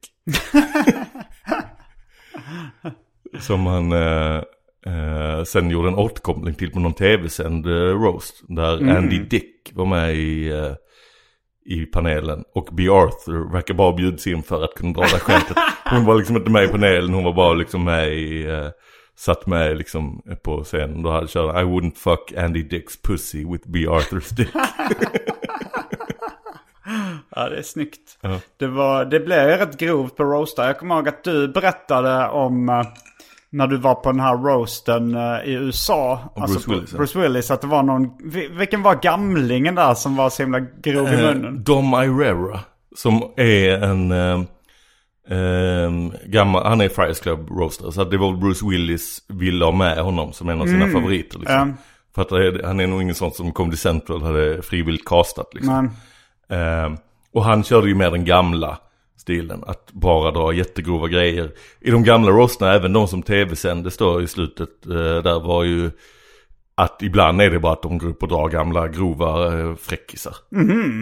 Som 3.39 3.65
han 3.65 3.91
eh, 4.85 5.43
sen 5.43 5.69
gjorde 5.69 5.87
en 5.87 5.95
återkoppling 5.95 6.55
till 6.55 6.71
på 6.71 6.79
någon 6.79 6.93
tv-sänd 6.93 7.65
eh, 7.65 7.71
roast. 7.71 8.41
Där 8.47 8.97
Andy 8.97 9.19
Dick 9.19 9.71
var 9.73 9.85
med 9.85 10.15
i, 10.15 10.49
eh, 10.49 10.73
i 11.65 11.85
panelen. 11.85 12.43
Och 12.55 12.69
B. 12.71 12.89
Arthur 12.89 13.51
verkar 13.53 13.73
bara 13.73 13.93
bjuds 13.93 14.27
in 14.27 14.43
för 14.43 14.63
att 14.63 14.75
kunna 14.75 14.93
dra 14.93 15.01
det 15.01 15.19
skämtet. 15.19 15.57
Hon 15.85 16.05
var 16.05 16.15
liksom 16.15 16.35
inte 16.35 16.51
med 16.51 16.63
i 16.63 16.67
panelen, 16.67 17.13
hon 17.13 17.23
var 17.23 17.33
bara 17.33 17.53
liksom 17.53 17.83
med 17.83 18.13
i, 18.13 18.45
eh, 18.45 18.67
satt 19.17 19.47
med 19.47 19.77
liksom 19.77 20.21
på 20.43 20.63
scenen. 20.63 21.03
Då 21.03 21.11
hade 21.11 21.27
kört 21.27 21.55
I 21.55 21.63
wouldn't 21.63 21.95
fuck 21.95 22.33
Andy 22.37 22.63
Dicks 22.63 23.01
pussy 23.01 23.45
with 23.45 23.67
B. 23.67 23.79
Arthur's 23.79 24.33
dick. 24.33 24.49
Ja, 27.35 27.49
det 27.49 27.57
är 27.57 27.61
snyggt. 27.61 28.17
Ja. 28.21 28.39
Det, 28.57 28.67
var, 28.67 29.05
det 29.05 29.19
blev 29.19 29.47
rätt 29.47 29.77
grovt 29.77 30.15
på 30.15 30.23
roastar. 30.23 30.67
Jag 30.67 30.79
kommer 30.79 30.95
ihåg 30.95 31.07
att 31.07 31.23
du 31.23 31.47
berättade 31.47 32.29
om 32.29 32.69
eh, 32.69 32.83
när 33.51 33.67
du 33.67 33.77
var 33.77 33.95
på 33.95 34.11
den 34.11 34.19
här 34.21 34.37
roasten 34.37 35.15
eh, 35.15 35.21
i 35.49 35.53
USA. 35.53 36.19
Bruce 36.47 36.71
Willis. 36.71 36.91
Bruce 36.93 37.19
Willis. 37.19 37.51
Att 37.51 37.61
det 37.61 37.67
var 37.67 37.83
någon, 37.83 38.09
vi- 38.23 38.47
vilken 38.47 38.81
var 38.83 38.95
gamlingen 38.95 39.75
där 39.75 39.93
som 39.93 40.15
var 40.15 40.29
så 40.29 40.43
himla 40.43 40.59
grov 40.59 41.07
i 41.07 41.13
Eh, 41.13 41.21
munnen? 41.21 41.63
Dom 41.63 41.93
Irera. 41.93 42.59
Som 42.95 43.23
är 43.37 43.83
en 43.83 44.11
eh, 44.11 44.39
gammal, 46.25 46.65
han 46.65 46.81
är 46.81 46.89
Friars 46.89 47.19
Club 47.19 47.49
roaster. 47.49 47.91
Så 47.91 48.03
det 48.03 48.17
var 48.17 48.33
Bruce 48.33 48.65
Willis 48.69 49.19
ville 49.27 49.65
ha 49.65 49.71
med 49.71 49.97
honom 49.97 50.33
som 50.33 50.49
en 50.49 50.61
av 50.61 50.65
sina 50.65 50.87
favoriter. 50.87 51.39
Liksom. 51.39 51.55
Ja. 51.55 51.83
För 52.15 52.21
att 52.21 52.65
han 52.65 52.79
är 52.79 52.87
nog 52.87 53.01
ingen 53.01 53.15
sån 53.15 53.31
som 53.31 53.51
Comedy 53.51 53.77
Central 53.77 54.21
hade 54.21 54.61
frivilligt 54.61 55.05
castat. 55.07 55.53
Liksom. 55.53 55.91
Eh, 56.49 56.93
och 57.33 57.43
han 57.43 57.63
körde 57.63 57.87
ju 57.87 57.95
med 57.95 58.11
den 58.11 58.25
gamla 58.25 58.77
stilen. 59.19 59.63
Att 59.67 59.91
bara 59.91 60.31
dra 60.31 60.53
jättegrova 60.53 61.07
grejer. 61.07 61.51
I 61.81 61.91
de 61.91 62.03
gamla 62.03 62.31
roasterna, 62.31 62.73
även 62.73 62.93
de 62.93 63.07
som 63.07 63.23
tv-sändes 63.23 63.97
då 63.97 64.21
i 64.21 64.27
slutet. 64.27 64.69
Eh, 64.85 64.93
där 65.23 65.39
var 65.47 65.63
ju 65.63 65.91
att 66.75 67.01
ibland 67.01 67.41
är 67.41 67.49
det 67.49 67.59
bara 67.59 67.73
att 67.73 67.81
de 67.81 67.97
går 67.97 68.07
upp 68.07 68.23
och 68.23 68.29
drar 68.29 68.49
gamla 68.49 68.87
grova 68.87 69.59
eh, 69.59 69.75
fräckisar. 69.75 70.35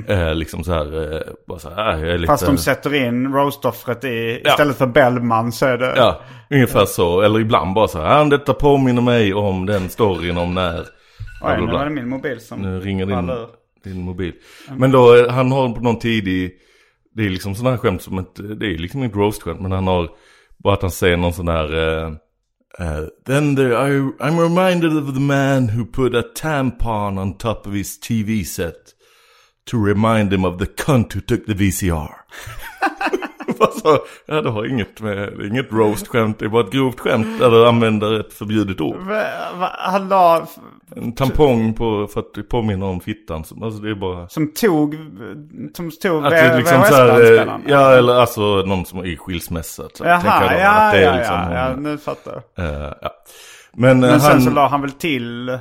Eh, 0.08 0.36
liksom 0.36 0.64
så 0.64 0.74
här, 0.74 1.14
eh, 1.16 1.22
bara 1.48 1.60
så 1.60 1.70
här, 1.70 1.98
jag 1.98 2.10
är 2.14 2.18
lite... 2.18 2.28
Fast 2.34 2.46
de 2.46 2.58
sätter 2.58 2.94
in 2.94 3.34
roastoffret 3.34 4.04
i, 4.04 4.42
istället 4.46 4.78
för 4.78 4.88
Bellman 4.88 5.52
så 5.52 5.66
är 5.66 5.78
det... 5.78 5.94
Ja, 5.96 6.22
ungefär 6.50 6.86
så. 6.86 7.22
Eller 7.22 7.40
ibland 7.40 7.74
bara 7.74 7.88
så 7.88 8.00
här, 8.02 8.22
"Ah, 8.22 8.26
detta 8.26 8.54
påminner 8.54 9.02
mig 9.02 9.34
om 9.34 9.66
den 9.66 9.90
storyn 9.90 10.38
om 10.38 10.54
när... 10.54 10.80
Oj, 11.42 11.58
nu 11.60 11.66
var 11.72 11.84
det 11.86 11.92
min 11.92 12.10
mobil 12.10 12.40
som 12.40 12.62
Nu 12.62 12.80
ringer 12.80 13.06
din, 13.06 13.32
din 13.84 14.02
mobil. 14.02 14.34
Men 14.78 14.92
då, 14.92 15.16
eh, 15.16 15.30
han 15.32 15.52
har 15.52 15.70
på 15.70 15.82
någon 15.82 16.00
tidig, 16.00 16.52
det 17.18 17.26
är 17.26 17.30
liksom 17.30 17.56
sådana 17.56 17.76
här 17.76 17.78
skämt 17.78 18.02
som 18.02 18.20
inte, 18.20 18.42
det 18.42 18.66
är 18.66 18.78
liksom 18.78 19.04
inte 19.04 19.18
roast-skämt, 19.18 19.62
men 19.62 19.72
han 19.72 19.88
har, 19.88 20.10
bara 20.58 20.74
att 20.74 20.82
han 20.82 20.92
säger 20.92 21.18
någon 21.18 21.34
sån 21.34 21.48
här, 21.48 21.74
eh, 21.74 22.08
eh, 22.80 23.04
then 23.26 23.56
there, 23.56 23.74
I, 23.74 24.00
I'm 24.20 24.40
reminded 24.40 24.98
of 24.98 25.14
the 25.14 25.20
man 25.20 25.70
who 25.70 25.86
put 25.86 26.16
a 26.16 26.24
tampon 26.36 27.18
on 27.18 27.38
top 27.38 27.68
of 27.68 27.74
his 27.74 28.00
TV 28.00 28.44
set 28.44 28.94
to 29.66 29.86
remind 29.86 30.34
him 30.34 30.46
of 30.46 30.60
the 30.60 30.66
cunt 30.66 31.16
who 31.16 31.22
took 31.22 31.46
the 31.46 31.54
VCR. 31.54 32.16
alltså, 33.66 34.00
ja, 34.26 34.42
det 34.42 34.50
har 34.50 34.66
inget 34.66 35.02
med, 35.02 35.18
det 35.18 35.44
är 35.44 35.48
inget 35.48 35.72
roast-skämt, 35.72 36.40
det 36.40 36.46
är 36.46 36.50
bara 36.50 36.64
ett 36.64 36.72
grovt 36.72 37.00
skämt 37.00 37.40
där 37.40 37.52
du 37.52 37.68
använder 37.68 38.20
ett 38.20 38.34
förbjudet 38.34 38.82
ord. 38.82 38.96
Han 39.80 40.10
la... 40.10 40.48
En 40.96 41.12
tampong 41.12 41.74
på, 41.74 42.08
för 42.14 42.20
att 42.20 42.34
det 42.34 42.44
påminner 42.44 42.86
om 42.86 43.00
fittan. 43.00 43.44
som- 43.44 43.64
Alltså 43.64 43.80
det 43.82 43.90
är 43.90 43.96
bara... 43.96 44.30
Som 44.30 44.54
tog... 44.54 44.96
Som 45.76 45.92
tog 45.92 46.26
Att 46.26 46.32
det 46.32 46.58
liksom 46.58 46.84
så 46.84 46.96
här, 46.96 47.38
eh, 47.48 47.48
ja 47.68 47.92
eller 47.92 48.14
alltså 48.14 48.42
någon 48.42 48.86
som 48.86 49.00
är 49.00 49.06
i 49.06 49.18
skilsmässa. 49.18 49.84
Så 49.94 50.04
Jaha, 50.06 50.22
ja, 50.60 50.70
att 50.70 50.94
det 50.94 51.00
är 51.00 51.04
ja, 51.12 51.16
liksom 51.18 51.36
ja, 51.36 51.70
ja, 51.70 51.76
nu 51.76 51.98
fattar 51.98 52.42
jag. 52.56 52.66
eh, 52.66 52.92
ja. 53.02 53.10
Men, 53.74 54.04
eh, 54.04 54.10
Men 54.10 54.22
sen 54.22 54.32
han, 54.32 54.42
så 54.42 54.50
la 54.50 54.68
han 54.68 54.82
väl 54.82 54.92
till... 54.92 55.58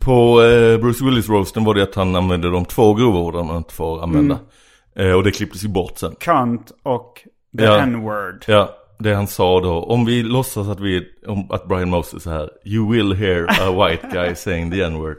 på 0.00 0.42
eh, 0.42 0.78
Bruce 0.80 1.04
Willis 1.04 1.28
roasten 1.28 1.64
var 1.64 1.74
det 1.74 1.82
att 1.82 1.94
han 1.94 2.16
använde 2.16 2.50
de 2.50 2.64
två 2.64 2.94
grova 2.94 3.18
orden 3.18 3.46
man 3.46 3.56
inte 3.56 3.74
får 3.74 4.02
använda. 4.02 4.34
Mm. 4.34 4.46
Eh, 4.94 5.12
och 5.12 5.22
det 5.24 5.30
klipptes 5.30 5.64
ju 5.64 5.68
bort 5.68 5.98
sen. 5.98 6.14
Cunt 6.20 6.72
och 6.82 7.20
the 7.58 7.64
Ja. 7.64 7.78
n-word. 7.78 8.44
Ja, 8.46 8.70
det 8.98 9.14
han 9.14 9.26
sa 9.26 9.60
då. 9.60 9.82
Om 9.82 10.04
vi 10.04 10.22
låtsas 10.22 10.68
att 10.68 10.80
vi, 10.80 11.08
om, 11.26 11.50
att 11.50 11.68
Brian 11.68 11.90
Moses 11.90 12.26
är 12.26 12.30
här. 12.30 12.50
You 12.64 12.92
will 12.92 13.12
hear 13.12 13.46
a 13.60 13.88
white 13.88 14.08
guy 14.12 14.34
saying 14.34 14.70
the 14.70 14.82
n-word. 14.82 15.16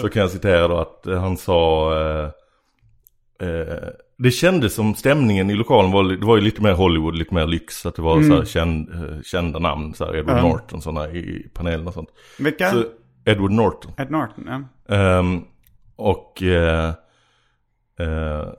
Så 0.00 0.08
kan 0.08 0.22
jag 0.22 0.30
citera 0.30 0.68
då 0.68 0.76
att 0.78 1.06
eh, 1.06 1.20
han 1.20 1.36
sa. 1.36 1.92
Eh, 2.00 2.24
eh, 3.48 3.78
det 4.18 4.30
kändes 4.30 4.74
som 4.74 4.94
stämningen 4.94 5.50
i 5.50 5.54
lokalen 5.54 5.90
var, 5.92 6.04
det 6.04 6.26
var 6.26 6.36
ju 6.36 6.42
lite 6.42 6.62
mer 6.62 6.72
Hollywood, 6.72 7.14
lite 7.16 7.34
mer 7.34 7.46
lyx. 7.46 7.86
Att 7.86 7.94
det 7.96 8.02
var 8.02 8.22
så 8.22 8.36
här 8.36 8.44
känd, 8.44 8.88
eh, 8.94 9.22
kända 9.24 9.58
namn, 9.58 9.94
så 9.94 10.04
här 10.04 10.16
Edward 10.16 10.38
Mm. 10.38 10.50
Norton 10.50 10.82
sådana 10.82 11.08
i 11.10 11.46
panelen 11.54 11.86
och 11.86 11.94
sånt. 11.94 12.08
Vilka? 12.38 12.70
Så, 12.70 12.84
Edward 13.24 13.50
Norton. 13.52 13.92
Ed 13.98 14.10
Norton, 14.10 14.66
ja. 14.88 14.94
Ehm, 14.96 15.40
och 15.96 16.42
eh, 16.42 16.90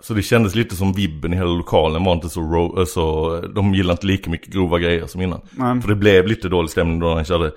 så 0.01 0.13
det 0.13 0.21
kändes 0.21 0.55
lite 0.55 0.75
som 0.75 0.93
vibben 0.93 1.33
i 1.33 1.35
hela 1.35 1.49
lokalen 1.49 2.03
var 2.03 2.13
inte 2.13 2.29
så, 2.29 2.41
ro- 2.41 2.79
eh, 2.79 2.85
så 2.85 3.39
de 3.41 3.73
gillade 3.73 3.91
inte 3.91 4.07
lika 4.07 4.29
mycket 4.29 4.53
grova 4.53 4.79
grejer 4.79 5.07
som 5.07 5.21
innan. 5.21 5.41
Nej. 5.51 5.81
För 5.81 5.89
det 5.89 5.95
blev 5.95 6.27
lite 6.27 6.49
dålig 6.49 6.69
stämning 6.69 6.99
då 6.99 7.07
när 7.07 7.15
han 7.15 7.25
körde 7.25 7.51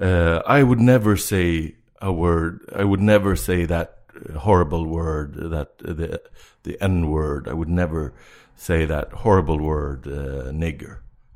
eh, 0.00 0.58
I 0.58 0.62
would 0.62 0.80
never 0.80 1.16
say 1.16 1.74
a 2.00 2.10
word, 2.12 2.58
I 2.80 2.84
would 2.84 3.00
never 3.00 3.34
say 3.36 3.66
that 3.66 3.88
horrible 4.36 4.84
word, 4.86 5.50
that 5.52 5.78
the, 5.78 6.18
the 6.64 6.76
n-word, 6.84 7.48
I 7.48 7.52
would 7.52 7.68
never 7.68 8.10
say 8.56 8.86
that 8.86 9.08
horrible 9.12 9.58
word, 9.58 10.06
uh, 10.06 10.52
nigger. 10.52 10.90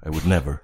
I 0.07 0.09
would 0.09 0.27
never. 0.27 0.61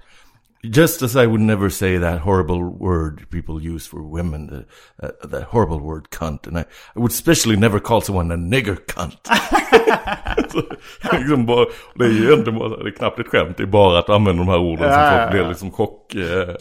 Just 0.64 1.02
as 1.02 1.16
I 1.16 1.26
would 1.26 1.40
never 1.40 1.70
say 1.70 1.98
that 1.98 2.20
horrible 2.20 2.62
word 2.62 3.28
people 3.30 3.60
use 3.60 3.84
for 3.84 4.00
women, 4.00 4.46
the, 4.46 5.06
uh, 5.06 5.10
that 5.28 5.42
horrible 5.42 5.80
word 5.80 6.10
cunt. 6.10 6.46
And 6.46 6.56
I, 6.56 6.64
I 6.94 7.00
would 7.00 7.10
especially 7.10 7.56
never 7.56 7.80
call 7.80 8.00
someone 8.00 8.30
a 8.30 8.36
nigger 8.36 8.76
cunt. 8.76 9.26
så, 10.52 10.62
liksom 11.18 11.46
bara, 11.46 11.66
det 11.94 12.04
är 12.04 12.08
ju 12.08 12.24
egentligen 12.24 12.58
bara, 12.58 12.68
det 12.68 12.90
är 12.90 12.96
knappt 12.96 13.18
ett 13.18 13.28
skämt, 13.28 13.56
det 13.56 13.62
är 13.62 13.66
bara 13.66 13.98
att 13.98 14.10
använda 14.10 14.44
de 14.44 14.48
här 14.48 14.58
orden 14.58 14.88
Ja, 14.88 15.10
som 15.10 15.18
folk 15.18 15.30
blir 15.30 15.48
liksom 15.48 15.70
chock. 15.70 16.14
Eh, 16.14 16.20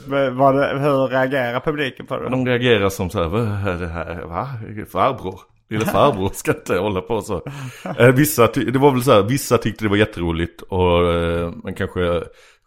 det, 0.10 0.80
hur 0.80 1.08
reagerar 1.08 1.60
publiken 1.60 2.06
på 2.06 2.18
det? 2.18 2.30
de 2.30 2.46
reagerar 2.46 2.90
som 2.90 3.10
så 3.10 3.22
här, 3.22 3.30
vad 3.30 3.42
är 3.42 3.80
det 3.80 3.88
här, 3.88 4.22
va? 4.22 4.50
Farbror? 4.92 5.40
Lilla 5.70 5.86
farbror 5.86 6.30
ska 6.34 6.52
inte 6.52 6.78
hålla 6.78 7.02
på 7.02 7.22
så. 7.22 7.42
Eh, 7.98 8.08
vissa, 8.08 8.48
det 8.48 8.78
var 8.78 8.92
väl 8.92 9.04
så 9.04 9.12
här, 9.12 9.24
vissa 9.24 9.58
tyckte 9.58 9.86
det 9.86 9.90
var 9.90 9.98
jätteroligt 9.98 10.62
och 10.62 11.14
eh, 11.14 11.52
men 11.64 11.74
kanske 11.74 12.24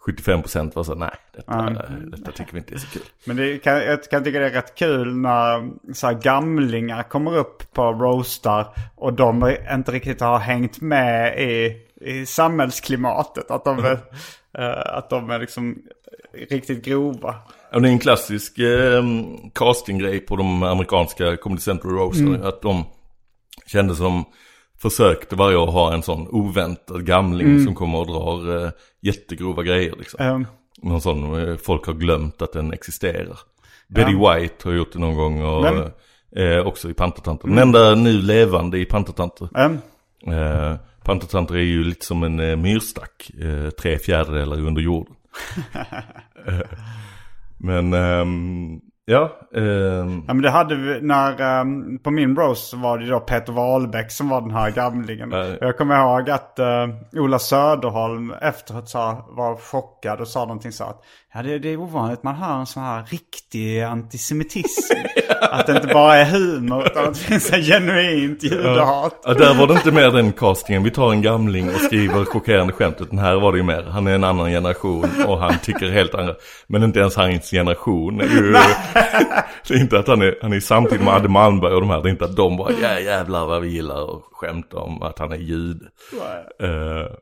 75% 0.07 0.75
var 0.75 0.85
så 0.85 0.95
nej, 0.95 1.11
detta, 1.37 1.71
detta 2.07 2.33
tycker 2.33 2.53
vi 2.53 2.59
inte 2.59 2.75
är 2.75 2.79
så 2.79 2.87
kul. 2.87 3.03
Men 3.25 3.37
det 3.37 3.59
kan, 3.59 3.75
jag 3.75 4.03
kan 4.03 4.25
tycka 4.25 4.39
det 4.39 4.47
är 4.47 4.51
rätt 4.51 4.75
kul 4.75 5.17
när 5.17 5.71
så 5.95 6.07
här 6.07 6.15
gamlingar 6.15 7.03
kommer 7.03 7.37
upp 7.37 7.73
på 7.73 7.83
roastar 7.83 8.67
och 8.95 9.13
de 9.13 9.57
inte 9.73 9.93
riktigt 9.93 10.21
har 10.21 10.39
hängt 10.39 10.81
med 10.81 11.41
i, 11.41 11.77
i 12.01 12.27
samhällsklimatet. 12.27 13.51
Att 13.51 13.65
de, 13.65 13.79
är, 13.79 13.93
eh, 14.59 14.97
att 14.97 15.11
de 15.11 15.31
är 15.31 15.39
liksom 15.39 15.79
riktigt 16.51 16.85
grova. 16.85 17.35
Ja, 17.73 17.79
det 17.79 17.89
är 17.89 17.93
en 17.93 17.99
klassisk 17.99 18.59
eh, 18.59 19.05
castinggrej 19.53 20.21
på 20.21 20.37
de 20.37 20.63
amerikanska 20.63 21.37
Comedy 21.37 21.61
Central 21.61 21.93
roasterna. 21.93 22.49
Att 22.49 22.63
de 22.63 22.85
kände 23.67 23.95
som 23.95 24.25
försökte 24.91 25.37
varje 25.37 25.57
år 25.57 25.67
ha 25.67 25.95
en 25.95 26.03
sån 26.03 26.29
oväntad 26.29 27.07
gamling 27.07 27.65
som 27.65 27.75
kommer 27.75 27.99
och 27.99 28.07
drar 28.07 28.65
eh, 28.65 28.71
jättegrova 29.03 29.63
grejer 29.63 29.95
liksom. 29.99 30.27
Um, 30.27 30.47
Någon 30.83 31.01
sån, 31.01 31.49
eh, 31.49 31.57
folk 31.57 31.87
har 31.87 31.93
glömt 31.95 32.43
att 32.43 32.53
den 32.53 32.73
existerar. 32.73 33.39
Betty 33.89 34.13
White 34.13 34.69
har 34.69 34.73
gjort 34.73 34.93
det 34.93 34.99
någon 34.99 35.15
gång 35.15 35.43
och 35.43 35.67
eh, 36.39 36.67
också 36.67 36.91
i 36.91 36.95
Pantertanter. 36.95 37.49
Den 37.49 37.59
enda 37.59 37.95
nu 37.95 38.23
levande 38.23 38.79
i 38.79 38.85
Pantertanter. 38.85 39.49
um, 39.67 39.79
Eh, 40.27 40.77
Pantertanter 41.05 41.55
är 41.55 41.59
ju 41.63 41.85
lite 41.85 42.07
som 42.07 42.23
en 42.23 42.41
eh, 42.41 42.57
myrstack, 42.57 43.31
eh, 43.41 43.71
tre 43.71 43.99
fjärdedelar 43.99 44.61
under 44.61 44.83
jorden. 44.83 45.15
Eh, 46.47 46.61
Men 47.59 47.93
ehm, 47.95 48.81
ja, 49.05 49.39
ehm, 49.55 50.25
ja 50.27 50.35
men 50.35 50.43
det 50.43 50.51
hade 50.51 50.75
vi 50.75 51.01
när, 51.01 51.41
ehm, 51.41 51.99
på 51.99 52.11
min 52.11 52.37
så 52.55 52.77
var 52.77 52.99
det 52.99 53.07
då 53.07 53.21
Peter 53.21 53.53
Wahlbeck 53.53 54.11
som 54.11 54.29
var 54.29 54.41
den 54.41 54.51
här 54.51 54.71
gamlingen. 54.71 55.29
Nej. 55.29 55.59
Jag 55.61 55.79
kommer 55.79 56.01
ihåg 56.01 56.31
att 56.31 56.59
uh, 56.59 57.23
Ola 57.23 57.39
Söderholm 57.39 58.35
efteråt 58.41 58.89
sa, 58.89 59.29
var 59.31 59.57
chockad 59.57 60.21
och 60.21 60.29
sa 60.29 60.41
någonting 60.41 60.73
så 60.73 60.85
att 60.85 61.03
ja 61.35 61.43
det, 61.43 61.59
det 61.59 61.69
är 61.69 61.77
ovanligt 61.77 62.23
man 62.23 62.35
hör 62.35 62.59
en 62.59 62.67
sån 62.67 62.83
här 62.83 63.05
riktig 63.05 63.83
antisemitism. 63.83 64.95
Att 65.41 65.67
det 65.67 65.77
inte 65.77 65.87
bara 65.87 66.17
är 66.17 66.25
humor 66.25 66.87
utan 66.87 67.05
att 67.05 67.15
det 67.15 67.21
finns 67.21 67.53
en 67.53 67.63
genuint 67.63 68.43
judehat. 68.43 69.21
ja, 69.25 69.35
där 69.35 69.55
var 69.55 69.67
det 69.67 69.75
inte 69.75 69.93
mer 69.93 70.11
den 70.11 70.33
castingen. 70.33 70.83
Vi 70.83 70.91
tar 70.91 71.13
en 71.13 71.23
gamling 71.23 71.69
och 71.69 71.81
skriver 71.81 72.25
chockerande 72.25 72.73
skämt. 72.73 72.97
Utan 73.01 73.19
här 73.19 73.35
var 73.35 73.53
det 73.53 73.59
ju 73.59 73.65
mer, 73.65 73.83
han 73.83 74.07
är 74.07 74.15
en 74.15 74.25
annan 74.25 74.51
generation 74.51 75.09
och 75.27 75.39
han 75.39 75.55
tycker 75.63 75.91
helt 75.91 76.15
andra. 76.15 76.35
Men 76.67 76.83
inte 76.83 77.01
ens 77.01 77.17
hans 77.17 77.51
generation 77.51 78.21
är 78.21 78.25
ju... 78.25 78.57
det 79.69 79.75
är 79.75 79.81
inte 79.81 79.99
att 79.99 80.09
han 80.09 80.23
är, 80.23 80.39
han 80.43 80.53
är 80.53 80.61
samtidigt 80.61 81.05
med 81.05 81.15
Adde 81.15 81.29
Malmberg 81.29 81.75
och 81.75 81.81
de 81.81 81.91
här. 81.91 82.03
Det 82.03 82.09
är 82.09 82.11
inte 82.11 82.25
att 82.25 82.37
de 82.37 82.57
bara, 82.57 82.73
ja 82.83 83.01
jävlar 83.01 83.47
vad 83.47 83.63
vi 83.63 83.69
gillar 83.69 84.03
att 84.17 84.23
skämta 84.33 84.77
om 84.77 85.03
att 85.03 85.19
han 85.19 85.33
är 85.33 85.37
jude. 85.37 85.85
Eh, 86.63 87.13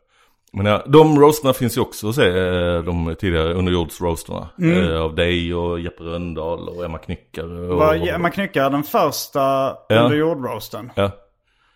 men 0.52 0.66
ja, 0.66 0.82
de 0.86 1.20
roasterna 1.20 1.52
finns 1.52 1.76
ju 1.76 1.80
också 1.80 2.08
att 2.08 2.14
se, 2.14 2.28
eh, 2.28 2.82
de 2.82 3.14
tidigare 3.20 3.54
underjordsroasterna. 3.54 4.48
Mm. 4.58 4.90
eh, 4.90 5.00
av 5.00 5.14
dig 5.14 5.54
och 5.54 5.80
Jeppe 5.80 6.02
Röndahl 6.02 6.68
och 6.68 6.84
Emma 6.84 6.98
Knyckare. 6.98 7.68
Och, 7.68 7.76
Var 7.78 7.94
Emma 8.08 8.30
Knyckare 8.30 8.68
den 8.68 8.82
första 8.82 9.40
Ja. 9.40 10.00
under 10.04 10.16
jordroasten? 10.16 10.92
Ja, 10.94 11.10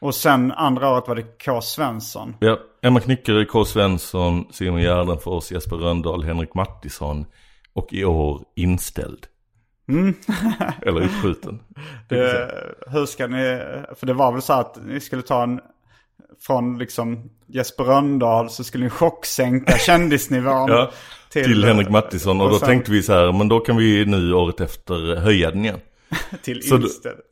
Och 0.01 0.14
sen 0.14 0.53
andra 0.53 0.90
året 0.90 1.09
var 1.09 1.14
det 1.14 1.44
K. 1.44 1.61
Svensson. 1.61 2.34
ja, 2.40 2.59
Emma 2.82 3.01
Knyckare, 3.01 3.44
K. 3.44 3.64
Svensson, 3.64 4.44
Simon 4.53 4.80
Gärdenfors, 4.80 5.53
Jesper 5.53 5.76
Röndahl, 5.76 6.22
Henrik 6.24 6.55
Mattisson. 6.55 7.26
Och 7.74 7.92
i 7.92 8.05
år 8.05 8.40
inställd. 8.57 9.26
Eller 10.82 11.05
uppskjuten. 11.05 11.61
Det, 12.09 12.51
hur 12.87 13.07
ska 13.07 13.26
ni, 13.26 13.61
för 13.99 14.07
det 14.07 14.12
var 14.14 14.32
väl 14.32 14.43
så 14.43 14.53
att 14.53 14.78
ni 14.87 15.01
skulle 15.01 15.22
ta 15.22 15.43
en, 15.43 15.61
från 16.47 16.78
liksom 16.78 17.30
Jesper 17.49 17.84
Rönndahl 17.84 18.51
så 18.51 18.64
skulle 18.64 18.84
ni 18.84 18.91
chocksänka 18.91 19.78
kändisnivån. 19.78 20.70
Ja, 20.70 20.91
till, 21.32 21.64
Henrik 21.64 21.89
Mattisson. 21.89 22.41
Och, 22.41 22.47
och 22.47 22.53
då 22.53 22.59
sen- 22.59 22.68
tänkte 22.68 22.91
vi 22.93 23.03
så 23.03 23.12
här, 23.12 23.32
men 23.32 23.49
då 23.49 23.61
kan 23.61 23.76
vi 23.76 24.05
nu 24.07 24.32
året 24.34 24.61
efter 24.61 25.16
höja 25.16 25.51
den 25.51 25.64
igen. 25.64 25.80
Till 26.43 26.68
Så. 26.68 26.78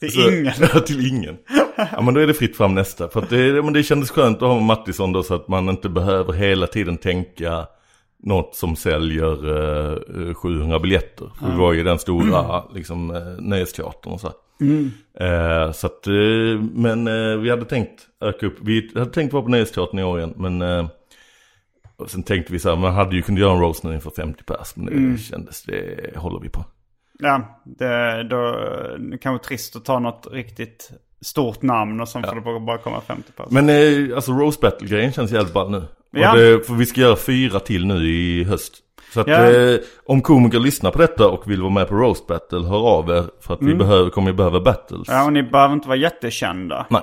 Till 0.00 0.12
så- 0.12 0.30
ingen. 0.30 0.52
Ja, 0.60 0.80
till 0.80 1.06
ingen. 1.06 1.36
Ja 1.76 2.00
men 2.02 2.14
då 2.14 2.20
är 2.20 2.26
det 2.26 2.34
fritt 2.34 2.56
fram 2.56 2.74
nästa. 2.74 3.08
För 3.08 3.24
det, 3.30 3.62
men 3.62 3.72
det 3.72 3.82
kändes 3.82 4.10
skönt 4.10 4.36
att 4.36 4.48
ha 4.48 4.60
Mattisson 4.60 5.12
då 5.12 5.22
så 5.22 5.34
att 5.34 5.48
man 5.48 5.68
inte 5.68 5.88
behöver 5.88 6.32
hela 6.32 6.66
tiden 6.66 6.96
tänka 6.98 7.66
något 8.24 8.54
som 8.54 8.76
säljer 8.76 9.32
eh, 10.28 10.34
700 10.34 10.78
biljetter. 10.78 11.30
För 11.38 11.50
vi 11.50 11.56
var 11.56 11.72
ju 11.72 11.84
den 11.84 11.98
stora 11.98 12.64
liksom, 12.74 13.10
eh, 13.10 13.22
nöjesteatern 13.38 14.12
och 14.12 14.20
så. 14.20 14.26
här. 14.26 14.36
Eh, 15.20 15.72
så 15.72 15.86
att, 15.86 16.06
eh, 16.06 16.60
men 16.74 17.06
eh, 17.06 17.38
vi 17.38 17.50
hade 17.50 17.64
tänkt 17.64 18.06
öka 18.20 18.46
upp, 18.46 18.56
vi 18.60 18.90
hade 18.94 19.10
tänkt 19.10 19.32
vara 19.32 19.42
på 19.42 19.48
nöjesteatern 19.50 19.98
i 19.98 20.04
år 20.04 20.18
igen. 20.18 20.34
Men 20.36 20.62
eh, 20.62 20.86
och 21.96 22.10
sen 22.10 22.22
tänkte 22.22 22.52
vi 22.52 22.58
så 22.58 22.68
här, 22.68 22.76
man 22.76 22.94
hade 22.94 23.16
ju 23.16 23.22
kunnat 23.22 23.40
göra 23.40 23.66
en 23.66 23.74
nu 23.82 23.94
inför 23.94 24.10
50 24.10 24.44
pers. 24.44 24.76
Men 24.76 25.12
det 25.12 25.18
kändes, 25.18 25.62
det 25.62 26.16
håller 26.16 26.40
vi 26.40 26.48
på. 26.48 26.64
Ja, 27.18 27.60
det, 27.64 28.22
då, 28.22 28.52
det 29.10 29.18
kan 29.18 29.32
vara 29.32 29.42
trist 29.42 29.76
att 29.76 29.84
ta 29.84 29.98
något 29.98 30.28
riktigt 30.32 30.90
stort 31.24 31.62
namn 31.62 32.00
och 32.00 32.08
sen 32.08 32.22
får 32.22 32.54
det 32.54 32.60
bara 32.60 32.78
komma 32.78 33.00
50 33.00 33.32
personer. 33.32 33.62
Men 33.62 34.08
eh, 34.08 34.16
alltså 34.16 34.32
Rose 34.32 34.58
Battle-grejen 34.62 35.12
känns 35.12 35.32
jävligt 35.32 35.54
ball 35.54 35.70
nu. 35.70 35.82
Ja. 36.10 36.34
Det, 36.34 36.66
för 36.66 36.74
vi 36.74 36.86
ska 36.86 37.00
göra 37.00 37.16
fyra 37.16 37.60
till 37.60 37.86
nu 37.86 38.08
i 38.10 38.44
höst. 38.44 38.74
Så 39.14 39.20
att 39.20 39.26
Ja. 39.26 39.50
eh, 39.50 39.76
om 40.06 40.20
komiker 40.22 40.58
lyssnar 40.58 40.90
på 40.90 40.98
detta 40.98 41.28
och 41.28 41.50
vill 41.50 41.60
vara 41.62 41.72
med 41.72 41.88
på 41.88 41.94
Roast 41.94 42.26
Battle, 42.26 42.58
hör 42.68 42.88
av 42.88 43.10
er. 43.10 43.24
För 43.40 43.54
att 43.54 43.62
vi 43.62 43.74
behöver, 43.74 44.10
kommer 44.10 44.28
ju 44.30 44.34
behöva 44.36 44.60
battles. 44.60 45.08
Mm. 45.08 45.20
Ja, 45.20 45.26
och 45.26 45.32
ni 45.32 45.42
behöver 45.42 45.74
inte 45.74 45.88
vara 45.88 45.98
jättekända. 45.98 46.86
Nej. 46.90 47.02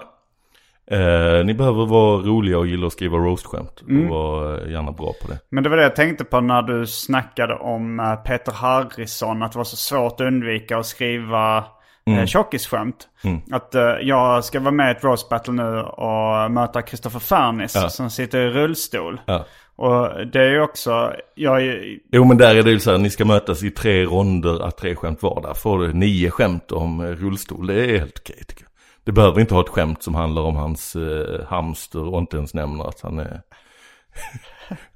Eh, 0.91 1.45
ni 1.45 1.53
behöver 1.53 1.85
vara 1.85 2.17
roliga 2.21 2.57
och 2.57 2.67
gilla 2.67 2.87
att 2.87 2.93
skriva 2.93 3.17
roast-skämt. 3.17 3.81
Mm. 3.89 4.11
Och 4.11 4.15
vara 4.17 4.61
eh, 4.61 4.71
gärna 4.71 4.91
bra 4.91 5.13
på 5.21 5.27
det. 5.27 5.39
Men 5.49 5.63
det 5.63 5.69
var 5.69 5.77
det 5.77 5.83
jag 5.83 5.95
tänkte 5.95 6.23
på 6.23 6.41
när 6.41 6.61
du 6.61 6.87
snackade 6.87 7.53
om 7.55 7.99
eh, 7.99 8.15
Peter 8.15 8.51
Harrison. 8.51 9.43
Att 9.43 9.51
det 9.51 9.57
var 9.57 9.63
så 9.65 9.75
svårt 9.75 10.13
att 10.13 10.27
undvika 10.27 10.77
att 10.77 10.85
skriva 10.85 11.63
mm. 12.05 12.27
tjockisskämt. 12.27 13.07
Att 13.51 13.75
eh, 13.75 13.81
jag 14.01 14.45
ska 14.45 14.59
vara 14.59 14.71
med 14.71 14.87
i 14.87 14.97
ett 14.97 15.03
roast 15.03 15.29
battle 15.29 15.53
nu 15.53 15.79
och 15.81 16.51
möta 16.51 16.81
Christopher 16.81 17.19
Fernis 17.19 17.75
Ja. 17.75 17.89
som 17.89 18.09
sitter 18.09 18.39
i 18.39 18.49
rullstol. 18.49 19.21
Ja. 19.25 19.45
Och 19.75 20.27
det 20.27 20.39
är 20.39 20.49
ju 20.49 20.61
också, 20.61 21.13
jag 21.35 21.61
är, 21.61 21.97
Jo 22.11 22.25
men 22.25 22.37
där 22.37 22.55
är 22.55 22.63
det 22.63 22.71
ju 22.71 22.79
så 22.79 22.91
här, 22.91 22.97
ni 22.97 23.09
ska 23.09 23.25
mötas 23.25 23.63
i 23.63 23.71
tre 23.71 24.05
ronder, 24.05 24.67
att 24.67 24.77
tre 24.77 24.95
skämt 24.95 25.23
var 25.23 25.41
där. 25.41 25.53
Får 25.53 25.79
du 25.79 25.93
nio 25.93 26.31
skämt 26.31 26.71
om 26.71 26.99
eh, 26.99 27.07
rullstol, 27.07 27.67
det 27.67 27.85
är 27.85 27.99
helt 27.99 28.19
okej 28.19 28.43
tycker 28.47 28.63
jag. 28.63 28.71
Det 29.03 29.11
behöver 29.11 29.41
inte 29.41 29.53
ha 29.53 29.61
ett 29.61 29.69
skämt 29.69 30.03
som 30.03 30.15
handlar 30.15 30.41
om 30.41 30.55
hans 30.55 30.95
eh, 30.95 31.45
hamster 31.47 32.13
och 32.13 32.19
inte 32.19 32.37
ens 32.37 32.53
nämner 32.53 32.89
att 32.89 33.01
han 33.01 33.19
är... 33.19 33.41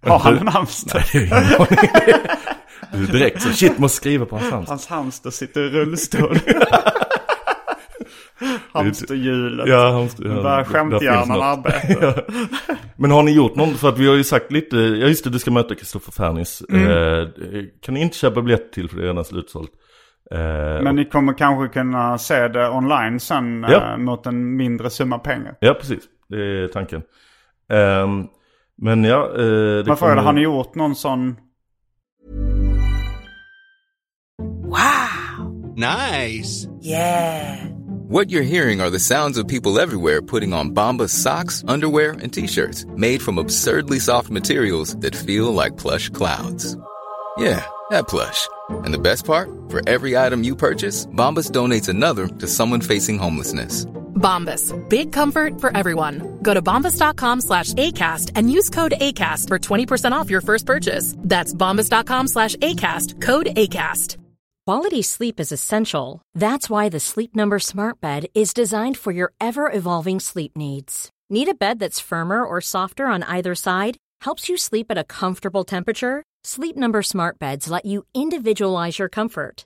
har 0.01 0.19
han 0.19 0.38
en 0.38 0.47
hamster? 0.47 1.05
Nej, 1.13 1.28
det 1.30 1.36
är 1.36 2.07
ingen. 2.07 2.19
Du 2.91 3.05
direkt 3.19 3.41
så, 3.41 3.49
shit 3.49 3.78
måste 3.80 3.97
skriva 3.97 4.26
på 4.26 4.36
hans 4.36 4.51
hamster. 4.51 4.71
Hans 4.71 4.88
hamster 4.88 5.30
sitter 5.30 5.61
i 5.61 5.69
rullstol. 5.69 6.38
Hamsterhjulet. 8.73 9.67
Ja, 9.67 9.91
hamster, 9.91 10.26
ja, 10.26 10.34
Där 10.41 10.63
skämthjärnan 10.63 11.41
arbetar. 11.41 12.26
Men 12.97 13.11
har 13.11 13.23
ni 13.23 13.32
gjort 13.32 13.55
något? 13.55 13.78
För 13.78 13.89
att 13.89 13.97
vi 13.97 14.07
har 14.07 14.15
ju 14.15 14.23
sagt 14.23 14.51
lite, 14.51 14.78
ja 14.78 15.07
just 15.07 15.23
det, 15.23 15.30
du 15.30 15.39
ska 15.39 15.51
möta 15.51 15.76
Kristoffer 15.76 16.11
Fernis. 16.11 16.63
Mm. 16.69 16.88
Eh, 16.91 17.28
kan 17.86 17.93
ni 17.93 18.01
inte 18.01 18.17
köpa 18.17 18.41
biljett 18.41 18.71
till 18.71 18.89
för 18.89 18.97
det 18.97 19.03
är 19.03 19.07
redan 19.07 19.26
slutsålt. 19.26 19.71
Eh, 20.32 20.38
Men 20.84 20.95
ni 20.95 21.05
kommer 21.05 21.34
kanske 21.34 21.80
kunna 21.80 22.17
se 22.17 22.47
det 22.47 22.69
online 22.69 23.19
sen 23.19 23.65
Ja. 23.69 23.91
eh, 23.91 23.97
mot 23.97 24.26
en 24.26 24.55
mindre 24.55 24.89
summa 24.89 25.19
pengar. 25.19 25.55
Ja, 25.59 25.73
precis. 25.73 26.03
Det 26.30 26.38
är 26.38 26.67
tanken. 26.67 27.01
Ehm, 27.73 28.23
men 28.82 29.03
ja, 29.03 29.26
eh, 29.30 29.38
det 29.38 29.84
Man 29.88 29.97
frågar, 29.97 30.15
kommer- 30.15 30.21
har 30.23 30.34
ni 30.34 30.41
gjort 30.41 30.76
någon 30.76 30.95
sån? 30.95 31.36
Nice. 35.76 36.67
What 38.07 38.30
you're 38.30 38.43
hearing 38.43 38.82
are 38.82 38.89
the 38.89 38.99
sounds 38.99 39.38
of 39.38 39.47
people 39.47 39.80
everywhere 39.80 40.21
putting 40.21 40.53
on 40.53 40.71
Bombas 40.73 41.09
socks, 41.09 41.63
underwear, 41.67 42.11
and 42.21 42.32
t-shirts 42.32 42.86
made 42.95 43.21
from 43.21 43.38
absurdly 43.38 43.99
soft 43.99 44.30
materials 44.30 44.95
that 45.01 45.15
feel 45.15 45.53
like 45.53 45.76
plush 45.78 46.09
clouds. 46.09 46.78
Yeah, 47.38 47.65
that 47.89 48.07
plush. 48.07 48.47
And 48.69 48.93
the 48.93 48.99
best 48.99 49.26
part? 49.26 49.49
For 49.69 49.82
every 49.89 50.15
item 50.17 50.43
you 50.43 50.55
purchase, 50.55 51.05
Bombas 51.07 51.51
donates 51.51 51.89
another 51.89 52.28
to 52.28 52.47
someone 52.47 52.82
facing 52.82 53.17
homelessness. 53.19 53.86
Bombas. 54.26 54.73
Big 54.89 55.11
comfort 55.13 55.61
for 55.61 55.69
everyone. 55.78 56.39
Go 56.41 56.53
to 56.55 56.61
bombas.com 56.61 57.41
slash 57.41 57.73
ACAST 57.73 58.32
and 58.36 58.51
use 58.51 58.71
code 58.71 58.93
ACAST 58.99 59.47
for 59.47 59.59
20% 59.59 60.13
off 60.13 60.32
your 60.32 60.41
first 60.41 60.65
purchase. 60.65 61.13
That's 61.19 61.53
bombas.com 61.53 62.28
slash 62.28 62.55
ACAST. 62.55 63.21
Code 63.21 63.47
ACAST. 63.47 64.17
Quality 64.65 65.03
sleep 65.03 65.39
is 65.39 65.51
essential. 65.51 66.23
That's 66.34 66.71
why 66.71 66.89
the 66.89 66.99
Sleep 66.99 67.36
Number 67.36 67.59
Smart 67.59 68.01
Bed 68.01 68.26
is 68.34 68.51
designed 68.51 68.97
for 68.97 69.11
your 69.11 69.32
ever 69.39 69.71
evolving 69.71 70.19
sleep 70.19 70.53
needs. 70.57 71.11
Need 71.30 71.49
a 71.49 71.53
bed 71.53 71.78
that's 71.78 71.99
firmer 71.99 72.43
or 72.43 72.61
softer 72.61 73.05
on 73.05 73.21
either 73.21 73.53
side? 73.53 73.97
Helps 74.21 74.49
you 74.49 74.57
sleep 74.57 74.88
at 74.89 74.97
a 74.97 75.03
comfortable 75.03 75.63
temperature? 75.63 76.23
Sleep 76.43 76.76
Number 76.76 77.03
Smart 77.03 77.38
Beds 77.38 77.69
let 77.69 77.86
you 77.86 78.05
individualize 78.15 78.97
your 78.97 79.09
comfort 79.09 79.65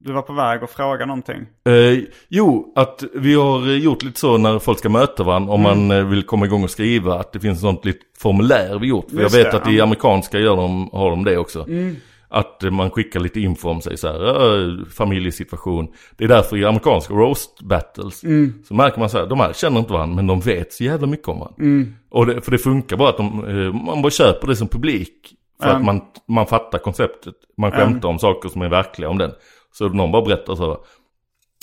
Du 0.00 0.12
var 0.12 0.22
på 0.22 0.32
väg 0.32 0.64
att 0.64 0.70
fråga 0.70 1.06
någonting. 1.06 1.46
Eh, 1.64 1.98
jo, 2.28 2.72
att 2.76 3.04
vi 3.14 3.34
har 3.34 3.66
gjort 3.66 4.02
lite 4.02 4.20
så 4.20 4.38
när 4.38 4.58
folk 4.58 4.78
ska 4.78 4.88
möta 4.88 5.22
varandra 5.22 5.52
om 5.52 5.66
Mm. 5.66 5.88
man 5.88 5.98
eh, 5.98 6.04
vill 6.06 6.22
komma 6.22 6.46
igång 6.46 6.64
och 6.64 6.70
skriva 6.70 7.20
att 7.20 7.32
det 7.32 7.40
finns 7.40 7.60
sånt 7.60 7.84
litet 7.84 8.02
formulär 8.18 8.78
vi 8.78 8.86
gjort. 8.86 9.10
För 9.10 9.20
Just 9.20 9.36
jag 9.36 9.44
vet 9.44 9.52
det, 9.52 9.58
att 9.58 9.68
i 9.68 9.76
ja. 9.76 9.82
amerikanska 9.82 10.38
gör 10.38 10.56
de, 10.56 10.90
har 10.92 11.10
de 11.10 11.24
det 11.24 11.38
också. 11.38 11.62
Mm. 11.68 11.96
Att 12.34 12.62
man 12.72 12.90
skickar 12.90 13.20
lite 13.20 13.40
info 13.40 13.68
om 13.68 13.80
sig 13.80 13.96
så 13.96 14.08
här, 14.08 14.90
familjesituation. 14.90 15.88
Det 16.16 16.24
är 16.24 16.28
därför 16.28 16.56
i 16.56 16.64
amerikanska 16.64 17.14
roast 17.14 17.60
battles 17.62 18.24
Mm. 18.24 18.52
så 18.68 18.74
märker 18.74 18.98
man 19.00 19.10
så 19.10 19.18
här, 19.18 19.26
de 19.26 19.40
här 19.40 19.52
känner 19.52 19.78
inte 19.80 19.92
varandra 19.92 20.16
men 20.16 20.26
de 20.26 20.40
vet 20.40 20.72
så 20.72 20.84
jävla 20.84 21.06
mycket 21.06 21.28
om 21.28 21.38
varandra. 21.38 21.56
Mm. 21.62 21.94
Och 22.10 22.26
det, 22.26 22.40
för 22.42 22.50
det 22.50 22.58
funkar 22.58 22.96
bara 22.96 23.08
att 23.08 23.16
de, 23.16 23.44
eh, 23.48 23.72
man 23.72 24.02
bara 24.02 24.10
köper 24.10 24.46
det 24.48 24.56
som 24.56 24.68
publik. 24.68 25.34
För 25.62 25.68
Mm. 25.70 25.76
att 25.80 25.86
man, 25.86 26.00
man 26.28 26.46
fattar 26.46 26.78
konceptet. 26.78 27.34
Man 27.58 27.70
skämtar 27.72 28.08
om 28.08 28.18
saker 28.18 28.48
som 28.48 28.62
är 28.62 28.68
verkliga 28.68 29.08
om 29.08 29.18
den. 29.18 29.30
Så 29.72 29.88
någon 29.88 30.12
bara 30.12 30.22
berättar 30.22 30.54
så 30.54 30.66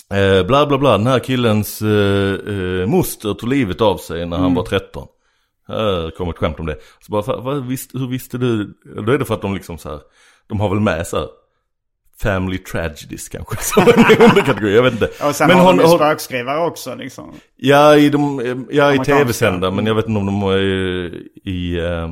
här. 0.10 0.38
Eh, 0.40 0.46
bla 0.48 0.66
bla 0.66 0.78
bla, 0.78 0.98
den 0.98 1.08
här 1.08 1.20
killens 1.20 1.82
eh, 1.82 2.34
eh, 2.54 2.88
moster 2.88 3.34
tog 3.34 3.50
livet 3.50 3.82
av 3.82 3.98
sig 3.98 4.26
när 4.26 4.38
han 4.38 4.54
var 4.54 4.64
13. 4.64 5.08
Här 5.68 6.12
kommer 6.18 6.32
ett 6.32 6.38
skämt 6.38 6.60
om 6.60 6.66
det. 6.66 6.78
Så 7.00 7.12
bara, 7.12 7.22
"Fa- 7.22 7.42
vad, 7.44 7.66
visst, 7.68 7.96
hur 7.96 8.08
visste 8.08 8.38
du? 8.38 8.74
Då 9.06 9.12
är 9.12 9.18
det 9.18 9.26
för 9.26 9.34
att 9.34 9.42
de 9.42 9.54
liksom 9.54 9.78
så 9.78 9.90
här, 9.90 10.00
de 10.50 10.60
har 10.60 10.70
väl 10.70 10.80
med 10.80 11.08
så 11.08 11.18
här 11.18 11.28
Family 12.22 12.58
tragedies 12.58 13.30
kanske, 13.30 13.56
som 13.64 13.84
en 13.84 14.22
underkategori, 14.30 14.76
jag 14.76 14.84
vet 14.84 14.94
inte. 14.94 15.10
Och 15.28 15.36
sen 15.36 15.48
Men 15.48 15.58
har 15.58 15.74
de 15.74 15.80
ju 15.80 15.88
spökskrivare 15.88 16.60
också 16.66 16.96
liksom. 16.96 17.34
Ja, 17.56 17.96
i, 17.96 18.10
de, 18.10 18.66
ja, 18.72 18.94
i 18.94 19.00
tv-sända, 19.00 19.72
men 19.72 19.86
jag 19.86 19.96
vet 19.96 20.08
inte 20.08 20.20
om 20.20 20.26
de 20.26 20.44
är 20.44 20.58
i... 21.48 21.80
eh, 21.80 22.10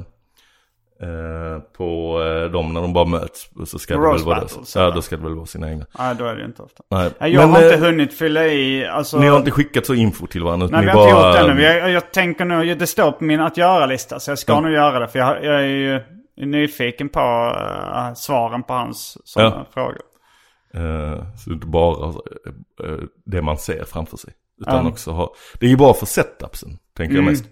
eh, 1.01 1.59
på 1.77 2.21
eh, 2.23 2.51
dem 2.51 2.73
när 2.73 2.81
de 2.81 2.93
bara 2.93 3.05
möts. 3.05 3.49
Så 3.65 3.79
ska 3.79 3.93
det 3.93 3.99
väl 4.01 4.23
vara 4.23 4.39
battles. 4.39 4.75
Ja, 4.75 4.91
då 4.91 5.01
ska 5.01 5.17
det 5.17 5.23
väl 5.23 5.35
vara 5.35 5.45
sina 5.45 5.69
egna. 5.69 5.85
Nej, 5.99 6.15
då 6.19 6.25
är 6.25 6.35
det 6.35 6.45
inte 6.45 6.61
ofta. 6.61 6.83
Nej. 6.91 7.11
Jag 7.19 7.33
Men, 7.33 7.49
har 7.49 7.63
inte 7.63 7.77
hunnit 7.77 8.13
fylla 8.17 8.45
i, 8.47 8.85
alltså... 8.87 9.19
Ni 9.19 9.27
har 9.27 9.37
inte 9.37 9.51
skickat 9.51 9.85
så 9.85 9.93
info 9.93 10.27
till 10.27 10.43
varandra? 10.43 10.67
Nej, 10.71 10.81
vi 10.85 10.91
har 10.91 11.03
inte 11.03 11.13
bara, 11.13 11.27
gjort 11.39 11.45
det 11.45 11.51
ännu. 11.51 11.61
Jag, 11.79 11.91
jag 11.91 12.11
tänker 12.11 12.45
nu, 12.45 12.75
det 12.75 12.87
står 12.87 13.11
på 13.11 13.23
min 13.23 13.39
att 13.39 13.57
göra-lista. 13.57 14.19
Så 14.19 14.31
jag 14.31 14.39
ska 14.39 14.51
Ja. 14.51 14.59
nog 14.61 14.71
göra 14.71 14.99
det. 14.99 15.07
För 15.07 15.19
jag, 15.19 15.43
jag 15.43 15.55
är 15.55 15.67
ju 15.67 16.01
nyfiken 16.45 17.09
på 17.09 17.19
eh, 17.95 18.13
svaren 18.13 18.63
på 18.63 18.73
hans 18.73 19.17
sådana 19.27 19.55
Ja. 19.55 19.65
frågor. 19.73 20.01
eh, 20.73 21.35
så 21.37 21.49
det 21.49 21.51
är 21.51 21.55
inte 21.55 21.67
bara 21.67 22.07
eh, 22.83 22.97
det 23.25 23.41
man 23.41 23.57
ser 23.57 23.83
framför 23.83 24.17
sig. 24.17 24.33
Utan 24.61 24.85
Ja. 24.85 24.91
också 24.91 25.11
ha... 25.11 25.33
Det 25.59 25.65
är 25.65 25.69
ju 25.69 25.77
bra 25.77 25.93
för 25.93 26.05
setupsen, 26.05 26.69
tänker 26.97 27.15
jag 27.15 27.21
Mm. 27.21 27.31
mest. 27.31 27.45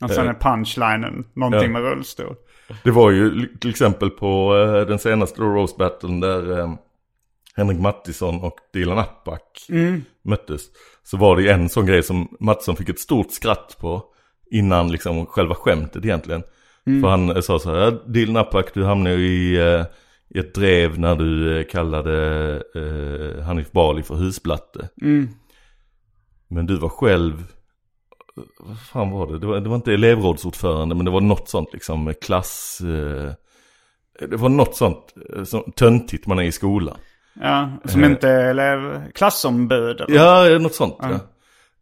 Och 0.00 0.10
sen 0.10 0.28
är 0.28 0.34
punchlinen 0.34 1.24
någonting 1.34 1.72
med 1.72 1.82
rullstol. 1.82 2.34
Det 2.84 2.90
var 2.90 3.10
ju 3.10 3.46
till 3.60 3.70
exempel 3.70 4.10
på 4.10 4.54
den 4.88 4.98
senaste 4.98 5.40
roast 5.42 5.76
battlen 5.76 6.20
där 6.20 6.76
Henrik 7.56 7.80
Mattisson 7.80 8.40
och 8.40 8.58
Dilan 8.72 8.98
Apak 8.98 9.66
möttes. 10.24 10.62
Så 11.02 11.16
var 11.16 11.36
det 11.36 11.42
ju 11.42 11.48
en 11.48 11.68
sån 11.68 11.86
grej 11.86 12.02
som 12.02 12.36
Mattisson 12.40 12.76
fick 12.76 12.88
ett 12.88 12.98
stort 13.00 13.30
skratt 13.30 13.76
på 13.80 14.04
innan 14.50 14.92
liksom 14.92 15.26
själva 15.26 15.54
skämtet 15.54 16.04
egentligen. 16.04 16.42
För 17.02 17.08
han 17.08 17.42
sa 17.42 17.58
så 17.58 17.70
här, 17.70 17.78
"Ja, 17.78 17.90
Dilan 17.90 18.36
Apak 18.36 18.74
du 18.74 18.84
hamnade 18.84 19.16
ju 19.16 19.26
i, 19.26 19.74
eh, 19.74 19.84
ett 20.34 20.54
drev 20.54 20.98
när 20.98 21.16
du 21.16 21.58
eh, 21.58 21.66
kallade 21.66 22.16
eh, 22.74 23.44
Hanif 23.44 23.72
Bali 23.72 24.02
för 24.02 24.14
husblatte. 24.14 24.88
Men 26.48 26.66
du 26.66 26.76
var 26.76 26.88
själv, 26.88 27.44
vad 28.60 28.80
fan 28.80 29.10
var 29.10 29.26
det? 29.26 29.38
Det 29.38 29.46
var, 29.46 29.60
det 29.60 29.68
var 29.68 29.76
inte 29.76 29.92
elevrådsordförande 29.94 30.94
men 30.94 31.04
det 31.04 31.10
var 31.10 31.20
något 31.20 31.48
sånt 31.48 31.72
liksom 31.72 32.14
klass... 32.20 32.80
Eh, 32.80 33.32
det 34.28 34.36
var 34.36 34.48
något 34.48 34.76
sånt 34.76 35.14
eh, 35.36 35.44
som, 35.44 35.72
töntigt 35.76 36.26
man 36.26 36.38
är 36.38 36.42
i 36.42 36.52
skolan. 36.52 36.96
Ja, 37.40 37.70
som 37.84 38.04
inte 38.04 38.28
är 38.28 38.50
elev, 38.50 39.12
klassombud 39.12 40.00
eller? 40.00 40.14
Ja, 40.14 40.58
något 40.58 40.74
sånt. 40.74 40.96
Ja. 40.98 41.20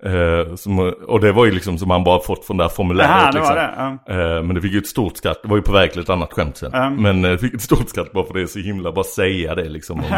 Eh, 0.04 0.54
som, 0.54 0.78
och 1.06 1.20
det 1.20 1.32
var 1.32 1.44
ju 1.44 1.50
liksom 1.50 1.78
som 1.78 1.90
han 1.90 2.04
bara 2.04 2.20
fått 2.20 2.44
från 2.44 2.56
det 2.56 2.64
här 2.64 2.68
formuläret. 2.68 3.10
Jaha, 3.10 3.30
det 3.32 3.38
liksom. 3.38 3.54
var 3.54 3.98
det, 4.06 4.36
Eh, 4.36 4.42
men 4.42 4.54
det 4.54 4.60
fick 4.60 4.72
ju 4.72 4.78
ett 4.78 4.86
stort 4.86 5.16
skratt. 5.16 5.42
Det 5.42 5.48
var 5.48 5.56
ju 5.56 5.62
på 5.62 5.72
väg 5.72 5.92
till 5.92 6.02
ett 6.02 6.10
annat 6.10 6.32
skämt 6.32 6.56
sen. 6.56 6.70
Ja. 6.72 6.90
Men 6.90 7.24
eh, 7.24 7.30
det 7.30 7.38
fick 7.38 7.54
ett 7.54 7.62
stort 7.62 7.88
skratt 7.88 8.12
bara 8.12 8.24
för 8.24 8.34
det 8.34 8.42
är 8.42 8.46
så 8.46 8.58
himla, 8.58 8.92
bara 8.92 9.04
säga 9.04 9.54
det 9.54 9.68
liksom. 9.68 10.00
Om, 10.00 10.12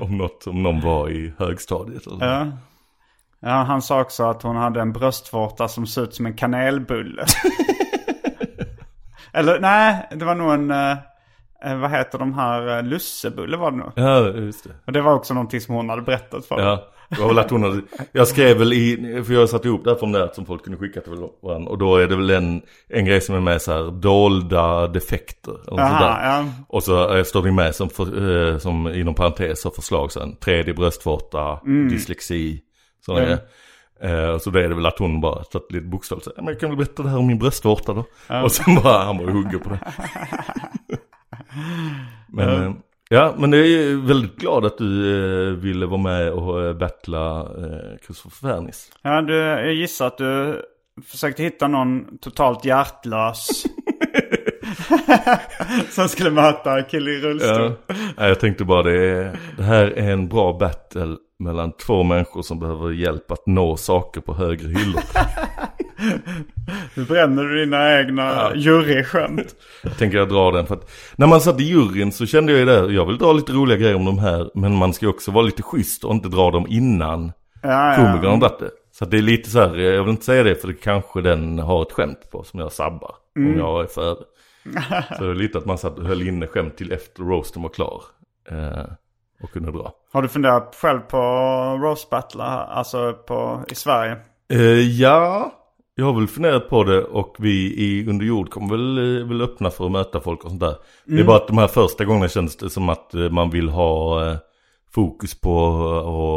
om, 0.02 0.18
något, 0.18 0.46
om 0.46 0.62
någon 0.62 0.80
var 0.80 1.10
i 1.10 1.32
högstadiet. 1.38 2.06
Eller. 2.06 2.26
Ja. 2.26 2.46
ja, 3.40 3.62
han 3.62 3.82
sa 3.82 4.00
också 4.00 4.24
att 4.24 4.42
hon 4.42 4.56
hade 4.56 4.80
en 4.80 4.92
bröstvårta 4.92 5.68
som 5.68 5.86
såg 5.86 6.04
ut 6.04 6.14
som 6.14 6.26
en 6.26 6.36
kanelbulle. 6.36 7.24
eller 9.32 9.60
nej, 9.60 10.08
det 10.10 10.24
var 10.24 10.34
nog 10.34 10.52
en, 10.52 10.68
vad 11.80 11.90
heter 11.90 12.18
de 12.18 12.34
här, 12.34 12.82
lussebulle 12.82 13.56
var 13.56 13.70
det 13.70 13.76
nog. 13.76 13.92
Ja, 13.96 14.28
just 14.28 14.64
det. 14.64 14.70
Och 14.86 14.92
det 14.92 15.00
var 15.00 15.14
också 15.14 15.34
någonting 15.34 15.60
som 15.60 15.74
hon 15.74 15.88
hade 15.88 16.02
berättat 16.02 16.46
för 16.46 16.56
mig. 16.56 16.64
Ja, 16.64 16.91
det 17.16 17.20
var 17.20 17.28
väl 17.28 17.38
att 17.38 17.50
hon 17.50 17.62
hade, 17.62 17.82
jag 18.12 18.28
skrev 18.28 18.56
väl 18.58 18.72
i, 18.72 19.22
för 19.26 19.34
jag 19.34 19.48
satte 19.48 19.68
ihop 19.68 19.84
det 19.84 19.90
här 19.90 19.98
formuläret 19.98 20.34
som 20.34 20.46
folk 20.46 20.64
kunde 20.64 20.78
skicka 20.78 21.00
till 21.00 21.12
varandra. 21.42 21.70
Och 21.70 21.78
då 21.78 21.96
är 21.96 22.06
det 22.06 22.16
väl 22.16 22.30
en, 22.30 22.62
en 22.88 23.04
grej 23.04 23.20
som 23.20 23.34
är 23.34 23.40
med 23.40 23.62
så 23.62 23.72
här, 23.72 23.90
dolda 23.90 24.86
defekter. 24.88 25.52
Eller 25.68 25.78
Jaha, 25.82 25.88
sånt 25.88 26.00
där. 26.00 26.24
ja. 26.28 26.44
Och 26.68 26.82
så 26.82 27.16
eh, 27.16 27.24
står 27.24 27.42
det 27.42 27.52
med 27.52 27.74
som, 27.74 27.88
för, 27.90 28.48
eh, 28.52 28.58
som 28.58 28.88
inom 28.88 29.14
parentes 29.14 29.64
och 29.66 29.74
förslag 29.74 30.12
sen. 30.12 30.36
Tredje 30.36 30.74
bröstvårta, 30.74 31.60
dyslexi, 31.90 32.60
sådana 33.06 33.22
Mm. 33.24 33.38
grejer. 33.38 33.48
Eh, 34.32 34.38
så 34.38 34.50
då 34.50 34.58
är 34.58 34.68
det 34.68 34.74
väl 34.74 34.86
att 34.86 34.98
hon 34.98 35.20
bara 35.20 35.44
tagit 35.44 35.72
lite 35.72 35.86
bokstavligt 35.86 36.24
så 36.24 36.32
men 36.36 36.46
jag 36.46 36.60
kan 36.60 36.68
väl 36.70 36.76
berätta 36.78 37.02
det 37.02 37.08
här 37.08 37.18
om 37.18 37.26
min 37.26 37.38
bröstvårta 37.38 37.92
då. 37.94 38.04
Och 38.44 38.52
sen 38.52 38.74
bara, 38.74 39.04
han 39.04 39.18
bara 39.18 39.30
hugger 39.30 39.58
på 39.58 39.68
det. 39.70 39.78
men, 42.28 42.76
ja, 43.12 43.34
men 43.38 43.52
jag 43.52 43.66
är 43.66 44.06
väldigt 44.06 44.36
glad 44.36 44.64
att 44.64 44.78
du 44.78 45.16
eh, 45.48 45.52
ville 45.52 45.86
vara 45.86 46.00
med 46.00 46.32
och 46.32 46.64
eh, 46.64 46.74
battla 46.74 47.40
eh, 47.40 47.98
Christopher 48.06 48.48
Fernis. 48.48 48.92
Ja, 49.02 49.22
du, 49.22 49.34
jag 49.36 49.74
gissar 49.74 50.06
att 50.06 50.18
du 50.18 50.62
försökte 51.06 51.42
hitta 51.42 51.68
någon 51.68 52.18
totalt 52.18 52.64
hjärtlös. 52.64 53.64
som 55.90 56.08
skulle 56.08 56.30
möta 56.30 56.78
en 56.78 56.84
kille 56.84 57.10
i 57.10 57.20
rullstol. 57.20 57.72
Ja. 57.86 57.94
Nej, 58.16 58.28
jag 58.28 58.40
tänkte 58.40 58.64
bara 58.64 58.82
det, 58.82 59.32
det 59.56 59.62
här 59.62 59.84
är 59.84 60.10
en 60.10 60.28
bra 60.28 60.52
battle 60.52 61.16
mellan 61.38 61.72
två 61.72 62.02
människor 62.02 62.42
som 62.42 62.58
behöver 62.58 62.90
hjälp 62.90 63.30
att 63.30 63.46
nå 63.46 63.76
saker 63.76 64.20
på 64.20 64.34
högre 64.34 64.68
hyllor. 64.68 65.02
Nu 66.94 67.04
bränner 67.04 67.44
du 67.44 67.64
dina 67.64 67.98
egna 67.98 68.52
juryskämt. 68.54 69.54
Jag 69.82 69.98
tänker 69.98 70.18
jag 70.18 70.28
dra 70.28 70.50
den 70.50 70.66
för 70.66 70.74
att 70.74 70.90
när 71.16 71.26
man 71.26 71.40
satt 71.40 71.60
i 71.60 71.64
juryn 71.64 72.12
så 72.12 72.26
kände 72.26 72.52
jag 72.52 72.58
ju 72.58 72.64
det, 72.64 72.92
jag 72.92 73.06
vill 73.06 73.18
dra 73.18 73.32
lite 73.32 73.52
roliga 73.52 73.78
grejer 73.78 73.94
om 73.94 74.04
de 74.04 74.18
här, 74.18 74.50
men 74.54 74.76
man 74.76 74.92
ska 74.92 75.06
ju 75.06 75.10
också 75.10 75.30
vara 75.30 75.44
lite 75.44 75.62
schysst 75.62 76.04
och 76.04 76.14
inte 76.14 76.28
dra 76.28 76.50
dem 76.50 76.66
innan 76.68 77.32
Ja, 77.62 77.92
komikern 77.96 78.24
har 78.24 78.32
ja. 78.32 78.36
dragit 78.36 78.58
det. 78.58 78.70
Så 78.92 79.04
det 79.04 79.18
är 79.18 79.22
lite 79.22 79.50
så 79.50 79.60
här, 79.60 79.76
jag 79.76 80.02
vill 80.02 80.10
inte 80.10 80.24
säga 80.24 80.42
det 80.42 80.54
för 80.54 80.68
det 80.68 80.74
kanske 80.74 81.20
den 81.20 81.58
har 81.58 81.82
ett 81.82 81.92
skämt 81.92 82.30
på 82.30 82.44
som 82.44 82.60
jag 82.60 82.72
sabbar. 82.72 83.14
Om 83.36 83.58
jag 83.58 83.82
är 83.82 83.86
före. 83.86 84.16
så 85.18 85.24
det 85.24 85.30
är 85.30 85.34
lite 85.34 85.58
att 85.58 85.66
man 85.66 85.78
satt 85.78 85.98
och 85.98 86.06
höll 86.06 86.28
inne 86.28 86.46
skämt 86.46 86.76
till 86.76 86.92
efter 86.92 87.22
roasten 87.22 87.62
var 87.62 87.68
klar. 87.68 88.02
Eh, 88.50 88.84
och 89.42 89.50
kunde 89.52 89.72
dra. 89.72 89.92
Har 90.12 90.22
du 90.22 90.28
funderat 90.28 90.76
själv 90.80 91.00
på 91.00 91.18
roast 91.82 92.10
battle, 92.10 92.42
alltså 92.42 93.12
på, 93.12 93.64
i 93.68 93.74
Sverige? 93.74 94.16
Eh, 94.48 95.00
ja, 95.00 95.52
jag 95.94 96.04
har 96.04 96.12
väl 96.12 96.26
funderat 96.26 96.68
på 96.68 96.84
det 96.84 97.04
och 97.04 97.36
vi 97.38 97.74
i 97.76 98.08
Under 98.08 98.26
jord 98.26 98.50
kommer 98.50 98.68
väl, 98.68 99.20
eh, 99.20 99.28
väl 99.28 99.42
öppna 99.42 99.70
för 99.70 99.86
att 99.86 99.92
möta 99.92 100.20
folk 100.20 100.44
och 100.44 100.50
sånt 100.50 100.60
där. 100.60 100.76
Det 101.04 101.20
är 101.20 101.24
bara 101.24 101.36
att 101.36 101.46
de 101.46 101.58
här 101.58 101.68
första 101.68 102.04
gångerna 102.04 102.28
känns 102.28 102.56
det 102.56 102.70
som 102.70 102.88
att 102.88 103.14
eh, 103.14 103.30
man 103.30 103.50
vill 103.50 103.68
ha 103.68 104.26
eh, 104.30 104.36
fokus 104.94 105.40
på 105.40 105.66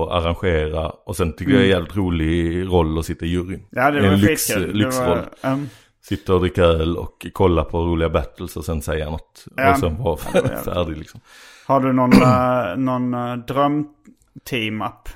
att 0.09 0.23
arrangera. 0.23 0.89
Och 0.89 1.15
sen 1.15 1.33
tycker 1.33 1.51
jag 1.51 1.61
det 1.61 1.63
är 1.63 1.65
en 1.65 1.71
jävligt 1.71 1.95
rolig 1.95 2.65
roll 2.67 2.99
att 2.99 3.05
sitta 3.05 3.25
i 3.25 3.29
juryn. 3.29 3.65
Ja, 3.69 3.91
det 3.91 4.01
var 4.01 4.07
en 4.07 4.19
lyx. 4.19 4.47
Det 4.47 4.59
lyxroll. 4.59 5.19
var, 5.41 5.51
um, 5.51 5.69
Sitta 6.01 6.33
och 6.33 6.39
dricka 6.39 6.63
öl 6.63 6.97
och 6.97 7.27
kolla 7.33 7.63
på 7.63 7.79
roliga 7.79 8.09
battles 8.09 8.57
och 8.57 8.65
sen 8.65 8.81
säga 8.81 9.09
något. 9.09 9.45
Ja. 9.55 9.71
Och 9.71 9.79
sen 9.79 10.03
vara 10.03 10.17
färdig 10.65 10.97
liksom. 10.97 11.19
har 11.67 11.79
du 11.79 11.93
någon, 11.93 12.11
någon 12.85 13.13
uh, 13.13 13.45
dröm-team-up? 13.45 15.09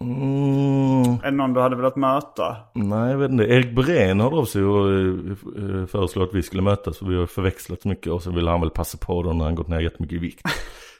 Mm, 0.00 1.02
Är 1.22 1.30
det 1.30 1.36
någon 1.36 1.52
du 1.54 1.60
hade 1.60 1.76
velat 1.76 1.96
möta? 1.96 2.56
nej, 2.74 3.10
jag 3.10 3.18
vet 3.18 3.30
inte. 3.30 3.44
Erik 3.44 3.74
Berén 3.74 4.20
hörde 4.20 4.36
av 4.36 4.44
sig 4.44 4.62
och 4.64 4.92
eh, 4.92 5.86
föreslog 5.86 6.28
att 6.28 6.34
vi 6.34 6.42
skulle 6.42 6.62
mötas. 6.62 6.98
För 6.98 7.06
vi 7.06 7.16
har 7.16 7.26
förväxlat 7.26 7.84
mycket 7.84 8.12
och 8.12 8.22
så 8.22 8.30
ville 8.30 8.50
han 8.50 8.60
väl 8.60 8.70
passa 8.70 8.98
på 8.98 9.22
då 9.22 9.32
när 9.32 9.44
han 9.44 9.54
gått 9.54 9.68
ner 9.68 9.80
jättemycket 9.80 10.16
i 10.16 10.18
vikt. 10.18 10.42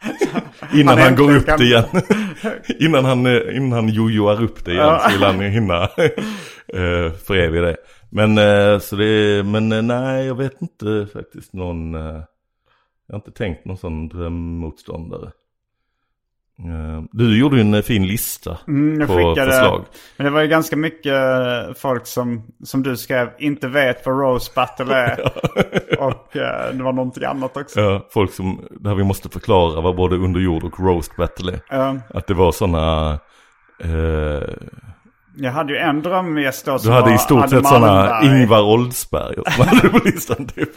innan 0.75 0.99
Han 0.99 1.07
han, 1.07 1.17
går 1.17 1.37
upp 1.37 1.47
kan- 1.47 1.59
det 1.59 1.65
igen. 1.65 1.85
innan 2.81 3.05
han, 3.05 3.27
eh, 3.27 3.57
innan 3.57 3.73
han 3.73 3.89
jojoar 3.89 4.43
upp 4.43 4.65
det 4.65 4.73
igen 4.73 4.99
så 5.01 5.09
vill 5.13 5.23
han 5.27 5.41
hinna 5.41 5.89
föreviga 7.27 7.63
det. 7.63 7.77
Men, 8.11 8.39
eh, 8.39 8.79
så 8.79 8.97
det, 8.97 9.43
men 9.47 9.73
eh, 9.73 9.83
nej, 9.83 10.27
jag 10.27 10.35
vet 10.35 10.63
inte 10.63 11.07
faktiskt 11.13 11.53
någon, 11.53 11.95
eh, 11.95 12.01
jag 13.07 13.15
har 13.15 13.17
inte 13.17 13.31
tänkt 13.31 13.65
någon 13.65 13.77
sån 13.77 14.09
drömmotståndare. 14.09 15.31
Eh, 16.65 17.03
du 17.13 17.39
gjorde 17.39 17.57
ju 17.57 17.61
en 17.61 17.75
eh, 17.75 17.83
fin 17.83 18.07
lista 18.07 18.59
Mm, 18.69 19.01
jag 19.01 19.09
på 19.09 19.15
skickade, 19.15 19.53
förslag. 19.53 19.85
Men 20.17 20.25
det 20.25 20.31
var 20.31 20.43
ju 20.43 20.49
ganska 20.49 20.77
mycket 20.77 21.13
eh, 21.13 21.75
folk 21.77 22.07
som, 22.07 22.43
som 22.65 22.83
du 22.83 22.97
skrev, 22.97 23.29
inte 23.39 23.69
vet 23.69 24.07
vad 24.07 24.21
roast 24.21 24.55
battle 24.55 24.95
är. 24.95 25.21
och 25.99 26.29
det 26.33 26.83
var 26.83 26.93
någonting 26.93 27.25
annat 27.25 27.57
också. 27.57 27.81
Ja, 27.81 28.07
folk 28.11 28.33
som, 28.33 28.67
där 28.71 28.95
vi 28.95 29.05
måste 29.05 29.29
förklara 29.29 29.81
vad 29.81 29.97
både 29.97 30.17
underjord 30.17 30.65
och 30.65 30.81
roast 30.81 31.17
battle 31.17 31.53
är. 31.53 31.61
Ja. 31.71 31.97
Att 32.15 32.27
det 32.27 32.35
var 32.35 32.53
sådana, 32.53 33.13
eh, 33.81 34.43
jag 35.41 35.53
hade 35.53 35.73
ju 35.73 35.79
en 35.79 36.03
drömgäst 36.03 36.65
då 36.67 36.73
du 36.73 36.79
som 36.79 36.93
hade 36.93 37.05
var 37.09 37.15
i 37.15 37.19
stort 37.19 37.51
sett 37.51 37.67
sådana. 37.67 38.23
Ingvar 38.23 38.63
Oldsberg 38.63 39.35
som 39.57 39.67
hade 39.67 39.89
på 39.89 39.99
listan 40.05 40.47
typ. 40.47 40.71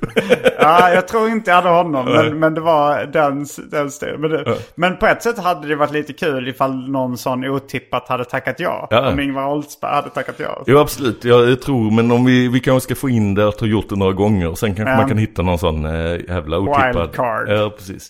Ja, 0.59 0.89
jag 0.89 1.07
tror 1.07 1.29
inte 1.29 1.49
jag 1.51 1.55
hade 1.55 1.69
honom. 1.69 2.05
Men, 2.05 2.39
men 2.39 2.53
det 2.53 2.61
var 2.61 3.05
den, 3.05 3.45
den 3.71 3.91
stilen. 3.91 4.21
Men, 4.21 4.29
det, 4.31 4.57
men 4.75 4.97
på 4.97 5.05
ett 5.07 5.23
sätt 5.23 5.39
hade 5.39 5.67
det 5.67 5.75
varit 5.75 5.91
lite 5.91 6.13
kul 6.13 6.47
ifall 6.47 6.89
någon 6.89 7.17
sån 7.17 7.45
otippat 7.45 8.07
hade 8.07 8.25
tackat 8.25 8.59
ja. 8.59 8.87
Ja. 8.89 9.09
Om 9.11 9.19
Ingvar 9.19 9.47
Oldsberg 9.47 9.91
hade 9.95 10.09
tackat 10.09 10.35
ja. 10.37 10.63
Jo 10.67 10.77
absolut, 10.79 11.23
jag, 11.25 11.61
tror, 11.61 11.91
men 11.91 12.11
om 12.11 12.25
vi, 12.25 12.47
vi 12.47 12.59
kanske 12.59 12.85
ska 12.85 12.95
få 12.95 13.09
in 13.09 13.33
det 13.33 13.45
och 13.45 13.59
ha 13.59 13.67
gjort 13.67 13.89
det 13.89 13.95
några 13.95 14.13
gånger. 14.13 14.49
Och 14.49 14.57
sen 14.57 14.75
kanske 14.75 14.91
Ja. 14.91 14.97
man 14.97 15.07
kan 15.07 15.17
hitta 15.17 15.41
någon 15.41 15.59
sån 15.59 15.85
eh, 15.85 16.19
jävla 16.27 16.57
otippad. 16.57 16.95
Wildcard. 16.95 17.49
Ja, 17.49 17.69
precis. 17.77 18.09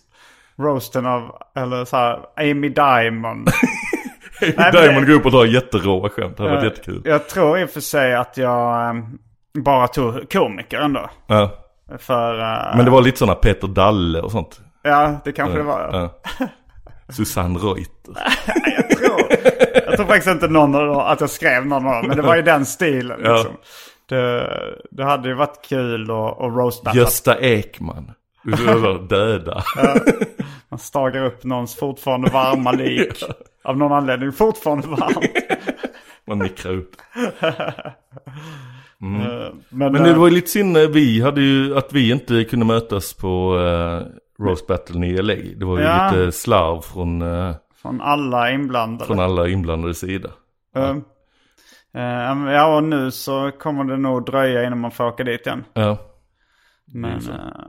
Roasten 0.59 1.05
av, 1.05 1.21
eller 1.55 1.85
så 1.85 1.97
här, 1.97 2.19
Amy 2.37 2.69
Diamond. 2.69 3.49
men 4.57 4.71
Diamond 4.71 5.05
det- 5.05 5.11
går 5.11 5.19
upp 5.19 5.25
och 5.25 5.31
drar 5.31 5.45
jätteråa 5.45 6.09
skämt, 6.09 6.37
det 6.37 6.43
hade 6.43 6.55
varit 6.55 6.63
Eh, 6.63 6.69
jättekul. 6.69 7.01
Jag 7.05 7.29
tror 7.29 7.59
i 7.59 7.65
och 7.65 7.69
för 7.69 7.79
sig 7.81 8.15
att 8.15 8.37
jag 8.37 8.87
eh, 8.95 9.03
bara 9.63 9.87
tog 9.87 10.31
komiker 10.31 10.77
ändå. 10.79 11.09
Ja. 11.27 11.51
För, 11.99 12.39
eh, 12.39 12.75
Men 12.75 12.85
det 12.85 12.91
var 12.91 13.01
lite 13.01 13.17
sådana 13.19 13.35
Peter 13.35 13.67
Dalle 13.67 14.21
och 14.21 14.31
sånt. 14.31 14.61
ja 14.83 15.21
det 15.25 15.31
kanske 15.31 15.57
det 15.57 15.63
var. 15.63 15.89
Ja. 15.91 16.21
Susanne 17.09 17.59
Reuter. 17.59 18.15
Jag 18.77 18.89
tror, 18.89 19.21
jag 19.85 19.95
tror 19.97 20.05
faktiskt 20.05 20.27
inte 20.27 20.47
någon 20.47 20.75
av 20.75 20.85
dem, 20.87 20.97
att 20.97 21.21
jag 21.21 21.29
skrev 21.29 21.65
någon 21.65 21.87
av 21.87 21.93
dem. 21.93 22.05
Men 22.07 22.17
det 22.17 22.23
var 22.23 22.35
ju 22.35 22.41
den 22.41 22.65
stilen 22.65 23.19
Ja. 23.23 23.33
liksom. 23.33 23.51
Det, 24.09 24.47
det 24.91 25.03
hade 25.03 25.27
ju 25.29 25.35
varit 25.35 25.61
kul 25.69 26.01
att, 26.11 26.83
battle. 26.83 26.99
Gösta 27.01 27.39
Ekman. 27.39 28.11
Döda. 29.09 29.63
Man 30.71 30.79
stagar 30.79 31.25
upp 31.25 31.43
någons 31.43 31.75
fortfarande 31.75 32.29
varma 32.31 32.71
lik. 32.71 33.23
Av 33.63 33.77
någon 33.77 33.91
anledning 33.91 34.31
fortfarande 34.31 34.87
varmt. 34.87 35.25
Man 36.27 36.37
mikrar 36.37 36.73
upp. 36.73 36.91
Eh, 39.03 39.53
Men, 39.69 39.91
Men 39.91 39.95
eh, 39.95 40.03
det 40.03 40.13
var 40.13 40.27
ju 40.27 40.33
lite 40.33 40.47
synd, 40.49 40.77
eh, 40.77 40.89
vi 40.89 41.21
hade 41.21 41.41
ju, 41.41 41.77
att 41.77 41.93
vi 41.93 42.11
inte 42.11 42.43
kunde 42.43 42.65
mötas 42.65 43.13
på 43.13 43.55
uh, 43.55 44.01
Roast 44.45 44.67
Battle 44.67 45.05
i 45.07 45.21
LA. 45.21 45.33
Det 45.55 45.65
var 45.65 45.77
ju 45.79 45.83
Ja. 45.83 46.11
lite 46.11 46.31
slarv 46.31 46.81
från, 46.81 47.21
eh, 47.21 47.55
från 47.81 48.01
alla 48.01 48.51
inblandade. 48.51 49.05
från 49.05 49.19
alla 49.19 49.47
inblandade 49.47 49.93
sida. 49.93 50.29
Eh, 50.75 50.89
eh, 51.95 52.51
ja, 52.53 52.75
och 52.77 52.83
nu 52.83 53.11
så 53.11 53.51
kommer 53.59 53.83
det 53.83 53.97
nog 53.97 54.25
dröja 54.25 54.63
innan 54.63 54.79
man 54.79 54.91
får 54.91 55.07
åka 55.07 55.23
dit 55.23 55.45
igen. 55.47 55.63
Ja. 55.73 55.97
Men 56.93 57.13
eh, 57.29 57.67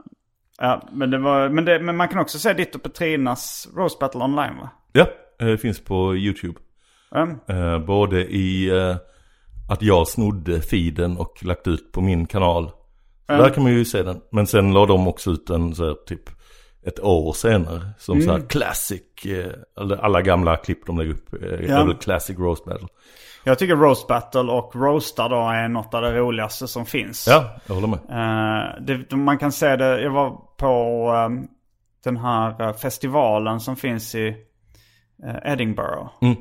Ja, 0.63 0.83
men, 0.93 1.11
det 1.11 1.19
var, 1.19 1.49
men, 1.49 1.65
det, 1.65 1.79
men 1.81 1.97
man 1.97 2.09
kan 2.09 2.19
också 2.19 2.39
se 2.39 2.53
ditt 2.53 2.75
och 2.75 2.83
Petrinas 2.83 3.69
Roast 3.77 3.99
Battle 3.99 4.21
online 4.21 4.57
va? 4.61 4.71
Ja, 4.93 5.07
eh, 5.41 5.47
det 5.47 5.59
finns 5.59 5.85
på 5.85 6.17
YouTube. 6.17 6.59
Mm. 7.15 7.87
Både 7.87 8.25
i 8.25 8.69
eh, 8.69 8.97
att 9.69 9.83
jag 9.83 10.09
snodde 10.09 10.61
feeden 10.61 11.17
och 11.17 11.45
lagt 11.45 11.67
ut 11.67 11.93
på 11.93 12.01
min 12.01 12.27
kanal. 12.27 12.71
Så 13.27 13.33
Där 13.33 13.51
kan 13.51 13.63
man 13.63 13.73
ju 13.73 13.85
se 13.85 14.03
den. 14.03 14.21
Men 14.33 14.47
sen 14.47 14.73
la 14.73 14.87
de 14.87 15.09
också 15.09 15.31
ut 15.31 15.47
den 15.47 15.75
så 15.75 15.85
här, 15.85 15.95
typ 16.07 16.31
ett 16.87 17.01
år 17.01 17.33
senare. 17.33 17.89
Som 17.99 18.23
så 18.23 18.33
här 18.33 18.41
classic, 18.49 19.03
eh, 19.25 19.53
eller 19.81 19.97
alla 19.97 20.23
gamla 20.23 20.57
klipp 20.57 20.87
de 20.87 20.99
lägger 20.99 21.13
upp. 21.13 21.29
Ja. 21.41 21.81
är 21.81 21.87
väl 21.87 21.97
classic 21.97 22.39
roast 22.39 22.65
battle. 22.65 22.89
Jag 23.45 23.59
tycker 23.59 23.77
Roast 23.77 24.09
Battle 24.09 24.41
och 24.53 24.77
Roastar 24.77 25.29
då 25.29 25.37
är 25.37 25.69
något 25.69 25.95
av 25.95 26.03
det 26.03 26.13
roligaste 26.19 26.69
som 26.69 26.87
finns. 26.87 27.27
Ja, 27.31 27.45
jag 27.67 27.75
håller 27.75 27.89
med. 27.89 27.99
Eh, 27.99 28.83
det, 28.83 29.17
man 29.17 29.39
kan 29.39 29.53
se 29.53 29.77
det, 29.77 30.01
jag 30.01 30.11
var 30.11 30.31
på 30.59 31.07
ehm, 31.17 31.47
den 32.05 32.17
här 32.17 32.63
eh, 32.63 32.73
festivalen 32.73 33.61
som 33.61 33.77
finns 33.77 34.15
i 34.15 34.29
eh, 35.27 35.53
Edinburgh. 35.53 36.09
Mm. 36.23 36.37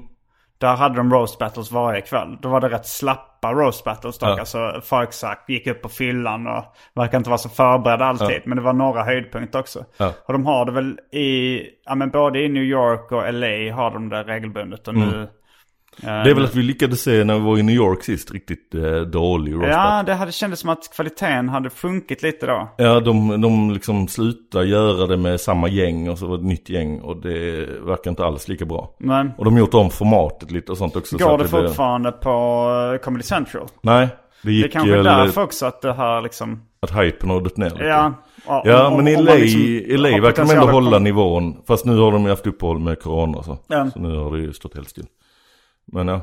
Där 0.57 0.75
hade 0.75 0.95
de 0.95 1.13
roast 1.13 1.39
battles 1.39 1.71
varje 1.71 2.01
kväll. 2.01 2.37
Då 2.41 2.49
var 2.49 2.61
det 2.61 2.69
rätt 2.69 2.85
slappa 2.87 3.53
roast 3.53 3.83
battles 3.83 4.17
dock. 4.17 4.29
Ja. 4.29 4.39
Alltså 4.39 4.81
folk 4.83 5.13
sagt, 5.13 5.49
gick 5.49 5.67
upp 5.67 5.81
på 5.81 5.89
fyllan 5.89 6.47
och 6.47 6.63
verkar 6.95 7.17
inte 7.17 7.29
vara 7.29 7.37
så 7.37 7.49
förberedda 7.49 8.05
alltid. 8.05 8.41
Men 8.45 8.57
det 8.57 8.63
var 8.63 8.73
några 8.73 9.03
höjdpunkter 9.03 9.59
också. 9.59 9.85
Ja. 9.97 10.13
Och 10.25 10.33
de 10.33 10.45
har 10.45 10.65
det 10.65 10.71
väl 10.71 10.99
i, 11.11 11.61
ja 11.85 11.95
men 11.95 12.09
både 12.09 12.39
i 12.39 12.49
New 12.49 12.63
York 12.63 13.11
och 13.11 13.33
LA 13.33 13.75
har 13.75 13.91
de 13.91 14.09
det 14.09 14.23
regelbundet. 14.23 14.87
Och 14.87 14.95
nu, 14.95 15.03
Mm. 15.13 15.27
Det 16.01 16.07
är 16.07 16.33
väl 16.35 16.43
att 16.45 16.55
vi 16.55 16.63
lyckades 16.63 17.01
se 17.01 17.23
när 17.23 17.33
vi 17.33 17.39
var 17.39 17.57
i 17.57 17.63
New 17.63 17.75
York 17.75 18.03
sist 18.03 18.31
riktigt 18.31 18.75
eh, 18.75 18.81
dålig 19.01 19.53
battle. 19.55 19.71
Ja, 19.71 20.03
det 20.05 20.13
hade 20.13 20.31
kändes 20.31 20.59
som 20.59 20.69
att 20.69 20.93
kvaliteten 20.95 21.49
hade 21.49 21.69
sjunkit 21.69 22.23
lite 22.23 22.45
då. 22.45 22.69
Ja, 22.77 22.99
de, 22.99 23.41
de 23.41 23.71
liksom 23.71 24.07
slutar 24.07 24.63
göra 24.63 25.07
det 25.07 25.17
med 25.17 25.41
samma 25.41 25.67
gäng 25.67 26.09
och 26.09 26.17
så 26.17 26.27
var 26.27 26.37
det 26.37 26.41
ett 26.41 26.47
nytt 26.47 26.69
gäng 26.69 26.99
och 27.01 27.21
det 27.21 27.65
verkar 27.81 28.09
inte 28.11 28.25
alls 28.25 28.47
lika 28.47 28.65
bra. 28.65 28.95
Men 28.97 29.31
Och 29.37 29.45
de 29.45 29.53
har 29.53 29.59
gjort 29.59 29.73
om 29.73 29.89
formatet 29.89 30.51
lite 30.51 30.71
och 30.71 30.77
sånt 30.77 30.95
också. 30.95 31.17
så 31.17 31.25
går 31.25 31.33
att 31.33 31.39
det 31.43 31.49
blev- 31.57 31.67
fortfarande 31.67 32.11
på 32.11 32.29
eh, 32.93 33.03
Comedy 33.03 33.23
Central? 33.23 33.67
Nej, 33.81 34.07
det 34.43 34.51
gick 34.51 34.63
Det 34.63 34.69
är 34.69 34.71
kanske 34.71 34.91
är 34.91 34.95
väl 34.95 35.05
därför 35.05 35.43
också 35.43 35.65
att 35.65 35.81
det 35.81 35.93
här 35.93 36.21
liksom... 36.21 36.61
att 36.81 36.91
hypen 37.03 37.29
har 37.29 37.39
gått 37.39 37.57
ner 37.57 37.69
lite. 37.69 37.83
Ja, 37.83 38.13
och- 38.45 38.61
Ja, 38.65 38.87
om- 38.87 38.97
men 38.97 39.07
i 39.07 39.15
LA, 39.23 39.33
liksom 39.33 39.61
LA 39.97 40.21
verkar 40.21 40.45
de 40.45 40.51
ändå 40.53 40.67
hålla 40.67 40.99
nivån. 40.99 41.55
Fast 41.67 41.85
nu 41.85 41.97
har 41.97 42.11
de 42.11 42.23
ju 42.23 42.29
haft 42.29 42.47
uppehåll 42.47 42.79
med 42.79 42.99
corona 43.01 43.37
och 43.37 43.45
så. 43.45 43.57
Ja. 43.67 43.89
Så 43.93 43.99
nu 43.99 44.15
har 44.17 44.31
det 44.37 44.41
ju 44.41 44.53
stått 44.53 44.75
helt 44.75 44.89
still. 44.89 45.05
Men 45.85 46.07
ja. 46.07 46.21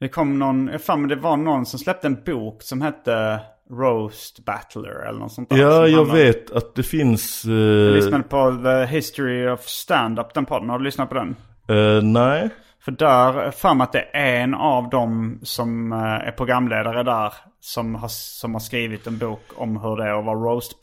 Det 0.00 0.08
kom 0.08 0.38
någon, 0.38 0.68
jag 0.72 0.82
fan 0.82 1.00
men 1.00 1.08
det 1.08 1.16
var 1.16 1.36
någon 1.36 1.66
som 1.66 1.78
släppte 1.78 2.06
en 2.06 2.22
bok 2.26 2.62
som 2.62 2.82
hette 2.82 3.40
Roast 3.70 4.44
Battler 4.44 5.08
eller 5.08 5.18
något 5.18 5.32
sånt 5.32 5.50
där. 5.50 5.56
Ja, 5.56 5.86
jag 5.88 5.98
handlar- 5.98 6.14
vet 6.14 6.50
att 6.50 6.74
det 6.74 6.82
finns... 6.82 7.44
Jag 7.44 7.86
Eh, 7.88 7.92
lyssnade 7.94 8.22
på 8.24 8.60
The 8.64 8.84
History 8.94 9.48
of 9.48 9.60
Stand-Up, 9.60 10.34
den 10.34 10.44
podden. 10.46 10.70
Har 10.70 10.78
du 10.78 10.84
lyssnat 10.84 11.08
på 11.08 11.14
den? 11.14 11.36
eh, 11.68 12.02
nej. 12.02 12.50
För 12.84 12.92
där, 12.92 13.50
mig 13.74 13.84
att 13.84 13.92
det 13.92 14.06
är 14.12 14.36
en 14.40 14.54
av 14.54 14.90
dem 14.90 15.38
som 15.42 15.92
eh, 15.92 15.98
är 15.98 16.32
programledare 16.32 17.02
där 17.02 17.32
som 17.60 17.94
har, 17.94 18.08
som 18.08 18.52
har 18.52 18.60
skrivit 18.60 19.06
en 19.06 19.18
bok 19.18 19.42
om 19.56 19.76
hur 19.76 19.96
det 19.96 20.04
är 20.04 20.18
att 20.18 20.24
vara 20.24 20.36
roast 20.54 20.80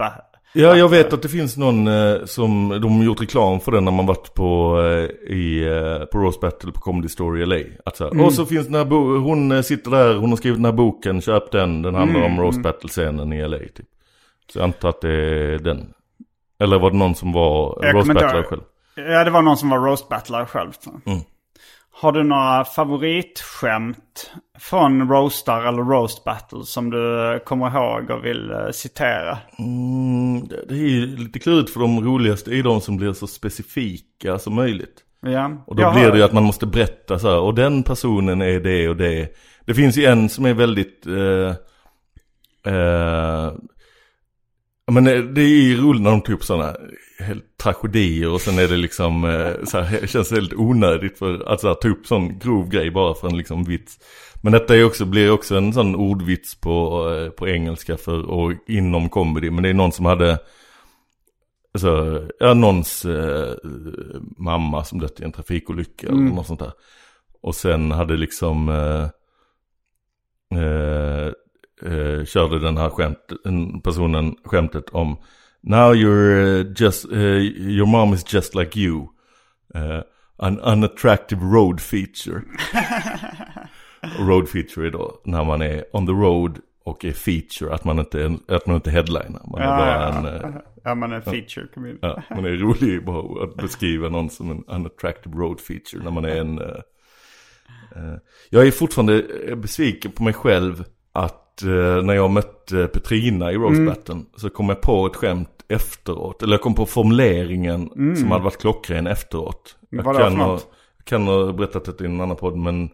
Ja, 0.54 0.76
jag 0.76 0.90
vet 0.90 1.14
att 1.14 1.22
det 1.22 1.30
finns 1.30 1.58
någon 1.58 1.88
eh, 1.88 2.26
som, 2.26 2.70
de 2.82 2.98
har 2.98 3.04
gjort 3.04 3.22
reklam 3.22 3.60
för 3.60 3.72
den 3.72 3.86
när 3.86 3.92
man 3.92 4.06
varit 4.06 4.34
på, 4.34 4.80
eh, 4.82 5.34
i, 5.36 5.64
eh, 5.64 6.06
på 6.06 6.18
Rose 6.18 6.40
Battle 6.42 6.72
på 6.72 6.80
Comedy 6.80 7.10
Story 7.10 7.46
LA. 7.46 7.60
Att 7.86 7.98
så 7.98 8.04
här, 8.04 8.26
Och 8.26 8.34
så 8.34 8.46
finns 8.46 8.68
den 8.68 8.76
här 8.76 8.86
hon 9.20 9.52
eh, 9.52 9.62
sitter 9.62 9.92
där, 9.92 10.16
hon 10.16 10.30
har 10.30 10.38
skrivit 10.38 10.58
den 10.58 10.66
här 10.66 10.72
boken, 10.72 11.22
köp 11.22 11.52
den, 11.52 11.82
den 11.82 11.96
handlar 11.96 12.22
om 12.26 12.40
Rose 12.40 12.60
Battle-scenen 12.60 13.34
i 13.34 13.48
LA 13.48 13.58
typ. 13.58 13.86
Så 14.54 14.60
jag 14.60 14.64
antar 14.64 14.90
att 14.90 15.02
det 15.02 15.14
är 15.14 15.60
den. 15.60 15.94
Eller 16.60 16.80
var 16.80 16.92
det 16.92 16.98
någon 16.98 17.16
som 17.16 17.32
var 17.32 17.92
Rose 17.94 18.14
Battler 18.14 18.44
själv? 18.44 18.62
Ja, 19.08 19.24
det 19.24 19.32
var 19.32 19.42
någon 19.42 19.58
som 19.58 19.70
var 19.70 19.78
roast 19.80 20.10
battler 20.10 20.46
själv. 20.46 20.72
Mm. 21.06 21.20
Har 22.02 22.12
du 22.12 22.24
några 22.24 22.66
favoritskämt 22.66 24.32
från 24.60 25.10
roastar 25.10 25.62
eller 25.66 25.84
roast 25.84 26.24
battle 26.24 26.64
som 26.66 26.90
du 26.90 27.40
kommer 27.46 27.68
ihåg 27.68 28.10
och 28.10 28.26
vill 28.26 28.52
eh, 28.52 28.70
citera? 28.72 29.38
Mm, 29.60 30.48
det 30.48 30.74
är 30.74 30.90
ju 30.90 31.18
lite 31.18 31.40
klurigt 31.40 31.70
för 31.70 31.80
de 31.80 32.04
roligaste 32.06 32.52
är 32.52 32.64
de 32.64 32.82
som 32.82 32.98
blir 32.98 33.14
så 33.14 33.28
specifika 33.28 34.40
som 34.40 34.56
möjligt. 34.56 35.04
Ja. 35.22 35.64
Och 35.68 35.76
då 35.76 35.82
Jag 35.82 35.94
blir 35.94 36.04
har- 36.04 36.12
det 36.12 36.18
ju 36.18 36.24
att 36.24 36.34
man 36.34 36.44
måste 36.44 36.66
berätta 36.66 37.20
så 37.20 37.30
här, 37.30 37.40
och 37.40 37.54
den 37.56 37.84
personen 37.84 38.42
är 38.42 38.60
det 38.60 38.90
och 38.90 38.96
det. 38.98 39.30
Det 39.66 39.74
finns 39.74 39.98
ju 39.98 40.06
en 40.06 40.30
som 40.30 40.46
är 40.46 40.54
väldigt, 40.54 41.06
eh, 41.08 41.56
eh, 42.74 43.52
men 44.90 45.08
eh, 45.08 45.20
det 45.20 45.42
är 45.42 45.48
ju 45.48 45.82
roligt 45.82 46.02
när 46.02 46.12
de 46.12 46.22
tar 46.22 46.34
upp 46.34 46.44
sådana 46.44 46.76
tragedier 47.64 48.30
och 48.30 48.42
sen 48.42 48.60
är 48.60 48.68
det 48.68 48.78
liksom, 48.78 49.24
eh, 49.24 49.64
så 49.64 49.80
här, 49.80 50.02
det 50.02 50.08
känns 50.08 50.32
väldigt 50.32 50.60
onödigt 50.60 51.18
för 51.18 51.54
att 51.54 51.62
så 51.62 51.68
här, 51.68 51.76
ta 51.76 51.88
upp 51.88 52.08
sån 52.08 52.40
grov 52.40 52.70
grej 52.70 52.92
bara 52.92 53.14
för 53.14 53.28
en 53.28 53.38
liksom 53.38 53.64
vits. 53.64 54.00
Men 54.42 54.54
detta 54.54 54.76
är 54.76 54.84
också, 54.84 55.06
blir 55.06 55.32
också 55.32 55.58
en 55.58 55.74
sån 55.74 55.96
ordvits 55.96 56.56
på, 56.56 57.08
eh, 57.14 57.30
på 57.30 57.48
engelska 57.48 57.98
för, 57.98 58.30
och 58.30 58.54
inom 58.68 59.10
comedy. 59.10 59.52
Men 59.52 59.64
det 59.64 59.70
är 59.70 59.74
någon 59.74 59.92
som 59.92 60.06
hade, 60.06 60.40
Alltså, 61.74 62.24
ja, 62.40 62.54
någons 62.54 63.06
eh, 63.06 63.56
mamma 64.38 64.84
som 64.84 65.00
dött 65.00 65.20
i 65.20 65.24
en 65.24 65.32
trafikolycka 65.32 66.08
eller 66.08 66.18
något 66.18 66.48
sånt 66.48 66.60
där. 66.60 66.72
Och 67.42 67.56
sen 67.56 67.92
hade 67.92 68.18
liksom, 68.18 68.70
eh, 68.70 69.04
eh, 70.60 71.32
eh, 71.84 72.26
körde 72.26 72.60
den 72.60 72.78
här 72.78 72.90
skämt, 72.90 73.18
personen 73.84 74.36
skämtet 74.44 74.90
om 74.90 75.18
Now 75.62 75.94
you're 75.94 76.60
eh, 76.60 76.66
just, 76.76 77.12
eh, 77.12 77.42
your 77.78 77.88
mom 77.88 78.14
is 78.14 78.34
just 78.34 78.56
like 78.56 78.80
you. 78.80 79.08
Eh, 79.76 80.02
an 80.38 80.60
unattractive 80.60 81.42
road 81.42 81.82
feature. 81.82 82.42
road 84.20 84.50
feature 84.50 84.88
är 84.88 84.92
då 84.92 85.22
när 85.26 85.44
man 85.44 85.62
är 85.62 85.84
on 85.96 86.06
the 86.06 86.12
road 86.14 86.60
och 86.84 87.06
är 87.06 87.12
feature, 87.12 87.74
att 87.74 87.84
man 87.84 88.00
inte, 88.00 88.38
att 88.48 88.66
man 88.66 88.76
inte 88.76 88.92
headliner. 88.92 89.42
Man 89.52 89.62
är 89.62 89.66
Ja, 89.66 89.78
bara 89.78 89.90
ja, 89.90 90.18
en... 90.18 90.54
ja. 90.54 90.62
Ja, 90.84 90.96
man 90.96 91.12
är 91.12 91.22
feature 91.22 91.68
comedian. 91.74 92.00
Ja, 92.02 92.36
man 92.36 92.46
är 92.46 92.50
rolig 92.58 93.06
bara 93.06 93.44
att 93.44 93.56
beskriva 93.56 94.10
någon 94.10 94.30
som 94.30 94.52
en 94.52 94.64
unattractive 94.68 95.36
road 95.38 95.60
feature 95.60 96.04
när 96.04 96.12
man 96.12 96.26
är 96.26 96.36
en... 96.36 96.60
eh, 96.60 98.16
jag 98.50 98.68
är 98.68 98.72
fortfarande 98.72 99.24
besviken 99.56 100.12
på 100.12 100.24
mig 100.24 100.34
själv 100.34 100.84
att 101.12 101.49
när 102.04 102.14
jag 102.14 102.30
mötte 102.30 102.88
Petrina 102.88 103.52
i 103.52 103.56
Roast 103.56 103.86
Battlen 103.86 104.26
så 104.36 104.50
kom 104.50 104.70
jag 104.70 104.82
på 104.82 105.06
ett 105.06 105.16
skämt 105.16 105.50
efteråt. 105.70 106.44
Eller 106.44 106.54
jag 106.54 106.62
kom 106.62 106.76
på 106.76 106.86
formuleringen 106.86 107.90
som 108.18 108.32
hade 108.32 108.44
varit 108.44 108.62
klockren 108.62 109.08
efteråt. 109.08 109.76
Jag 109.90 110.04
Vad 110.04 110.18
kan, 110.18 110.36
ha, 110.36 110.60
kan 111.04 111.28
ha 111.28 111.54
berättat 111.54 111.98
det 111.98 112.04
i 112.04 112.08
en 112.08 112.22
annan 112.22 112.38
podd 112.38 112.58
men... 112.58 112.90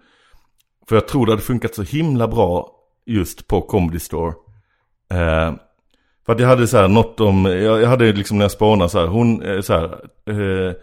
För 0.90 0.96
jag 0.96 1.08
tror 1.08 1.26
det 1.26 1.32
hade 1.32 1.42
funkat 1.42 1.76
så 1.76 1.84
himla 1.84 2.28
bra 2.28 2.72
just 3.06 3.48
på 3.48 3.62
Comedy 3.62 4.00
Store. 4.00 4.34
Eh, 5.12 5.54
för 6.26 6.34
att 6.34 6.40
jag 6.40 6.48
hade 6.48 6.68
så 6.68 6.78
här 6.78 6.88
något 6.88 7.20
om, 7.20 7.46
jag, 7.46 7.82
jag 7.82 7.88
hade 7.88 8.14
liksom 8.14 8.38
när 8.38 8.44
jag 8.44 8.52
spanade 8.52 8.90
så 8.90 9.00
här, 9.00 9.08
hon, 9.08 9.42
eh, 9.42 9.62
så 9.62 9.74
här, 9.74 9.84
eh, 10.26 10.74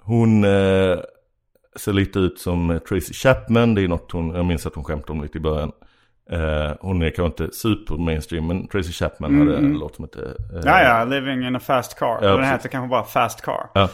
hon 0.00 0.44
eh, 0.44 0.98
ser 1.76 1.92
lite 1.92 2.18
ut 2.18 2.38
som 2.38 2.70
eh, 2.70 2.78
Tracy 2.78 3.14
Chapman, 3.14 3.74
det 3.74 3.82
är 3.82 3.88
något 3.88 4.12
hon, 4.12 4.34
jag 4.34 4.44
minns 4.44 4.66
att 4.66 4.74
hon 4.74 4.84
skämtade 4.84 5.12
om 5.12 5.22
lite 5.22 5.38
i 5.38 5.40
början. 5.40 5.72
Eh, 6.32 6.72
hon 6.80 7.02
är 7.02 7.10
kanske 7.10 7.44
inte 7.44 7.56
super 7.56 7.94
mainstream, 7.96 8.46
men 8.46 8.68
Tracy 8.68 8.92
Chapman 8.92 9.38
hade 9.38 9.56
en 9.56 9.72
låt 9.78 9.94
som 9.96 10.04
hette... 10.04 10.20
Eh, 10.54 10.60
Ja, 10.64 10.82
ja, 10.82 11.04
living 11.04 11.46
in 11.46 11.56
a 11.56 11.60
fast 11.60 11.98
car. 11.98 12.18
Ja, 12.22 12.36
den 12.36 12.44
heter 12.44 12.68
kanske 12.68 12.88
bara 12.88 13.04
fast 13.04 13.42
car. 13.42 13.70
Ja. 13.74 13.88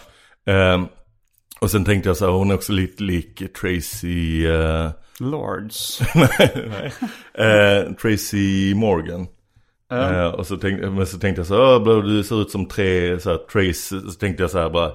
Ehm, 0.47 0.87
och 1.61 1.71
sen 1.71 1.85
tänkte 1.85 2.09
jag 2.09 2.17
så 2.17 2.25
här, 2.25 2.33
hon 2.33 2.51
är 2.51 2.55
också 2.55 2.73
lite 2.73 3.03
lik 3.03 3.43
Tracy... 3.61 4.47
eh, 4.47 4.91
Lords. 5.21 6.01
nej, 6.15 6.93
eh, 7.35 7.93
Tracy 7.93 8.75
Morgan. 8.75 9.27
Eh, 9.93 10.27
och 10.27 10.47
så 10.47 10.57
tänkte, 10.57 10.91
men 10.91 11.07
så 11.07 11.19
tänkte 11.19 11.41
jag 11.41 11.47
så 11.47 11.55
här, 11.55 11.63
"Åh, 11.77 11.83
bla, 11.83 11.95
du 11.95 12.23
ser 12.25 12.41
ut 12.43 12.51
som 12.51 12.67
tre, 12.69 13.21
så 13.21 13.31
här, 13.31 13.37
Trace, 13.39 14.01
så 14.01 14.19
tänkte 14.19 14.43
jag 14.43 14.51
så 14.51 14.59
här 14.59 14.71
bara, 14.71 14.91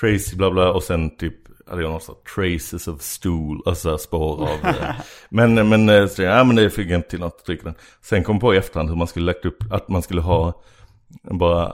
Tracy 0.00 0.36
bla 0.36 0.50
bla, 0.50 0.72
och 0.72 0.82
sen 0.82 1.16
typ, 1.16 1.34
hade 1.70 1.82
jag 1.82 1.90
något 1.92 2.02
så 2.02 2.12
här, 2.12 2.20
traces 2.34 2.88
of 2.88 3.00
stool, 3.02 3.62
alltså 3.66 3.98
spår 3.98 4.42
av, 4.42 4.68
eh, 4.68 4.94
men, 5.28 5.68
men, 5.68 5.88
eh, 5.88 6.06
så, 6.06 6.22
ja 6.22 6.44
men 6.44 6.56
det 6.56 6.70
fick 6.70 6.90
jag 6.90 6.98
inte 6.98 7.10
till 7.10 7.20
något, 7.20 7.44
tryck 7.44 7.64
den. 7.64 7.74
Sen 8.02 8.24
kom 8.24 8.40
på 8.40 8.54
i 8.54 8.56
efterhand 8.56 8.88
hur 8.88 8.96
man 8.96 9.06
skulle 9.06 9.26
lagt 9.26 9.44
upp, 9.44 9.64
att 9.72 9.88
man 9.88 10.02
skulle 10.02 10.20
ha, 10.20 10.62
bara, 11.22 11.72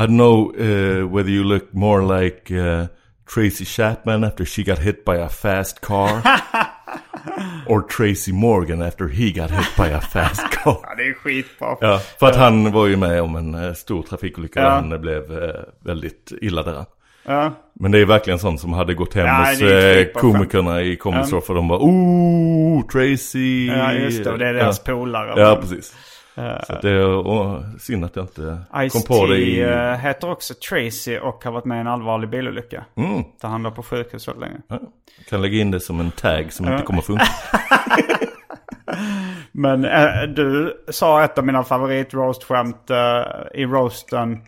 I 0.00 0.02
don't 0.02 0.16
know 0.16 0.56
uh, 0.60 1.14
whether 1.16 1.30
you 1.30 1.44
look 1.44 1.72
more 1.72 2.20
like 2.22 2.54
uh, 2.54 2.86
Tracy 3.34 3.64
Chapman 3.64 4.24
after 4.24 4.44
she 4.44 4.62
got 4.62 4.78
hit 4.78 5.04
by 5.04 5.16
a 5.16 5.28
fast 5.28 5.80
car. 5.80 6.22
or 7.66 7.82
Tracy 7.82 8.32
Morgan 8.32 8.82
after 8.82 9.08
he 9.08 9.32
got 9.32 9.50
hit 9.50 9.76
by 9.76 9.88
a 9.88 10.00
fast 10.00 10.50
car. 10.50 10.78
Ja, 10.82 10.94
det 10.96 11.02
är 11.02 11.14
skitbra. 11.14 11.76
Ja, 11.80 11.98
för 12.20 12.26
att 12.26 12.36
han 12.36 12.72
var 12.72 12.86
ju 12.86 12.96
med 12.96 13.22
om 13.22 13.36
en 13.36 13.54
eh, 13.54 13.72
stor 13.72 14.02
trafikolycka 14.02 14.60
Ja. 14.60 14.66
där 14.66 14.74
han 14.74 14.92
eh, 14.92 14.98
blev 14.98 15.42
eh, 15.42 15.60
väldigt 15.80 16.32
illa 16.40 16.62
däran. 16.62 16.86
Ja. 17.24 17.52
Men 17.74 17.90
det 17.90 17.98
är 17.98 18.04
verkligen 18.04 18.38
sånt 18.38 18.60
som 18.60 18.72
hade 18.72 18.94
gått 18.94 19.14
hem 19.14 19.26
Ja, 19.26 19.38
hos 19.38 19.62
eh, 19.62 19.94
skitbra 19.94 20.20
komikerna 20.20 20.82
i 20.82 20.96
Comedy 20.96 21.24
Store 21.24 21.40
för 21.40 21.54
de 21.54 21.68
bara 21.68 21.78
Ooh, 21.78 22.86
Tracy. 22.86 23.66
Ja, 23.66 23.92
just 23.92 24.24
det. 24.24 24.30
Och 24.30 24.38
det 24.38 24.48
är 24.48 24.54
deras 24.54 24.82
ja. 24.86 24.92
polare. 24.94 25.40
Ja, 25.40 25.58
precis. 25.60 25.94
Så 26.66 26.78
det 26.82 26.90
är 26.90 27.06
och, 27.06 27.62
synd 27.80 28.04
att 28.04 28.16
jag 28.16 28.24
inte 28.24 28.58
kom 28.70 28.80
Ice-T 28.80 29.08
på 29.08 29.26
det 29.26 29.36
i... 29.36 29.60
eh, 29.60 29.92
heter 29.92 30.30
också 30.30 30.54
Tracy 30.54 31.18
och 31.18 31.44
har 31.44 31.52
varit 31.52 31.64
med 31.64 31.76
i 31.76 31.80
en 31.80 31.86
allvarlig 31.86 32.30
bilolycka. 32.30 32.84
Mm. 32.96 33.22
Där 33.40 33.48
han 33.48 33.62
låg 33.62 33.74
på 33.74 33.82
sjukhus 33.82 34.28
väldigt 34.28 34.42
länge. 34.42 34.60
Ja, 34.68 34.80
kan 35.28 35.42
lägga 35.42 35.58
in 35.58 35.70
det 35.70 35.80
som 35.80 36.00
en 36.00 36.10
tag 36.10 36.52
som 36.52 36.68
inte 36.68 36.84
kommer 36.84 37.02
funka. 37.02 37.24
Men 39.52 39.84
eh, 39.84 40.22
du 40.36 40.76
sa 40.88 41.24
ett 41.24 41.38
av 41.38 41.46
mina 41.46 41.64
favorit-roast-skämt 41.64 42.90
eh, 42.90 43.60
i 43.60 43.64
roasten 43.64 44.40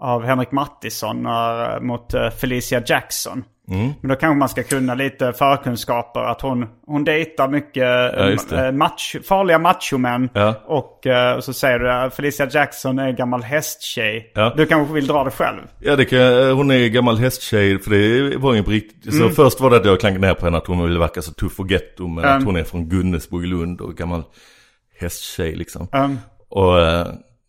av 0.00 0.24
Henrik 0.24 0.52
Mattisson 0.52 1.22
när, 1.22 1.80
mot 1.80 2.14
eh, 2.14 2.30
Felicia 2.30 2.82
Jackson. 2.86 3.44
Mm. 3.70 3.90
Men 4.00 4.08
då 4.08 4.14
kanske 4.14 4.38
man 4.38 4.48
ska 4.48 4.62
kunna 4.62 4.94
lite 4.94 5.32
förkunskaper. 5.32 6.20
Att 6.20 6.40
hon, 6.40 6.66
hon 6.86 7.04
dejtar 7.04 7.48
mycket 7.48 7.82
Ja, 8.52 8.64
eh, 8.66 8.72
match, 8.72 9.16
farliga 9.24 9.58
machomän. 9.58 10.28
Ja. 10.34 10.54
Och 10.66 11.06
eh, 11.06 11.40
så 11.40 11.52
säger 11.52 11.78
du 11.78 11.92
att 11.92 12.14
Felicia 12.14 12.48
Jackson 12.50 12.98
är 12.98 13.12
gammal 13.12 13.42
hästtjej. 13.42 14.32
Ja. 14.34 14.52
Du 14.56 14.66
kanske 14.66 14.94
vill 14.94 15.06
dra 15.06 15.24
det 15.24 15.30
själv. 15.30 15.60
Ja, 15.80 15.96
det 15.96 16.04
kan, 16.04 16.50
hon 16.50 16.70
är 16.70 16.88
gammal 16.88 17.18
hästtjej, 17.18 17.78
för 17.78 17.90
det 17.90 18.36
var 18.36 18.54
ju 18.54 18.62
på 18.62 18.70
riktigt. 18.70 19.14
Så 19.14 19.28
först 19.28 19.60
var 19.60 19.70
det 19.70 19.76
att 19.76 19.84
jag 19.84 20.00
klankade 20.00 20.26
ner 20.26 20.34
på 20.34 20.44
henne 20.44 20.58
att 20.58 20.66
hon 20.66 20.82
ville 20.82 20.98
verka 20.98 21.22
så 21.22 21.32
tuff 21.32 21.60
och 21.60 21.70
getto. 21.70 22.08
Men 22.08 22.24
att 22.24 22.44
hon 22.44 22.56
är 22.56 22.64
från 22.64 22.88
Gunnesbo 22.88 23.42
i 23.42 23.46
Lund 23.46 23.80
och 23.80 23.96
gammal 23.96 24.22
hästtjej 25.00 25.54
liksom. 25.54 25.88
Um, 25.92 26.18
Och 26.48 26.80
eh, 26.80 27.06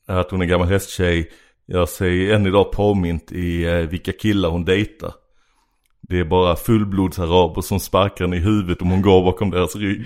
att 0.07 0.31
hon 0.31 0.41
är 0.41 0.45
gammal 0.45 0.67
hästtjej 0.67 1.31
gör 1.67 1.85
sig 1.85 2.31
än 2.31 2.47
idag 2.47 2.71
påmint 2.71 3.31
i 3.31 3.63
eh, 3.65 3.75
vilka 3.75 4.11
killar 4.11 4.49
hon 4.49 4.65
dejtar. 4.65 5.13
Det 6.01 6.19
är 6.19 6.25
bara 6.25 6.55
fullblodsaraber 6.55 7.61
som 7.61 7.79
sparkar 7.79 8.25
henne 8.25 8.37
i 8.37 8.39
huvudet 8.39 8.81
om 8.81 8.89
hon 8.89 9.01
går 9.01 9.23
bakom 9.23 9.49
deras 9.49 9.75
rygg. 9.75 10.05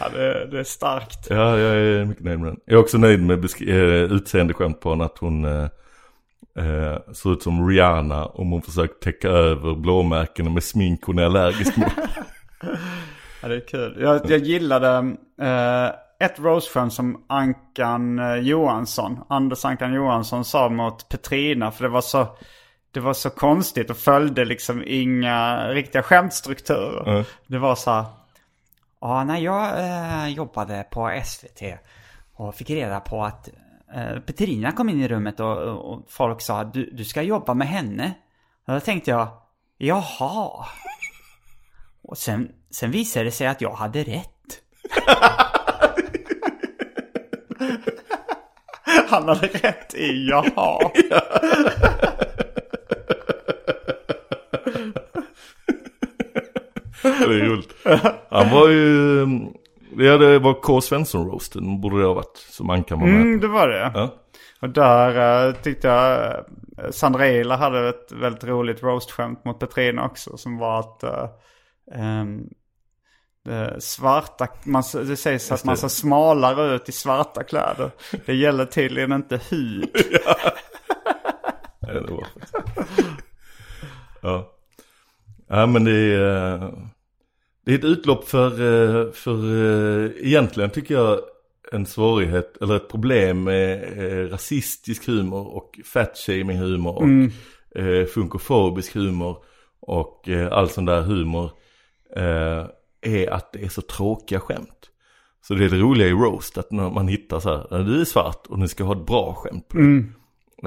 ja, 0.00 0.08
det, 0.12 0.46
det 0.50 0.58
är 0.58 0.64
starkt. 0.64 1.26
Ja, 1.30 1.58
jag 1.58 1.76
är 1.76 2.04
mycket 2.04 2.24
nöjd 2.24 2.38
med 2.40 2.48
den. 2.48 2.60
Jag 2.64 2.74
är 2.74 2.80
också 2.80 2.98
nöjd 2.98 3.22
med 3.22 3.44
eh, 3.44 4.12
utseendeskämt 4.12 4.80
på 4.80 4.90
henne 4.90 5.04
att 5.04 5.18
hon 5.18 5.44
eh, 5.44 5.68
eh, 6.58 7.12
ser 7.12 7.32
ut 7.32 7.42
som 7.42 7.68
Rihanna 7.68 8.26
om 8.26 8.50
hon 8.50 8.62
försöker 8.62 8.94
täcka 8.94 9.28
över 9.28 9.74
blåmärken 9.74 10.54
med 10.54 10.64
smink 10.64 11.04
hon 11.04 11.18
är 11.18 11.24
allergisk 11.24 11.76
mot. 11.76 11.92
Ja, 13.42 13.48
det 13.48 13.54
är 13.54 13.68
kul. 13.68 13.96
Jag, 14.00 14.30
jag 14.30 14.38
gillade 14.40 15.16
eh, 15.42 15.90
ett 16.20 16.38
roast 16.38 16.76
som 16.90 17.24
Ankan 17.26 18.18
eh, 18.18 18.34
Johansson, 18.34 19.24
Anders 19.28 19.64
Ankan 19.64 19.92
Johansson 19.92 20.44
sa 20.44 20.68
mot 20.68 21.08
Petrina. 21.08 21.70
För 21.70 21.84
det 21.84 21.88
var 21.90 22.00
så, 22.00 22.36
det 22.90 23.00
var 23.00 23.14
så 23.14 23.30
konstigt 23.30 23.90
och 23.90 23.96
följde 23.96 24.44
liksom 24.44 24.82
inga 24.86 25.68
riktiga 25.68 26.02
skämtstrukturer. 26.02 27.26
Det 27.46 27.58
var 27.58 27.74
så 27.74 27.90
här. 27.90 28.04
Ja, 29.00 29.24
när 29.24 29.38
jag 29.38 29.78
eh, 29.78 30.28
jobbade 30.28 30.86
på 30.90 31.20
SVT 31.24 31.62
och 32.34 32.54
fick 32.54 32.70
reda 32.70 33.00
på 33.00 33.24
att 33.24 33.48
eh, 33.94 34.20
Petrina 34.20 34.72
kom 34.72 34.88
in 34.88 35.00
i 35.00 35.08
rummet 35.08 35.40
och, 35.40 35.56
och, 35.56 35.92
och 35.92 36.04
folk 36.08 36.40
sa 36.40 36.64
du, 36.64 36.90
du 36.90 37.04
ska 37.04 37.22
jobba 37.22 37.54
med 37.54 37.68
henne. 37.68 38.12
Och 38.66 38.74
då 38.74 38.80
tänkte 38.80 39.10
jag, 39.10 39.28
jaha. 39.78 40.66
Och 42.02 42.18
sen, 42.18 42.52
sen 42.70 42.90
visade 42.90 43.24
det 43.24 43.30
sig 43.30 43.46
att 43.46 43.60
jag 43.60 43.72
hade 43.72 44.02
rätt. 44.02 44.62
Han 49.08 49.28
hade 49.28 49.46
rätt 49.46 49.94
i 49.94 50.28
jaha. 50.28 50.90
det 57.02 57.34
är 57.34 57.48
roligt. 57.48 57.74
Han 58.30 58.50
var 58.50 58.68
ju, 58.68 59.26
ja 59.96 60.18
det 60.18 60.38
var 60.38 60.54
K. 60.54 60.80
Svensson-roasten 60.80 61.80
borde 61.80 61.98
det 62.00 62.06
ha 62.06 62.14
varit. 62.14 62.36
Som 62.36 62.70
Ankan 62.70 63.00
var 63.00 63.06
med 63.06 63.20
Mm, 63.20 63.40
det 63.40 63.48
var 63.48 63.68
det. 63.68 63.90
Ja. 63.94 64.14
Och 64.60 64.68
där 64.70 65.48
eh, 65.48 65.54
tyckte 65.54 65.88
jag 65.88 66.34
eh, 66.34 66.90
Sandra 66.90 67.26
Eiler 67.26 67.56
hade 67.56 67.88
ett 67.88 68.12
väldigt 68.12 68.44
roligt 68.44 68.82
roastskämt 68.82 69.44
mot 69.44 69.60
Petrina 69.60 70.04
också. 70.04 70.36
Som 70.36 70.58
var 70.58 70.80
att 70.80 71.02
ehm, 71.94 72.42
det 72.42 72.59
svarta, 73.78 74.48
man, 74.64 74.82
det 74.92 75.16
sägs 75.16 75.52
att 75.52 75.64
man 75.64 75.76
ser 75.76 75.88
smalare 75.88 76.74
ut 76.74 76.88
i 76.88 76.92
svarta 76.92 77.42
kläder. 77.42 77.90
Det 78.26 78.34
gäller 78.34 78.66
tydligen 78.66 79.12
inte 79.12 79.40
hud. 79.50 79.90
Ja, 81.92 82.00
det 82.00 82.12
var 82.12 82.26
Ja. 84.22 84.56
Ja 85.48 85.66
men 85.66 85.84
det 85.84 85.92
är, 85.92 86.54
eh, 86.54 86.72
det 87.64 87.72
är 87.72 87.78
ett 87.78 87.84
utlopp 87.84 88.28
för, 88.28 88.46
eh, 88.46 89.12
för 89.12 89.34
eh, 90.04 90.10
egentligen 90.26 90.70
tycker 90.70 90.94
jag 90.94 91.20
en 91.72 91.86
svårighet 91.86 92.56
eller 92.62 92.76
ett 92.76 92.88
problem 92.88 93.44
med 93.44 93.82
eh, 93.98 94.30
rasistisk 94.30 95.06
humor 95.06 95.46
och 95.46 95.80
fatshaming 95.84 96.58
humor 96.58 96.96
och 96.96 97.08
eh, 97.82 98.06
funkofobisk 98.06 98.94
humor 98.94 99.36
och 99.80 100.28
eh, 100.28 100.52
all 100.52 100.68
sån 100.68 100.84
där 100.84 101.00
humor 101.00 101.50
eh, 102.16 102.66
är 103.02 103.30
att 103.30 103.52
det 103.52 103.64
är 103.64 103.68
så 103.68 103.82
tråkiga 103.82 104.40
skämt. 104.40 104.86
Så 105.42 105.54
det 105.54 105.64
är 105.64 105.68
det 105.68 105.76
roliga 105.78 106.08
i 106.08 106.12
roast 106.12 106.58
att 106.58 106.70
när 106.72 106.90
man 106.90 107.08
hittar 107.08 107.40
så 107.40 107.48
här, 107.70 107.78
du 107.78 108.00
är 108.00 108.04
svart 108.04 108.46
och 108.48 108.58
ni 108.58 108.68
ska 108.68 108.84
ha 108.84 108.92
ett 108.92 109.06
bra 109.06 109.34
skämt 109.34 109.68
på 109.68 109.76
det. 109.78 110.04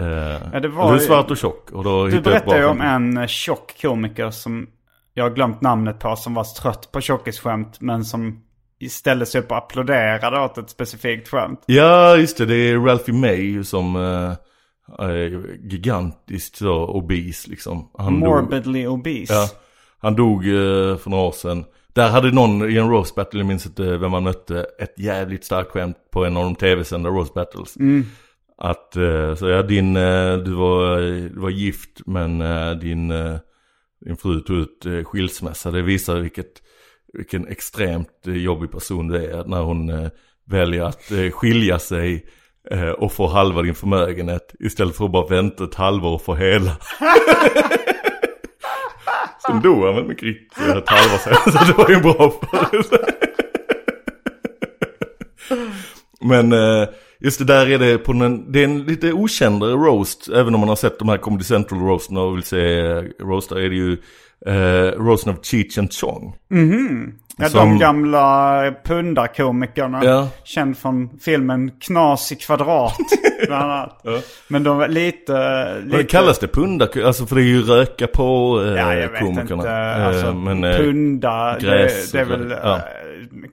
Eh, 0.02 0.42
Ja, 0.54 0.60
det 0.60 0.68
var 0.68 0.90
du 0.92 0.96
är 0.98 1.00
svart 1.00 1.32
och 1.32 1.38
tjock 1.38 1.72
och 1.72 1.84
då 1.84 2.08
Du 2.08 2.22
berättade 2.22 2.58
ju 2.58 2.66
om 2.66 2.82
en 2.82 3.18
eh, 3.18 3.28
tjock 3.28 3.82
komiker 3.82 4.30
som 4.32 4.68
jag 5.14 5.24
har 5.24 5.32
glömt 5.32 5.62
namnet 5.62 6.00
på. 6.00 6.16
Som 6.16 6.34
var 6.34 6.44
trött 6.44 6.92
på 6.92 7.02
tjockisskämt 7.02 7.82
men 7.82 8.06
som 8.06 8.44
ställde 8.90 9.26
sig 9.26 9.42
upp 9.42 9.52
och 9.52 9.58
applåderade 9.58 10.40
åt 10.40 10.58
ett 10.58 10.70
specifikt 10.70 11.28
skämt. 11.28 11.64
Ja, 11.66 12.16
just 12.16 12.38
det. 12.38 12.46
Det 12.46 12.56
är 12.56 12.78
Ralphie 12.80 13.16
May 13.16 13.64
som 13.64 13.96
eh, 13.96 14.34
är 15.06 15.46
gigantiskt 15.72 16.56
så 16.56 16.88
obese 16.88 17.50
liksom. 17.50 17.92
Han 17.98 18.20
dog, 18.20 18.30
Morbidly 18.30 18.88
obese. 18.88 19.34
ja, 19.34 19.48
han 20.00 20.16
dog 20.16 20.46
eh, 20.48 20.98
för 20.98 21.10
några 21.10 21.24
år 21.24 21.32
sedan. 21.32 21.66
Där 21.94 22.10
hade 22.10 22.32
någon 22.32 22.72
i 22.72 22.78
en 22.78 22.89
roast 22.89 23.16
battle, 23.16 23.39
jag 23.39 23.48
minns 23.48 23.66
inte 23.66 23.98
vem 23.98 24.12
man 24.12 24.24
mötte, 24.24 24.66
ett 24.80 25.00
jävligt 25.00 25.46
starkt 25.46 25.72
skämt 25.72 25.98
på 26.12 26.26
en 26.26 26.38
av 26.38 26.44
de 26.44 26.56
tv-sända 26.56 27.10
roast 27.10 27.34
battles. 27.34 27.76
Att, 28.58 28.96
eh, 28.96 29.36
så 29.36 29.48
ja, 29.48 29.62
din, 29.62 29.96
eh, 29.96 30.38
du 30.38 30.52
var, 30.52 30.98
du 31.30 31.39
var 31.39 31.50
gift 31.50 32.02
men 32.06 32.41
eh, 32.41 32.72
din, 32.72 33.14
din 34.06 34.18
fru 34.18 34.41
tog 34.41 34.58
ut 34.58 35.08
skilsmässa. 35.08 35.72
Det 35.72 35.82
visar 35.82 36.20
vilket, 36.20 36.62
vilken 37.14 37.48
extremt 37.48 38.20
jobbig 38.24 38.72
person 38.72 39.08
du 39.08 39.26
är 39.26 39.44
när 39.46 39.62
hon 39.62 40.10
väljer 40.50 40.84
att 40.84 41.12
skilja 41.32 41.80
sig 41.80 42.26
och 42.98 43.12
få 43.12 43.28
halva 43.28 43.62
din 43.62 43.76
förmögenhet 43.76 44.56
istället 44.60 44.96
för 44.96 45.06
att 45.06 45.12
bara 45.12 45.28
vänta 45.28 45.64
ett 45.64 45.76
halvår 45.76 46.14
och 46.14 46.22
få 46.22 46.36
hela. 46.36 46.78
Sen 49.54 49.62
dog 49.62 49.86
han 49.86 49.95
väl 49.95 50.06
mycket 50.08 50.24
riktigt 50.24 50.54
för 50.54 50.78
ett 50.78 50.89
halvår 50.89 51.18
sedan, 51.18 51.36
så 51.54 51.66
det 51.66 51.78
var 51.78 51.89
ju 51.89 51.95
en 51.95 52.01
bra 52.01 52.34
Men 56.22 56.51
eh, 56.54 56.88
just 57.20 57.39
det 57.39 57.45
där 57.45 57.70
är 57.70 57.80
det 57.80 57.97
på 57.97 58.12
en, 58.12 58.51
det 58.51 58.60
är 58.60 58.64
en 58.64 58.84
lite 58.84 59.14
okändare 59.14 59.72
roast. 59.72 60.30
Även 60.30 60.54
om 60.54 60.60
man 60.60 60.70
har 60.70 60.76
sett 60.76 60.99
de 60.99 61.10
här 61.10 61.18
Comedy 61.18 61.43
Central 61.43 61.80
roasten 61.82 62.18
och 62.18 62.36
vill 62.36 62.43
se 62.43 62.80
eh, 62.80 63.04
roastar 63.20 63.56
är 63.56 63.70
det 63.70 63.76
ju 63.76 63.97
eh, 64.45 64.91
roasten 64.99 65.34
av 65.34 65.41
Cheech 65.41 65.78
and 65.78 65.93
Chong. 65.93 66.36
Mhm. 66.49 67.14
Ja, 67.38 67.50
Som- 67.50 67.60
de 67.70 67.80
gamla 67.80 68.74
pundarkomikerna. 68.84 70.04
Ja. 70.06 70.28
Känd 70.44 70.78
från 70.78 71.10
filmen 71.22 71.72
Knas 71.82 72.32
i 72.32 72.36
kvadrat. 72.36 72.98
bland 73.48 73.64
annat. 73.72 74.04
Men 74.48 74.64
de 74.64 74.78
var 74.78 74.88
lite... 74.88 75.80
Lite 75.86 76.04
kallas 76.04 76.40
det? 76.40 76.48
Punda? 76.48 76.88
Alltså 77.06 77.26
för 77.26 77.36
det 77.36 77.42
är 77.42 77.46
ju 77.46 77.62
röka 77.62 78.08
på 78.08 78.62
eh, 78.66 78.74
Ja, 78.74 78.94
jag 78.96 79.10
vet 79.10 79.20
komikerna. 79.20 79.54
inte. 79.54 79.86
Alltså, 80.06 80.28
Eh, 80.28 80.36
men, 80.36 80.64
eh, 80.64 80.78
punda, 80.78 81.58
gräs 81.60 82.12
det, 82.12 82.18
det 82.18 82.24
väl, 82.24 82.56
ja. 82.64 82.76
eh, 82.76 82.82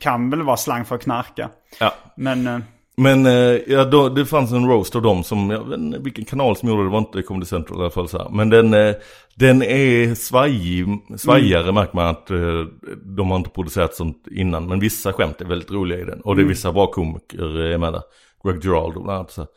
kan 0.01 0.31
väl 0.31 0.43
vara 0.43 0.57
slang 0.57 0.85
för 0.85 0.95
att 0.95 1.03
knarka. 1.03 1.49
ja. 1.81 1.95
Men 2.16 2.47
eh, 2.47 2.59
Men 3.01 3.26
eh, 3.26 3.59
ja, 3.66 3.84
då, 3.84 4.09
det 4.09 4.26
fanns 4.26 4.53
en 4.53 4.68
roast 4.68 4.96
av 4.96 5.03
dem 5.03 5.24
som, 5.24 5.51
jag 5.51 5.68
vet 5.68 5.78
inte 5.78 5.98
vilken 5.98 6.24
kanal 6.24 6.57
som 6.57 6.68
gjorde 6.68 6.82
det, 6.82 6.86
det 6.86 6.92
var 6.92 6.98
inte 6.98 7.22
Comedy 7.22 7.46
Central 7.46 7.78
i 7.78 7.80
alla 7.80 7.90
fall 7.90 8.09
så 8.09 8.18
här. 8.18 8.28
Men 8.30 8.51
den, 8.51 8.74
eh, 8.74 8.94
den 9.34 9.62
är 9.62 10.14
svajig, 10.14 10.86
svajigare 11.18 11.72
märker 11.72 11.94
man 11.94 12.07
att 12.07 12.30
eh, 12.30 12.64
de 13.05 13.30
har 13.30 13.36
inte 13.36 13.51
producerat 13.51 13.94
sånt 13.94 14.26
innan. 14.30 14.66
Men 14.66 14.80
vissa 14.80 15.12
skämt 15.12 15.40
är 15.40 15.44
väldigt 15.44 15.70
roliga 15.70 15.98
i 15.98 16.05
den. 16.05 16.20
Och 16.20 16.36
det 16.36 16.42
är 16.42 16.46
vissa 16.46 16.72
bra 16.72 16.86
komiker 16.86 17.78
med 17.78 17.92
där. 17.92 18.03
Greg 18.44 18.62
Giraldo 18.62 19.03
bland 19.03 19.18
annat. 19.18 19.30
Så. 19.30 19.40
här. 19.40 19.48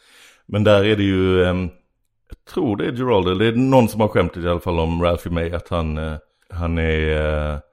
Men 0.45 0.63
där 0.63 0.85
är 0.85 0.95
det 0.95 1.03
ju, 1.03 1.43
eh, 1.43 1.55
jag 2.29 2.53
tror 2.53 2.77
det 2.77 2.85
är 2.85 2.91
Giraldo, 2.91 3.35
det 3.35 3.47
är 3.47 3.51
någon 3.55 3.87
som 3.87 4.01
har 4.01 4.07
skämtat 4.07 4.43
i 4.43 4.47
alla 4.47 4.59
fall 4.59 4.79
om 4.79 5.03
Ralphie 5.03 5.31
May 5.31 5.51
att 5.51 5.69
han, 5.69 5.99
han 6.49 6.77
är... 6.77 7.72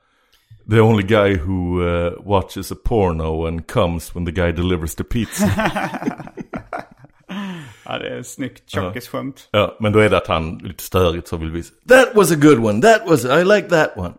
The 0.71 0.81
only 0.81 1.03
guy 1.03 1.35
who 1.35 1.83
uh, 1.83 2.15
watches 2.25 2.71
a 2.71 2.77
porno 2.77 3.47
and 3.47 3.67
comes 3.67 4.15
when 4.15 4.25
the 4.25 4.33
guy 4.33 4.53
delivers 4.53 4.95
the 4.95 5.05
pizza. 5.05 5.47
ja, 7.85 7.99
det 7.99 8.09
är 8.09 8.23
snyggt 8.23 8.71
tjockisskämt. 8.71 9.49
ja, 9.51 9.77
men 9.81 9.93
då 9.93 9.99
är 9.99 10.11
det 10.11 10.17
att 10.17 10.27
han 10.27 10.59
lite 10.59 10.83
störigt 10.83 11.29
så 11.29 11.37
vill 11.37 11.51
visa. 11.51 11.75
That 11.89 12.15
was 12.15 12.33
a 12.33 12.35
good 12.35 12.59
one, 12.59 12.83
that 12.83 13.09
was, 13.09 13.25
I 13.25 13.45
like 13.45 13.69
that 13.69 13.97
one. 13.97 14.13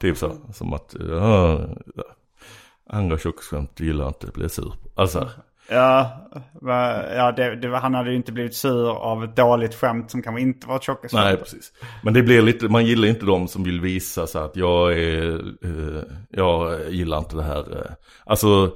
Typ 0.00 0.16
så, 0.18 0.32
som 0.52 0.72
att, 0.72 0.96
uh, 1.00 1.60
andra 2.90 3.18
tjockisskämt 3.18 3.80
gillar 3.80 4.08
inte, 4.08 4.26
blir 4.26 4.44
jag 4.44 4.50
sur. 4.50 4.72
Alltså, 4.94 5.30
Ja, 5.68 6.10
ja 7.16 7.32
det, 7.32 7.56
det, 7.56 7.76
han 7.78 7.94
hade 7.94 8.10
ju 8.10 8.16
inte 8.16 8.32
blivit 8.32 8.54
sur 8.54 8.90
av 8.90 9.24
ett 9.24 9.36
dåligt 9.36 9.74
skämt 9.74 10.10
som 10.10 10.22
kanske 10.22 10.42
inte 10.42 10.66
var 10.68 10.76
ett 10.76 10.82
tjockisskämt. 10.82 11.24
nej 11.24 11.36
precis. 11.36 11.72
Men 12.02 12.14
det 12.14 12.22
blir 12.22 12.42
lite, 12.42 12.68
man 12.68 12.86
gillar 12.86 13.08
inte 13.08 13.26
de 13.26 13.48
som 13.48 13.62
vill 13.64 13.80
visa 13.80 14.26
så 14.26 14.38
att 14.38 14.56
jag 14.56 14.92
är, 14.98 15.34
eh, 15.64 16.02
jag 16.30 16.80
gillar 16.90 17.18
inte 17.18 17.36
det 17.36 17.42
här. 17.42 17.76
eh. 17.78 17.92
Alltså, 18.24 18.70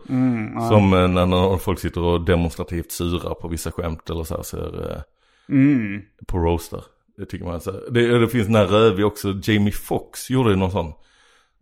som 0.69 0.93
eh, 0.93 1.09
när, 1.09 1.27
när 1.27 1.57
folk 1.59 1.79
sitter 1.79 2.01
och 2.03 2.21
demonstrativt 2.25 2.93
sura 2.93 3.35
på 3.35 3.49
vissa 3.49 3.71
skämt 3.73 4.11
eller 4.11 4.25
så 4.25 4.37
här, 4.37 4.43
så 4.43 4.57
är, 4.57 4.91
eh, 4.93 5.03
Mm. 5.49 6.03
på 6.27 6.39
roaster. 6.39 6.85
Det 7.17 7.25
tycker 7.27 7.45
man 7.45 7.61
så 7.61 7.73
här. 7.73 7.81
det, 7.91 8.19
det 8.19 8.29
finns 8.29 8.47
den 8.47 8.57
här 8.57 8.67
rövig 8.67 9.07
också, 9.07 9.35
Jamie 9.43 9.73
Foxx 9.73 10.31
gjorde 10.31 10.57
någon 10.57 10.71
sån. 10.71 10.93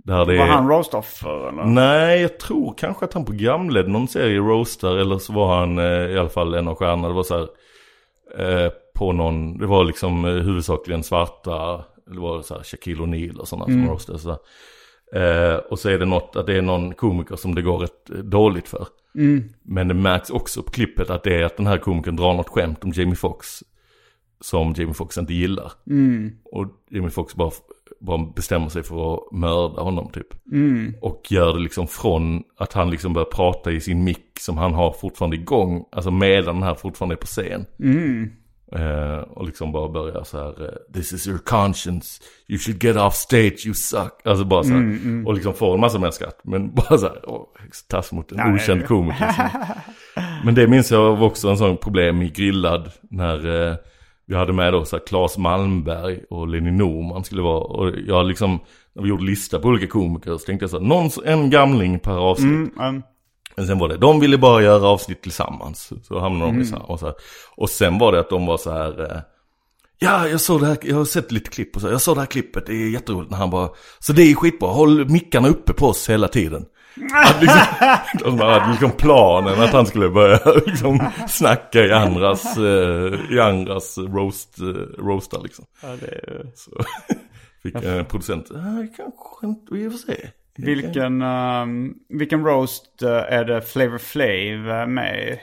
Där 0.05 0.27
det 0.27 0.39
Var 0.39 0.45
är- 0.47 0.51
han 0.51 0.69
roast-offer 0.69 1.49
eller? 1.49 1.65
Nej, 1.65 2.21
jag 2.21 2.39
tror 2.39 2.75
kanske 2.79 3.05
att 3.05 3.15
han 3.15 3.25
programledde 3.25 3.89
någon 3.91 4.09
serie 4.09 4.39
Roaster 4.39 4.97
eller 4.99 5.19
så 5.19 5.33
var 5.33 5.57
han 5.57 5.79
eh, 5.79 5.85
i 5.85 6.19
alla 6.19 6.29
fall 6.29 6.55
en 6.55 6.69
av 6.69 6.75
stjärnorna. 6.75 7.09
Det 7.09 7.15
var 7.15 7.23
så 7.23 7.35
här 7.39 7.49
eh, 8.67 8.71
på 8.95 9.13
någon, 9.13 9.59
det 9.59 9.67
var 9.67 9.85
liksom 9.85 10.25
eh, 10.25 10.31
huvudsakligen 10.33 11.03
svarta, 11.03 11.85
det 12.07 12.21
var 12.21 12.43
så 12.43 12.55
här 12.55 12.63
Shaquille 12.63 13.03
O'Neal 13.03 13.37
och 13.37 13.49
sådana 13.49 13.65
som 13.65 13.89
roastade 13.89 14.19
så 14.19 14.29
där. 15.13 15.51
eh, 15.53 15.57
Och 15.57 15.79
så 15.79 15.89
är 15.89 15.99
det 15.99 16.05
något, 16.05 16.37
att 16.37 16.47
det 16.47 16.57
är 16.59 16.63
någon 16.63 16.95
komiker 16.95 17.37
som 17.37 17.55
det 17.55 17.63
går 17.63 17.79
rätt 17.79 18.11
eh, 18.11 18.17
dåligt 18.17 18.69
för. 18.69 18.87
Men 19.63 19.89
det 19.89 19.95
märks 19.95 20.31
också 20.31 20.63
på 20.63 20.71
klippet 20.71 21.11
att 21.11 21.23
det 21.23 21.35
är 21.35 21.45
att 21.45 21.57
den 21.57 21.67
här 21.67 21.79
komikern 21.79 22.17
drar 22.17 22.35
något 22.35 22.49
skämt 22.49 22.85
om 22.85 22.91
Jamie 22.95 23.17
Foxx 23.17 23.63
som 24.41 24.75
Jamie 24.77 24.95
Foxx 24.95 25.19
inte 25.19 25.35
gillar. 25.35 25.73
Och 26.45 26.67
Jamie 26.91 27.11
Foxx 27.11 27.35
bara, 27.35 27.51
bara 28.01 28.19
bestämmer 28.37 28.69
sig 28.69 28.83
för 28.83 29.15
att 29.15 29.33
mörda 29.33 29.83
honom 29.83 30.11
typ. 30.13 30.27
Och 31.01 31.23
gör 31.31 31.53
det 31.55 31.61
liksom 31.61 31.87
från 31.89 32.43
att 32.59 32.73
han 32.73 32.91
liksom 32.91 33.13
börjar 33.13 33.27
prata 33.27 33.71
i 33.73 33.81
sin 33.81 34.05
mick 34.05 34.27
som 34.41 34.59
han 34.59 34.75
har 34.75 34.93
fortfarande 34.93 35.37
igång. 35.37 35.85
Alltså 35.93 36.11
medan 36.11 36.55
den 36.55 36.63
här 36.63 36.75
fortfarande 36.75 37.15
är 37.15 37.17
på 37.17 37.27
scen. 37.27 37.67
Eh, 38.73 39.19
och 39.19 39.47
liksom 39.47 39.73
bara 39.73 39.89
börjar 39.89 40.25
så 40.25 40.39
här. 40.39 40.65
eh, 40.65 40.93
This 40.95 41.13
is 41.13 41.27
your 41.29 41.39
conscience. 41.39 42.23
You 42.49 42.59
should 42.59 42.85
get 42.85 42.97
off 42.97 43.15
stage, 43.15 43.67
you 43.67 43.75
suck. 43.75 44.21
Alltså 44.25 44.45
bara 44.45 44.63
så 44.65 44.71
här. 44.71 45.27
Och 45.27 45.35
liksom 45.35 45.55
får 45.55 45.75
en 45.75 45.81
massa 45.81 45.99
mer 45.99 46.11
skratt. 46.11 46.41
Men 46.45 46.71
bara 46.75 46.99
så 46.99 47.07
här. 47.07 47.23
Tass 47.89 48.13
mot 48.13 48.33
en 48.33 48.55
okänd 48.55 48.87
komiker. 48.87 49.35
Men 50.45 50.55
det 50.55 50.67
minns 50.69 50.91
jag 50.91 51.17
var 51.17 51.27
också 51.27 51.49
en 51.49 51.57
sån 51.59 51.77
problem 51.77 52.23
i 52.23 52.29
Grillad. 52.29 52.91
När 53.11 53.69
eh, 53.71 53.77
vi 54.29 54.35
hade 54.35 54.53
med 54.53 54.73
då 54.73 54.85
så 54.85 54.97
här 54.97 55.07
Claes 55.07 55.39
Malmberg 55.39 56.21
och 56.31 56.49
Lenny 56.49 56.71
Norman 56.71 57.25
skulle 57.25 57.43
vara. 57.43 57.65
Och 57.65 57.93
jag 58.07 58.27
liksom, 58.27 58.61
när 58.95 59.03
vi 59.03 59.09
gjorde 59.09 59.25
lista 59.25 59.59
på 59.59 59.69
olika 59.69 59.87
komiker 59.87 60.33
så 60.33 60.39
tänkte 60.39 60.63
jag 60.63 60.71
så 60.71 60.79
här, 60.79 60.87
någon, 60.87 61.11
en 61.25 61.51
gamling 61.51 61.99
per 61.99 62.13
avsnitt. 62.13 62.49
Mm, 62.49 62.73
mm. 62.81 63.03
Men 63.57 63.67
sen 63.67 63.79
var 63.79 63.89
det, 63.89 63.97
de 63.97 64.21
ville 64.21 64.39
bara 64.39 64.63
göra 64.63 64.89
avsnitt 64.89 65.23
tillsammans. 65.23 65.93
Så 66.03 66.21
hamnade 66.21 66.53
de 66.53 66.61
i 66.61 66.65
så 66.65 66.77
här, 66.77 66.91
och 66.91 67.01
så 67.01 67.07
här. 67.07 67.15
Och 67.57 67.71
sen 67.71 67.99
var 67.99 68.13
det 68.13 68.21
att 68.21 68.31
de 68.31 68.47
var 68.47 68.57
så 68.57 68.71
här. 68.71 69.01
Eh, 69.01 69.21
ja, 69.99 70.29
jag 70.29 70.41
såg 70.41 70.61
det 70.61 70.67
här, 70.67 70.79
jag 70.83 70.97
har 70.97 71.05
sett 71.05 71.33
lite 71.33 71.51
klipp 71.51 71.77
och 71.77 71.83
så. 71.83 71.89
Jag 71.89 72.01
såg 72.01 72.17
det 72.17 72.21
här 72.21 72.27
klippet, 72.27 72.67
det 72.67 72.73
är 72.73 72.91
jätteroligt 72.91 73.31
när 73.31 73.39
han 73.39 73.51
bara. 73.51 73.69
Så 73.99 74.13
det 74.13 74.23
är 74.23 74.35
skitbra, 74.35 74.69
håll 74.69 75.11
mickarna 75.11 75.49
uppe 75.49 75.73
på 75.73 75.87
oss 75.87 76.11
hela 76.11 76.29
tiden. 76.29 76.65
Att 77.15 77.41
liksom, 77.43 77.61
de 78.39 78.41
hade 78.41 78.71
liksom 78.71 78.91
planen 78.91 79.61
att 79.63 79.73
han 79.73 79.87
skulle 79.87 80.09
börja 80.09 80.39
liksom 80.67 81.01
snacka 81.29 81.85
i 81.85 81.93
andras, 81.93 82.57
eh, 82.57 83.15
i 83.31 83.41
andras 83.41 83.99
roast, 83.99 84.59
eh, 84.59 84.65
roastar 85.05 85.41
liksom. 85.43 85.65
Ja, 85.83 85.89
det. 85.89 86.21
Så 86.55 86.71
fick 87.63 87.75
en 87.85 88.05
producent, 88.05 88.51
ah, 88.51 88.87
kanske 88.97 89.47
inte, 89.47 89.75
vi 89.75 89.91
får 89.91 89.99
se. 89.99 90.29
Vilken, 90.57 91.23
ehm, 91.23 91.95
vilken 92.09 92.45
roast 92.45 93.03
eh, 93.03 93.11
är 93.11 93.45
det 93.45 93.61
Flavor 93.63 93.99
Flav 93.99 94.89
med 94.89 95.39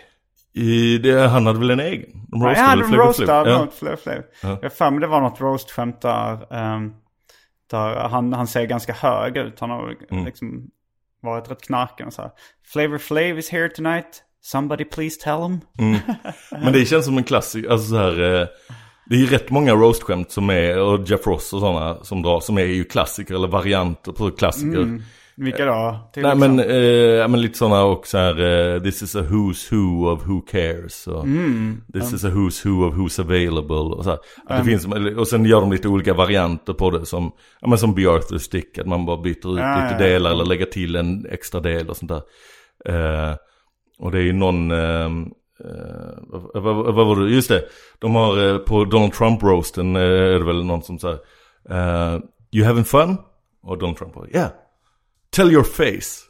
i? 0.54 0.98
Det, 0.98 1.28
han 1.28 1.46
hade 1.46 1.60
väl 1.60 1.70
en 1.70 1.80
egen? 1.80 2.10
De 2.28 2.41
Ja, 2.41 2.48
roastade 2.48 2.70
ja, 2.72 2.76
de 2.76 2.84
Flavor 2.88 2.96
Flav? 2.96 3.08
roastade 3.08 3.50
Ja. 3.52 3.58
något 3.58 3.74
Flavor 3.74 3.96
Flav. 3.98 4.24
Ja. 4.43 4.60
Jag 4.62 4.74
för 4.74 4.91
mig 4.91 5.00
det 5.00 5.08
var 5.08 5.22
något 5.22 5.41
roast-skämt 5.41 6.02
där, 6.02 6.54
ehm, 6.54 6.93
där 7.72 7.96
han, 8.10 8.34
han 8.34 8.48
ser 8.48 8.66
ganska 8.66 8.93
hög 8.93 9.38
ut. 9.38 9.60
Han 9.60 9.70
har 9.70 9.96
Mm. 10.12 10.26
Varit 11.26 11.51
rätt 11.51 11.61
knarken 11.61 12.07
och 12.07 12.13
så 12.13 12.21
här. 12.21 12.32
Flavor 12.73 12.97
Flav 12.97 13.39
is 13.39 13.49
here 13.49 13.69
tonight. 13.69 14.21
Somebody 14.41 14.86
please 14.86 15.21
tell 15.21 15.41
him. 15.41 15.59
Men 16.51 16.73
det 16.73 16.86
känns 16.86 17.05
som 17.05 17.17
en 17.17 17.23
klassiker, 17.23 17.69
alltså 17.69 17.89
så 17.89 17.97
här, 17.97 18.41
eh, 18.41 18.47
Det 19.09 19.15
är 19.15 19.19
ju 19.19 19.26
rätt 19.28 19.49
många 19.49 19.73
roast-skämt 19.73 20.32
som 20.32 20.49
är, 20.49 20.78
och 20.80 21.09
Jeff 21.09 21.28
Ross 21.28 21.53
och 21.53 21.59
sådana 21.59 22.03
som 22.03 22.21
drar, 22.21 22.39
som 22.39 22.57
är 22.57 22.65
ju 22.65 22.84
klassiker 22.84 23.36
eller 23.36 23.47
varianter 23.47 24.11
på 24.11 24.32
klassiker. 24.32 25.01
Vilka 25.38 25.65
då? 25.65 26.09
Till 26.13 26.23
Nej 26.23 26.36
men, 26.36 26.59
exempel? 26.59 27.19
eh, 27.19 27.27
men 27.27 27.41
lite 27.41 27.57
sådana 27.57 27.83
och 27.83 28.07
så 28.07 28.17
här, 28.17 28.39
eh, 28.75 28.81
this 28.81 29.01
is 29.01 29.15
a 29.15 29.21
who's 29.21 29.73
who 29.73 30.11
of 30.11 30.27
who 30.27 30.41
cares. 30.41 31.07
Och 31.07 31.25
this 31.93 32.13
is 32.13 32.23
a 32.25 32.29
who's 32.29 32.67
who 32.67 32.88
of 32.88 32.93
who's 32.95 33.21
available. 33.21 33.75
Och, 33.75 34.03
så 34.03 34.09
här. 34.09 34.19
Att 34.45 34.57
det 34.57 34.69
finns, 34.69 34.88
och 35.17 35.27
sen 35.27 35.45
gör 35.45 35.61
de 35.61 35.71
lite 35.71 35.88
olika 35.88 36.13
varianter 36.13 36.73
på 36.73 36.89
det 36.91 37.05
som, 37.05 37.31
ja, 37.61 37.67
men 37.67 37.77
som 37.77 37.95
B. 37.95 38.07
Arthur 38.07 38.38
Stick, 38.38 38.77
att 38.77 38.88
man 38.88 39.05
bara 39.05 39.17
byter 39.17 39.33
ut 39.33 39.43
Ja, 39.43 39.51
lite 39.53 39.63
ja, 39.67 39.91
ja. 39.91 39.97
delar 39.97 40.31
eller 40.31 40.45
lägger 40.45 40.65
till 40.65 40.95
en 40.95 41.25
extra 41.31 41.59
del 41.59 41.89
och 41.89 41.97
sånt 41.97 42.11
där. 42.11 42.21
Eh, 42.86 43.36
och 43.99 44.11
det 44.11 44.17
är 44.17 44.23
ju 44.23 44.33
någon, 44.33 44.71
eh, 44.71 45.05
eh, 45.05 46.17
vad, 46.53 46.63
vad, 46.63 46.95
vad 46.95 47.07
var 47.07 47.15
det, 47.15 47.31
just 47.31 47.49
det, 47.49 47.63
de 47.99 48.15
har 48.15 48.47
eh, 48.47 48.57
på 48.57 48.86
Donald 48.86 49.13
Trump-roasten 49.13 49.95
eh, 49.95 50.01
är 50.01 50.39
det 50.39 50.45
väl 50.45 50.65
någon 50.65 50.81
som 50.81 50.99
säger, 50.99 51.19
eh, 51.69 52.19
you 52.51 52.65
having 52.65 52.83
fun? 52.86 53.17
Och 53.63 53.77
Donald 53.77 53.97
Trump 53.97 54.13
bara, 54.13 54.27
yeah. 54.29 54.49
Tell 55.36 55.51
your 55.51 55.63
face. 55.63 56.25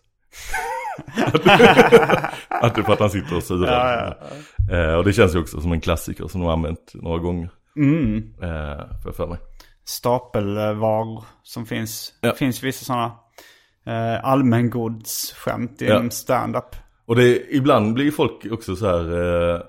att 2.49 2.75
det 2.75 2.81
är 2.81 2.83
för 2.83 2.93
att 2.93 2.99
han 2.99 3.09
sitter 3.09 3.35
och 3.35 3.43
surar. 3.43 4.17
Eh, 4.71 4.93
och 4.93 5.03
det 5.03 5.13
känns 5.13 5.35
ju 5.35 5.39
också 5.39 5.61
som 5.61 5.71
en 5.71 5.81
klassiker 5.81 6.27
som 6.27 6.41
de 6.41 6.45
har 6.45 6.53
använt 6.53 6.91
några 6.93 7.17
gånger. 7.17 7.49
Mm. 7.77 8.17
Eh, 8.41 9.01
för 9.03 9.11
för 9.11 9.27
mig. 9.27 9.37
Stapelvaror 9.85 11.23
som 11.43 11.65
finns. 11.65 12.13
Ja. 12.21 12.29
Det 12.29 12.35
finns 12.37 12.63
vissa 12.63 12.85
sådana 12.85 13.11
eh, 13.85 14.25
allmängodsskämt 14.25 15.81
Ja. 15.81 15.95
inom 15.95 16.11
stand-up. 16.11 16.75
Och 17.05 17.15
det, 17.15 17.55
ibland 17.55 17.93
blir 17.93 18.11
folk 18.11 18.45
också 18.51 18.75
så 18.75 18.85
här 18.87 19.11
eh, 19.55 19.61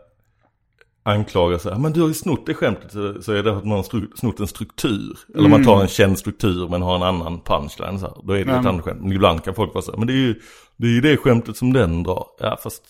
anklagar 1.07 1.59
sig. 1.59 1.79
Men 1.79 1.93
du 1.93 2.01
har 2.01 2.09
ju 2.09 2.15
snott 2.15 2.47
det 2.47 2.55
skämtet. 2.55 2.93
Så, 2.93 3.23
så 3.23 3.33
är 3.33 3.43
det 3.43 3.57
att 3.57 3.65
man 3.65 3.77
har 3.77 4.17
snott 4.17 4.41
en 4.41 4.47
struktur. 4.47 5.19
Eller 5.35 5.49
man 5.49 5.65
tar 5.65 5.81
en 5.83 5.89
känd 5.89 6.19
struktur 6.19 6.69
men 6.69 6.83
har 6.83 6.97
en 6.97 7.03
annan 7.03 7.41
punchline. 7.41 7.99
Så 7.99 8.07
här. 8.07 8.15
Då 8.25 8.33
är 8.33 8.37
det 8.37 8.43
ett 8.43 8.49
Mm. 8.49 8.67
annat 8.67 8.85
skämt. 8.85 9.03
Men 9.03 9.13
ibland 9.13 9.45
kan 9.45 9.55
folk 9.55 9.75
vara 9.75 9.83
så 9.83 9.91
här. 9.91 9.99
Men 9.99 10.07
det 10.07 10.13
är 10.13 10.17
ju 10.17 10.35
det, 10.77 10.87
är 10.87 10.91
ju 10.91 11.01
det 11.01 11.17
skämtet 11.17 11.57
som 11.57 11.73
den 11.73 12.03
drar. 12.03 12.27
Ja 12.41 12.59
fast 12.63 12.83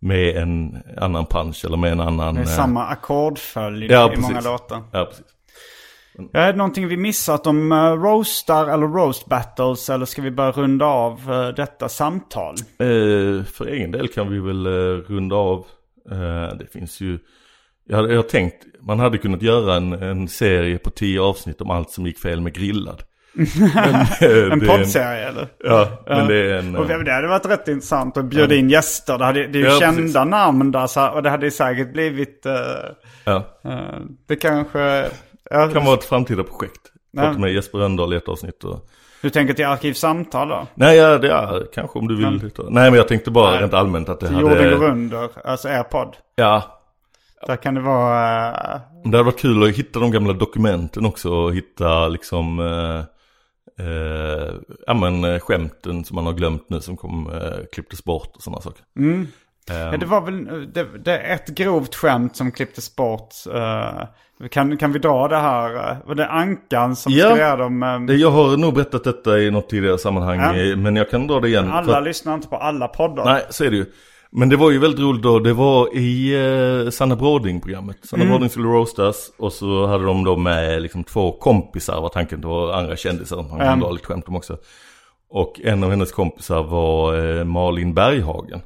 med 0.00 0.36
en 0.36 0.82
annan 1.00 1.26
punch 1.26 1.64
eller 1.64 1.76
med 1.76 1.92
en 1.92 2.00
annan... 2.00 2.34
Det 2.34 2.40
är 2.40 2.44
eh, 2.44 2.56
samma 2.56 2.84
ackordföljd 2.86 3.90
Ja, 3.90 4.12
i 4.12 4.16
många 4.16 4.34
precis. 4.34 4.50
låtar. 4.50 4.82
Ja 4.92 5.04
precis. 5.04 5.26
Är 6.32 6.52
det 6.52 6.58
någonting 6.58 6.88
vi 6.88 6.96
missat 6.96 7.46
om 7.46 7.72
uh, 7.72 7.78
roastar 8.02 8.66
eller 8.66 8.86
roast 8.86 9.26
battles? 9.26 9.90
Eller 9.90 10.06
ska 10.06 10.22
vi 10.22 10.30
börja 10.30 10.50
runda 10.50 10.86
av 10.86 11.32
eh, 11.32 11.48
detta 11.48 11.88
samtal? 11.88 12.54
Eh, 12.78 13.44
för 13.44 13.66
egen 13.66 13.90
del 13.90 14.08
kan 14.08 14.30
vi 14.30 14.38
väl 14.38 14.66
runda 15.02 15.36
av. 15.36 15.66
Det 16.58 16.66
finns 16.72 17.00
ju, 17.00 17.18
jag 17.88 17.96
har, 17.96 18.08
jag 18.08 18.16
har 18.16 18.22
tänkt, 18.22 18.64
man 18.80 19.00
hade 19.00 19.18
kunnat 19.18 19.42
göra 19.42 19.74
en, 19.76 19.92
en 19.92 20.28
serie 20.28 20.78
på 20.78 20.90
tio 20.90 21.20
avsnitt 21.20 21.60
om 21.60 21.70
allt 21.70 21.90
som 21.90 22.06
gick 22.06 22.18
fel 22.18 22.40
med 22.40 22.54
grillad. 22.54 23.02
Men, 23.34 23.94
eh, 24.20 24.52
En 24.52 24.58
det 24.58 24.66
poddserie 24.66 25.28
eller? 25.28 25.46
Ja, 25.64 25.88
men 26.06 26.28
det 26.28 26.34
är 26.50 26.58
en... 26.58 26.76
Och 26.76 26.86
det 26.86 27.12
hade 27.12 27.28
varit 27.28 27.46
rätt 27.46 27.68
intressant 27.68 28.16
att 28.16 28.24
bjuda 28.24 28.54
in 28.54 28.70
gäster. 28.70 29.18
Det, 29.18 29.24
hade, 29.24 29.46
det 29.46 29.58
är 29.58 29.62
ju 29.62 29.68
Ja, 29.68 29.78
kända 29.80 29.96
precis. 30.02 30.14
namn 30.14 30.72
där 30.72 30.86
så, 30.86 31.08
och 31.08 31.22
det 31.22 31.30
hade 31.30 31.50
säkert 31.50 31.92
blivit... 31.92 32.46
eh, 32.46 32.52
ja, 33.24 33.44
eh, 33.64 33.78
det 34.28 34.36
kanske... 34.36 35.08
ja, 35.50 35.68
kan 35.72 35.84
vara 35.84 35.94
ett 35.94 36.04
framtida 36.04 36.44
projekt. 36.44 36.80
Ja. 37.10 37.22
Prata 37.22 37.38
med 37.38 37.52
Jesper 37.52 37.78
Rönndahl 37.78 38.12
i 38.12 38.16
ett 38.16 38.28
avsnitt 38.28 38.64
och... 38.64 38.88
Du 39.22 39.30
tänker 39.30 39.54
till 39.54 39.66
Arkivsamtal 39.66 40.48
då? 40.48 40.66
Nej, 40.74 40.96
ja, 40.96 41.18
det 41.18 41.30
är 41.32 41.66
kanske 41.74 41.98
om 41.98 42.08
du 42.08 42.16
vill. 42.16 42.50
ta- 42.50 42.62
Nej, 42.68 42.90
men 42.90 42.94
jag 42.98 43.08
tänkte 43.08 43.30
bara 43.30 43.60
rent 43.60 43.74
allmänt 43.74 44.08
att 44.08 44.20
det 44.20 44.26
Till 44.26 44.36
hade... 44.36 44.48
Jorden 44.64 44.80
går 44.80 44.88
under, 44.88 45.28
alltså 45.44 45.68
er 45.68 45.82
podd. 45.82 46.16
Ja, 46.36 46.81
Där 47.46 47.56
kan 47.56 47.74
det 47.74 47.80
vara... 47.80 48.48
eh, 48.74 48.80
Det 49.04 49.16
hade 49.16 49.22
varit 49.22 49.40
kul 49.40 49.62
att 49.62 49.76
hitta 49.76 50.00
de 50.00 50.10
gamla 50.10 50.32
dokumenten 50.32 51.06
också 51.06 51.30
och 51.32 51.54
hitta 51.54 52.08
liksom 52.08 52.60
eh, 52.60 52.98
eh, 53.86 54.54
ja 54.86 54.94
men 54.94 55.24
eh, 55.24 55.38
skämten 55.40 56.04
som 56.04 56.14
man 56.14 56.26
har 56.26 56.32
glömt 56.32 56.70
nu 56.70 56.80
som 56.80 56.96
kom, 56.96 57.30
eh, 57.32 57.64
klipptes 57.72 58.04
bort 58.04 58.32
och 58.36 58.42
sådana 58.42 58.60
saker. 58.62 58.84
Mm. 58.98 59.20
Ehm, 59.70 59.76
Ja, 59.92 59.96
det 59.96 60.06
var 60.06 60.20
väl 60.20 60.72
det, 60.72 60.86
det 61.04 61.18
ett 61.18 61.48
grovt 61.48 61.94
skämt 61.94 62.36
som 62.36 62.52
klipptes 62.52 62.96
bort. 62.96 63.28
eh, 63.54 64.48
kan, 64.50 64.76
kan 64.76 64.92
vi 64.92 64.98
dra 64.98 65.28
det 65.28 65.36
här? 65.36 65.96
Var 66.06 66.14
det 66.14 66.28
Ankan 66.28 66.96
som 66.96 67.12
Ja. 67.12 67.24
skulle 67.28 67.42
göra 67.42 67.56
dem? 67.56 68.06
det, 68.08 68.14
jag 68.14 68.30
har 68.30 68.56
nog 68.56 68.74
berättat 68.74 69.04
detta 69.04 69.38
i 69.38 69.50
något 69.50 69.68
tidigare 69.68 69.98
sammanhang 69.98 70.56
Ja. 70.58 70.76
men 70.76 70.96
jag 70.96 71.10
kan 71.10 71.26
dra 71.26 71.40
det 71.40 71.48
igen. 71.48 71.64
för 71.70 71.72
alla 71.72 71.98
att- 71.98 72.04
lyssnar 72.04 72.34
inte 72.34 72.48
på 72.48 72.56
alla 72.56 72.88
poddar. 72.88 73.24
Nej, 73.24 73.42
så 73.50 73.64
är 73.64 73.70
det 73.70 73.76
ju. 73.76 73.86
Men 74.32 74.48
det 74.48 74.56
var 74.56 74.70
ju 74.70 74.78
väldigt 74.78 75.00
roligt 75.00 75.22
då, 75.22 75.38
det 75.38 75.52
var 75.52 75.96
i 75.96 76.34
eh, 76.84 76.90
Sanna 76.90 77.16
Bråding-programmet. 77.16 77.96
Sanna 78.02 78.24
Bråding 78.24 78.48
skulle 78.48 78.68
roastas 78.68 79.32
och 79.38 79.52
så 79.52 79.86
hade 79.86 80.04
de 80.04 80.24
då 80.24 80.36
med 80.36 80.82
liksom 80.82 81.04
två 81.04 81.32
kompisar 81.32 82.00
var 82.00 82.08
tanken, 82.08 82.40
det 82.40 82.46
var 82.46 82.72
andra 82.72 82.96
kändisar 82.96 83.36
som 83.36 83.60
Mm. 83.60 83.80
dra 83.80 83.90
lite 83.90 84.06
skämt 84.06 84.28
om 84.28 84.36
också. 84.36 84.58
Och 85.30 85.60
en 85.64 85.84
av 85.84 85.90
hennes 85.90 86.12
kompisar 86.12 86.62
var 86.62 87.26
eh, 87.38 87.44
Malin 87.44 87.94
Berghagen. 87.94 88.60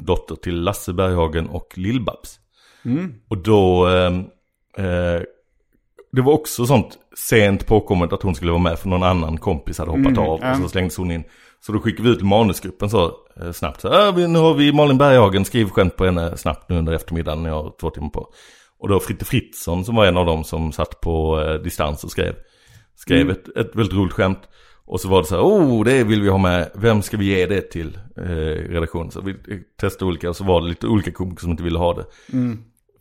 Dotter 0.00 0.34
till 0.34 0.60
Lasse 0.62 0.92
Berghagen 0.92 1.46
och 1.48 1.72
Lill-Babs. 1.76 2.38
Och 3.28 3.38
då, 3.38 3.88
eh, 3.88 4.12
eh, 4.86 5.22
det 6.12 6.22
var 6.22 6.32
också 6.32 6.66
sånt 6.66 6.98
sent 7.16 7.66
påkommet 7.66 8.12
att 8.12 8.22
hon 8.22 8.34
skulle 8.34 8.50
vara 8.52 8.62
med 8.62 8.78
för 8.78 8.88
någon 8.88 9.02
annan 9.02 9.38
kompis 9.38 9.78
hade 9.78 9.90
hoppat 9.90 10.18
av 10.18 10.40
och 10.50 10.56
så 10.62 10.68
slängdes 10.68 10.96
hon 10.96 11.10
in. 11.10 11.24
Så 11.66 11.72
då 11.72 11.80
skickade 11.80 12.08
vi 12.08 12.14
ut 12.14 12.22
manusgruppen 12.22 12.90
så 12.90 13.12
eh, 13.40 13.52
snabbt. 13.52 13.80
Så, 13.80 14.08
äh, 14.08 14.28
nu 14.28 14.38
har 14.38 14.54
vi 14.54 14.72
Malin 14.72 14.98
Berghagen, 14.98 15.44
skriv 15.44 15.68
skämt 15.68 15.96
på 15.96 16.04
henne 16.04 16.36
snabbt 16.36 16.68
nu 16.68 16.78
under 16.78 16.92
eftermiddagen, 16.92 17.42
ni 17.42 17.48
har 17.48 17.72
två 17.80 17.90
timmar 17.90 18.08
på. 18.08 18.28
Och 18.78 18.88
då 18.88 19.00
Fritte 19.00 19.24
Fritzson 19.24 19.84
som 19.84 19.94
var 19.94 20.06
en 20.06 20.16
av 20.16 20.26
dem 20.26 20.44
som 20.44 20.72
satt 20.72 21.00
på 21.00 21.40
eh, 21.40 21.54
distans 21.54 22.04
och 22.04 22.10
skrev. 22.10 22.34
Skrev 22.96 23.30
ett, 23.30 23.56
ett 23.56 23.76
väldigt 23.76 23.94
roligt 23.94 24.12
skämt. 24.12 24.38
Och 24.84 25.00
så 25.00 25.08
var 25.08 25.22
det 25.22 25.28
så 25.28 25.34
här, 25.34 25.42
oh 25.42 25.84
det 25.84 26.04
vill 26.04 26.22
vi 26.22 26.28
ha 26.28 26.38
med, 26.38 26.70
vem 26.74 27.02
ska 27.02 27.16
vi 27.16 27.24
ge 27.24 27.46
det 27.46 27.60
till 27.60 27.98
eh, 28.16 28.22
redaktionen? 28.70 29.10
Så 29.10 29.20
vi 29.20 29.30
eh, 29.30 29.58
testade 29.80 30.08
olika 30.08 30.28
och 30.28 30.36
så 30.36 30.44
var 30.44 30.60
det 30.60 30.68
lite 30.68 30.86
olika 30.86 31.12
komiker 31.12 31.40
som 31.40 31.50
inte 31.50 31.62
ville 31.62 31.78
ha 31.78 31.94
det. 31.94 32.04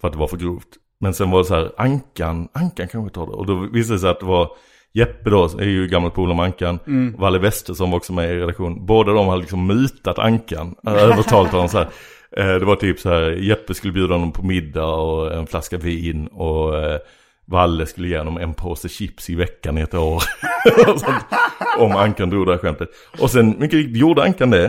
För 0.01 0.07
att 0.07 0.13
det 0.13 0.19
var 0.19 0.27
för 0.27 0.37
grovt. 0.37 0.69
Men 0.99 1.13
sen 1.13 1.31
var 1.31 1.39
det 1.39 1.45
så 1.45 1.55
här, 1.55 1.71
Ankan, 1.77 2.47
Ankan 2.53 2.87
kanske 2.87 3.13
tar 3.13 3.25
det. 3.25 3.33
Och 3.33 3.45
då 3.45 3.55
visade 3.55 3.95
det 3.95 3.99
sig 3.99 4.09
att 4.09 4.19
det 4.19 4.25
var 4.25 4.51
Jeppe 4.93 5.29
då, 5.29 5.43
är 5.45 5.65
ju 5.65 5.87
gammal 5.87 6.11
polare 6.11 6.35
med 6.35 6.45
Ankan. 6.45 6.79
Valle 7.17 7.39
Wester 7.39 7.73
som 7.73 7.91
var 7.91 7.97
också 7.97 8.13
med 8.13 8.31
i 8.31 8.33
redaktion. 8.39 8.85
Båda 8.85 9.13
de 9.13 9.27
hade 9.27 9.41
liksom 9.41 9.67
mutat 9.67 10.19
Ankan. 10.19 10.75
Övertalat 10.87 11.51
honom 11.51 11.69
så 11.69 11.77
här. 11.77 11.87
Eh, 12.37 12.59
Det 12.59 12.65
var 12.65 12.75
typ 12.75 12.99
så 12.99 13.09
här, 13.09 13.21
Jeppe 13.31 13.73
skulle 13.73 13.93
bjuda 13.93 14.13
honom 14.13 14.31
på 14.31 14.43
middag 14.43 14.85
och 14.85 15.33
en 15.33 15.47
flaska 15.47 15.77
vin. 15.77 16.27
Och 16.27 16.77
eh, 16.83 16.99
Valle 17.45 17.85
skulle 17.85 18.07
ge 18.07 18.17
honom 18.17 18.37
en 18.37 18.53
påse 18.53 18.89
chips 18.89 19.29
i 19.29 19.35
veckan 19.35 19.77
i 19.77 19.81
ett 19.81 19.93
år. 19.93 20.23
Om 21.79 21.91
Ankan 21.91 22.29
drog 22.29 22.45
det 22.45 22.51
här 22.51 22.59
skämtet. 22.59 22.89
Och 23.19 23.29
sen 23.31 23.49
mycket 23.59 23.73
riktigt 23.73 23.97
gjorde 23.97 24.23
Ankan 24.23 24.49
det. 24.49 24.65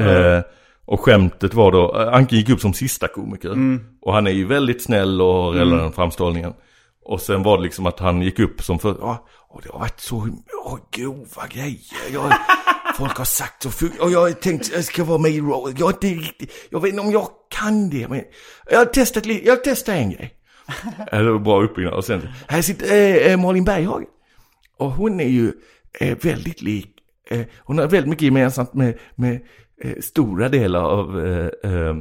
Eh, 0.00 0.40
och 0.86 1.00
skämtet 1.00 1.54
var 1.54 1.72
då, 1.72 1.92
Ankan 1.92 2.38
gick 2.38 2.48
upp 2.50 2.60
som 2.60 2.72
sista 2.72 3.08
komiker. 3.08 3.54
Och 4.02 4.12
han 4.14 4.26
är 4.26 4.30
ju 4.30 4.46
väldigt 4.46 4.82
snäll 4.82 5.20
och 5.22 5.34
har 5.34 5.54
hela 5.54 5.76
den 5.76 5.92
framställningen. 5.92 6.52
Och 7.04 7.20
sen 7.20 7.42
var 7.42 7.56
det 7.56 7.62
liksom 7.62 7.86
att 7.86 7.98
han 8.00 8.22
gick 8.22 8.38
upp 8.38 8.62
som 8.62 8.78
för, 8.78 8.96
ja, 9.00 9.26
och 9.48 9.62
det 9.62 9.68
har 9.72 9.78
varit 9.78 10.00
så 10.00 10.16
åh, 10.64 10.78
grova 10.90 11.46
grejer. 11.50 11.80
Jag, 12.12 12.32
folk 12.96 13.16
har 13.18 13.24
sagt 13.24 13.62
så, 13.62 13.68
fu- 13.70 13.98
och 14.00 14.10
jag 14.10 14.20
har 14.20 14.30
tänkt 14.30 14.70
jag 14.74 14.84
ska 14.84 15.04
vara 15.04 15.18
med 15.18 15.30
i 15.30 15.40
roll. 15.40 15.74
Jag 15.78 15.88
är 15.88 15.92
inte 15.92 16.06
riktigt, 16.26 16.52
jag 16.70 16.80
vet 16.80 16.90
inte 16.90 17.02
om 17.02 17.10
jag 17.12 17.28
kan 17.50 17.90
det. 17.90 18.08
Men 18.08 18.22
jag 18.70 18.78
har 18.78 18.84
testat, 18.84 19.26
li- 19.26 19.42
jag 19.44 19.52
har 19.52 19.60
testat 19.60 19.94
en 19.94 20.10
grej. 20.10 20.34
Det 21.10 21.30
var 21.32 21.38
bra 21.38 21.62
uppbyggnad. 21.64 21.94
Och 21.94 22.04
sen, 22.04 22.28
här 22.48 22.62
sitter 22.62 22.86
äh, 23.26 23.32
äh, 23.32 23.40
Malin 23.40 23.64
Berghagen. 23.64 24.06
Och 24.78 24.90
hon 24.92 25.20
är 25.20 25.28
ju 25.28 25.52
eh, 26.00 26.18
väldigt 26.22 26.62
lik, 26.62 26.90
eh, 27.30 27.40
hon 27.58 27.78
har 27.78 27.86
väldigt 27.86 28.10
mycket 28.10 28.22
gemensamt 28.24 28.74
med, 28.74 28.98
med 29.14 29.40
eh, 29.82 30.00
stora 30.00 30.48
delar 30.48 30.82
av, 30.82 31.26
eh, 31.26 31.46
eh, 31.72 31.94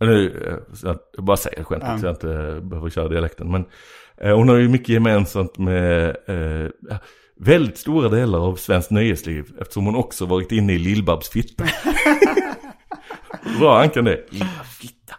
nu, 0.00 0.44
eh, 0.48 0.76
jag 1.16 1.24
bara 1.24 1.36
säger 1.36 1.64
skämtet 1.64 2.00
så 2.00 2.06
jag 2.06 2.14
inte 2.14 2.28
eh, 2.32 2.60
behöver 2.60 2.90
köra 2.90 3.08
dialekten. 3.08 3.50
Men 3.50 3.60
eh, 3.60 3.68
Eh, 4.24 4.36
hon 4.36 4.48
har 4.48 4.56
ju 4.56 4.68
mycket 4.68 4.88
gemensamt 4.88 5.58
med 5.58 6.08
eh, 6.08 6.96
väldigt 7.40 7.78
stora 7.78 8.08
delar 8.08 8.38
av 8.38 8.56
svenskt 8.56 8.90
nöjesliv. 8.90 9.44
Eftersom 9.60 9.86
hon 9.86 9.94
också 9.94 10.26
varit 10.26 10.52
inne 10.52 10.72
i 10.72 10.78
Lill-Babs 10.78 11.30
fitta. 11.30 11.64
Bra 13.58 13.80
Ankan 13.82 14.04
det. 14.04 14.24
Lill-Babs 14.30 14.78
fitta. 14.80 15.14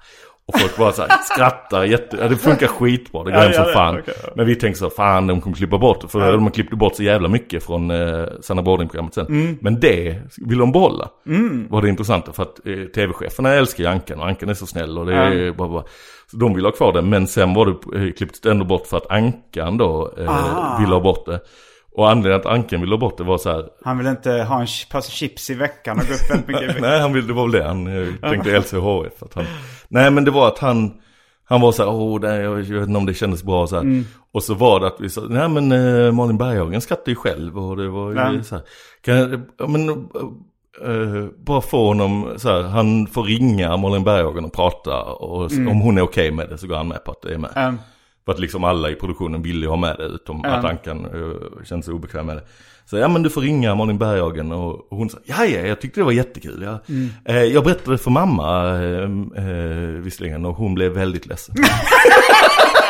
Och 0.54 0.60
folk 0.60 0.78
bara 0.78 0.92
så 0.92 1.02
här 1.02 1.10
skrattar 1.36 1.84
jätte, 1.84 2.18
ja, 2.22 2.28
det 2.28 2.36
funkar 2.38 2.68
skitbra, 2.68 3.24
det 3.24 3.32
går 3.32 3.40
Ja, 3.40 3.44
hem 3.44 3.54
som 3.54 3.64
ja, 3.68 3.74
fan. 3.74 4.02
ja. 4.06 4.14
Men 4.36 4.46
vi 4.46 4.56
tänkte 4.56 4.80
så, 4.80 4.90
fan 4.90 5.28
de 5.28 5.42
kommer 5.42 5.56
klippa 5.56 5.78
bort. 5.78 6.12
För 6.12 6.32
de 6.32 6.44
har 6.44 6.50
klippt 6.52 6.74
bort 6.74 6.96
så 6.96 7.04
jävla 7.04 7.28
mycket 7.30 7.64
från 7.64 7.92
eh, 7.92 8.26
Sanna 8.42 8.62
Bording-programmet 8.62 9.14
sen. 9.14 9.26
Mm. 9.26 9.58
Men 9.62 9.80
det 9.80 10.16
vill 10.48 10.58
de 10.58 10.72
behålla. 10.72 11.10
Var 11.70 11.82
det 11.82 11.90
intressanta 11.90 12.34
för 12.34 12.44
att 12.44 12.68
eh, 12.68 12.84
tv-cheferna 12.96 13.54
älskar 13.54 13.84
ju 13.84 13.90
Ankan 13.90 14.20
och 14.20 14.28
Ankan 14.28 14.50
är 14.50 14.54
så 14.54 14.66
snäll 14.66 14.98
och 14.98 15.06
det 15.06 15.16
är 15.16 15.52
bara, 15.52 15.70
bara 15.70 15.84
Så 16.32 16.38
de 16.38 16.54
vill 16.56 16.66
ha 16.66 16.72
kvar 16.72 16.94
det. 16.94 17.02
Men 17.02 17.28
sen 17.28 17.54
var 17.54 17.66
det 17.66 18.06
eh, 18.08 18.12
klippt 18.14 18.46
ändå 18.46 18.66
bort 18.66 18.88
för 18.88 18.98
att 18.98 19.12
Ankan 19.12 19.78
då 19.78 20.14
eh, 20.18 20.30
Ah. 20.30 20.78
ville 20.80 20.94
ha 20.94 21.02
bort 21.02 21.26
det. 21.26 21.40
Och 21.96 22.10
anledningen 22.10 22.40
att 22.40 22.46
Ankan 22.46 22.82
ville 22.82 22.94
ha 22.94 23.00
bort 23.00 23.18
det 23.18 23.24
var 23.24 23.38
så 23.38 23.50
här. 23.52 23.66
Han 23.84 23.98
vill 23.98 24.08
inte 24.08 24.32
ha 24.32 24.62
en 24.62 24.68
påse 24.92 25.12
chips 25.12 25.50
i 25.50 25.54
veckan 25.54 26.00
och 26.00 26.06
gå 26.08 26.14
upp 26.14 26.32
väldigt 26.32 26.48
mycket. 26.62 26.82
Nej, 26.82 27.00
han 27.00 27.14
ville, 27.14 27.28
det 27.28 27.34
var 27.34 27.44
väl 27.44 27.52
det 27.52 27.68
han 27.68 27.88
eh, 27.88 28.08
tänkte 28.30 28.60
LCHF. 28.60 29.24
Att 29.24 29.34
han, 29.34 29.46
nej, 29.88 30.12
men 30.12 30.26
det 30.26 30.32
var 30.32 30.48
att 30.48 30.60
han, 30.60 30.92
han 31.46 31.62
var 31.62 31.72
så 31.72 31.84
här, 31.84 31.92
åh, 31.92 32.20
det, 32.20 32.42
jag 32.42 32.52
vet 32.56 32.70
inte 32.88 32.98
om 32.98 33.06
det 33.06 33.14
kändes 33.14 33.44
bra 33.44 33.68
så 33.68 33.76
här. 33.76 33.84
Och 34.34 34.44
så 34.44 34.54
var 34.54 34.80
det 34.80 34.88
att 34.88 34.98
vi 35.02 35.10
sa, 35.10 35.22
nej 35.30 35.50
men 35.50 35.72
eh, 35.72 36.12
Malin 36.12 36.38
Berghagen 36.38 36.82
skrattade 36.82 37.12
ju 37.12 37.16
själv 37.16 37.60
och 37.60 37.78
det 37.78 37.88
var 37.90 38.12
ju 38.34 38.44
så 38.44 38.56
här. 38.56 38.64
Kan 39.06 39.16
jag, 39.18 39.42
ja, 39.60 39.68
men, 39.68 39.90
eh, 39.90 41.28
bara 41.46 41.62
få 41.62 41.88
honom 41.88 42.34
så 42.38 42.50
här, 42.50 42.62
han 42.64 43.08
får 43.08 43.24
ringa 43.24 43.78
Malin 43.78 44.04
Berghagen 44.04 44.46
och 44.46 44.54
prata 44.54 45.02
och 45.04 45.46
s- 45.46 45.58
om 45.58 45.82
hon 45.82 45.98
är 45.98 46.02
okej 46.02 46.32
med 46.32 46.50
det 46.50 46.58
så 46.58 46.68
går 46.68 46.76
han 46.76 46.88
med 46.88 47.04
på 47.04 47.12
att 47.12 47.22
det 47.22 47.34
är 47.34 47.38
med. 47.38 47.52
Mm. 47.56 47.78
För 48.26 48.32
att 48.32 48.40
liksom 48.40 48.64
alla 48.64 48.90
i 48.90 48.96
produktionen 48.96 49.42
ville 49.42 49.68
ha 49.68 49.76
med 49.76 49.96
det 49.98 50.06
utom 50.06 50.46
att 50.46 50.66
Ankan 50.66 51.06
uh, 51.06 51.64
kände 51.64 51.86
sig 51.86 51.94
obekväm 51.94 52.26
med 52.26 52.38
det. 52.38 52.44
Så 52.86 52.98
ja 52.98 53.08
men 53.08 53.24
du 53.24 53.30
får 53.30 53.42
ringa 53.42 53.76
Malin 53.76 53.98
Berghagen 53.98 54.52
och, 54.52 54.88
hon 54.90 55.10
sa 55.10 55.18
ja 55.24 55.46
ja 55.46 55.60
jag 55.60 55.82
tyckte 55.82 56.00
det 56.00 56.04
var 56.04 56.12
jättekul. 56.12 56.62
Jag, 56.64 56.80
eh, 57.26 57.44
jag 57.44 57.64
berättade 57.64 57.98
för 57.98 58.12
mamma 58.12 58.68
eh, 58.68 59.04
eh, 59.46 59.90
visserligen 60.02 60.46
och 60.46 60.56
hon 60.56 60.74
blev 60.74 60.92
väldigt 60.92 61.26
ledsen. 61.26 61.56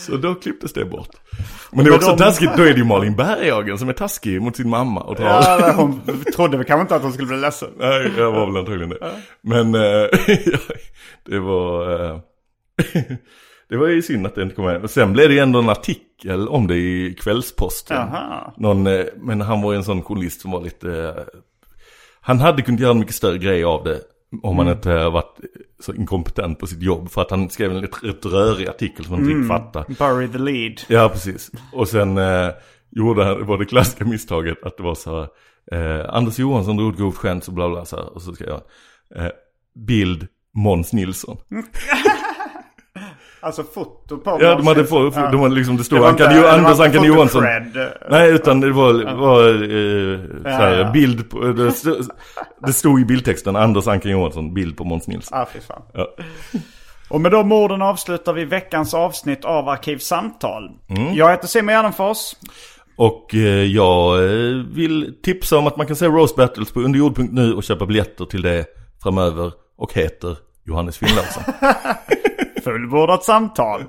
Så 0.00 0.16
då 0.16 0.34
klipptes 0.34 0.72
det 0.72 0.84
bort. 0.84 1.08
Men 1.72 1.84
det 1.84 1.90
är 1.90 1.94
också 1.94 2.10
de- 2.10 2.18
taskigt, 2.18 2.50
då 2.56 2.62
är 2.62 2.70
det 2.72 2.78
ju 2.78 2.84
Malin 2.84 3.16
Berghagen 3.16 3.78
som 3.78 3.88
är 3.88 3.92
taskig 3.92 4.42
mot 4.42 4.56
sin 4.56 4.68
mamma 4.68 5.00
och 5.00 5.16
drar 5.16 5.26
Ja, 5.26 5.72
hon 5.76 6.00
trodde 6.36 6.56
väl 6.56 6.66
kanske 6.66 6.82
inte 6.82 6.96
att 6.96 7.02
hon 7.02 7.12
skulle 7.12 7.28
bli 7.28 7.36
ledsen. 7.36 7.68
Nej, 7.78 8.10
jag 8.16 8.32
var 8.32 8.46
väl 8.46 8.56
antagligen 8.56 8.88
det. 8.88 9.12
Men 9.40 9.74
eh, 9.74 9.80
det 11.26 11.38
var... 11.38 11.92
eh, 12.10 12.18
det 13.68 13.76
var 13.76 13.86
ju 13.86 14.02
synd 14.02 14.26
att 14.26 14.34
det 14.34 14.42
inte 14.42 14.54
kom 14.54 14.64
med. 14.64 14.90
Sen 14.90 15.12
blev 15.12 15.28
det 15.28 15.34
ju 15.34 15.40
ändå 15.40 15.58
en 15.58 15.68
artikel 15.68 16.48
om 16.48 16.66
det 16.66 16.76
i 16.76 17.16
Kvällsposten. 17.20 17.96
Någon, 18.56 18.86
eh, 18.86 19.04
men 19.16 19.40
han 19.40 19.62
var 19.62 19.72
ju 19.72 19.76
en 19.76 19.84
sån 19.84 20.02
journalist 20.02 20.40
som 20.40 20.50
var 20.50 20.60
lite... 20.60 21.14
Han 22.20 22.40
hade 22.40 22.62
kunnat 22.62 22.80
göra 22.80 22.90
en 22.90 22.98
mycket 22.98 23.14
större 23.14 23.38
grej 23.38 23.64
av 23.64 23.84
det. 23.84 24.00
Om 24.42 24.58
han 24.58 24.68
inte 24.68 24.90
hade 24.90 25.10
varit 25.10 25.40
så 25.80 25.94
inkompetent 25.94 26.58
på 26.58 26.66
sitt 26.66 26.82
jobb. 26.82 27.10
För 27.10 27.22
att 27.22 27.30
han 27.30 27.50
skrev 27.50 27.70
en 27.70 27.80
lite 27.80 28.06
rätt 28.06 28.26
rörig 28.26 28.68
artikel 28.68 29.04
som 29.04 29.12
man 29.12 29.20
inte 29.20 29.32
riktigt 29.32 29.48
fattar. 29.48 29.84
Bury 29.98 30.28
the 30.28 30.38
lead. 30.38 30.80
Ja, 30.88 31.08
precis. 31.08 31.50
Och 31.72 31.88
sen 31.88 32.18
eh, 32.18 32.50
gjorde 32.90 33.24
han, 33.24 33.46
var 33.46 33.58
det 33.58 33.64
klassiska 33.64 34.04
misstaget 34.04 34.62
att 34.62 34.76
det 34.76 34.82
var 34.82 34.94
så 34.94 35.20
här, 35.20 35.28
eh, 36.00 36.14
Anders 36.14 36.38
Johansson 36.38 36.76
drog 36.76 36.92
ett 36.92 36.98
grovt 36.98 37.16
skämt 37.16 37.48
och 37.48 37.54
bla 37.54 37.68
bla 37.68 37.84
så 37.84 37.96
här, 37.96 38.14
och 38.14 38.22
så 38.22 38.32
skrev 38.32 38.50
han, 38.50 38.62
eh, 39.24 39.32
bild 39.86 40.26
Måns 40.54 40.92
Nilsson. 40.92 41.36
Alltså 43.42 43.62
foto 43.62 44.16
på 44.18 44.38
Ja, 44.40 44.54
de 44.54 44.66
hade 44.66 44.84
fått, 44.84 45.16
Ja. 45.16 45.30
de 45.30 45.40
hade 45.40 45.54
liksom, 45.54 45.76
det 45.76 45.84
stod 45.84 45.98
Ankan, 46.04 46.32
inte- 46.36 46.52
Anders 46.52 46.80
Ankan 46.80 47.04
Johansson. 47.04 47.42
cred. 47.42 47.92
Nej, 48.10 48.30
utan 48.30 48.60
det 48.60 48.72
var, 48.72 48.92
var 49.14 49.48
eh, 49.48 50.42
så 50.42 50.48
här, 50.48 50.72
Ja, 50.72 50.78
ja. 50.86 50.90
bild 50.92 51.30
på, 51.30 51.40
det 51.44 51.72
stod, 51.72 52.10
det 52.66 52.72
stod 52.72 53.00
i 53.00 53.04
bildtexten, 53.04 53.56
Anders 53.56 53.86
Ankan 53.86 54.10
Johansson, 54.10 54.54
bild 54.54 54.76
på 54.76 54.84
Måns 54.84 55.06
Nilsson. 55.08 55.38
Ah, 55.38 55.46
fy 55.52 55.60
fan. 55.60 55.82
Ja. 55.94 56.06
Och 57.08 57.20
med 57.20 57.32
de 57.32 57.52
orden 57.52 57.82
avslutar 57.82 58.32
vi 58.32 58.44
veckans 58.44 58.94
avsnitt 58.94 59.44
av 59.44 59.68
Arkivsamtal. 59.68 60.70
Mm. 60.88 61.14
Jag 61.14 61.30
heter 61.30 61.46
Simon 61.48 61.74
Gärdenfors. 61.74 62.18
Och 62.96 63.34
eh, 63.34 63.40
jag 63.64 64.24
eh, 64.24 64.54
vill 64.72 65.14
tipsa 65.22 65.58
om 65.58 65.66
att 65.66 65.76
man 65.76 65.86
kan 65.86 65.96
se 65.96 66.06
Rose 66.06 66.34
Battles 66.36 66.72
på 66.72 66.80
underjord.nu 66.80 67.54
och 67.54 67.62
köpa 67.62 67.86
biljetter 67.86 68.24
till 68.24 68.42
det 68.42 68.66
framöver. 69.02 69.52
Och 69.78 69.94
heter 69.94 70.36
Johannes 70.66 70.98
Finnlaugsson. 70.98 71.42
Fullbordat 72.60 73.24
samtal. 73.24 73.88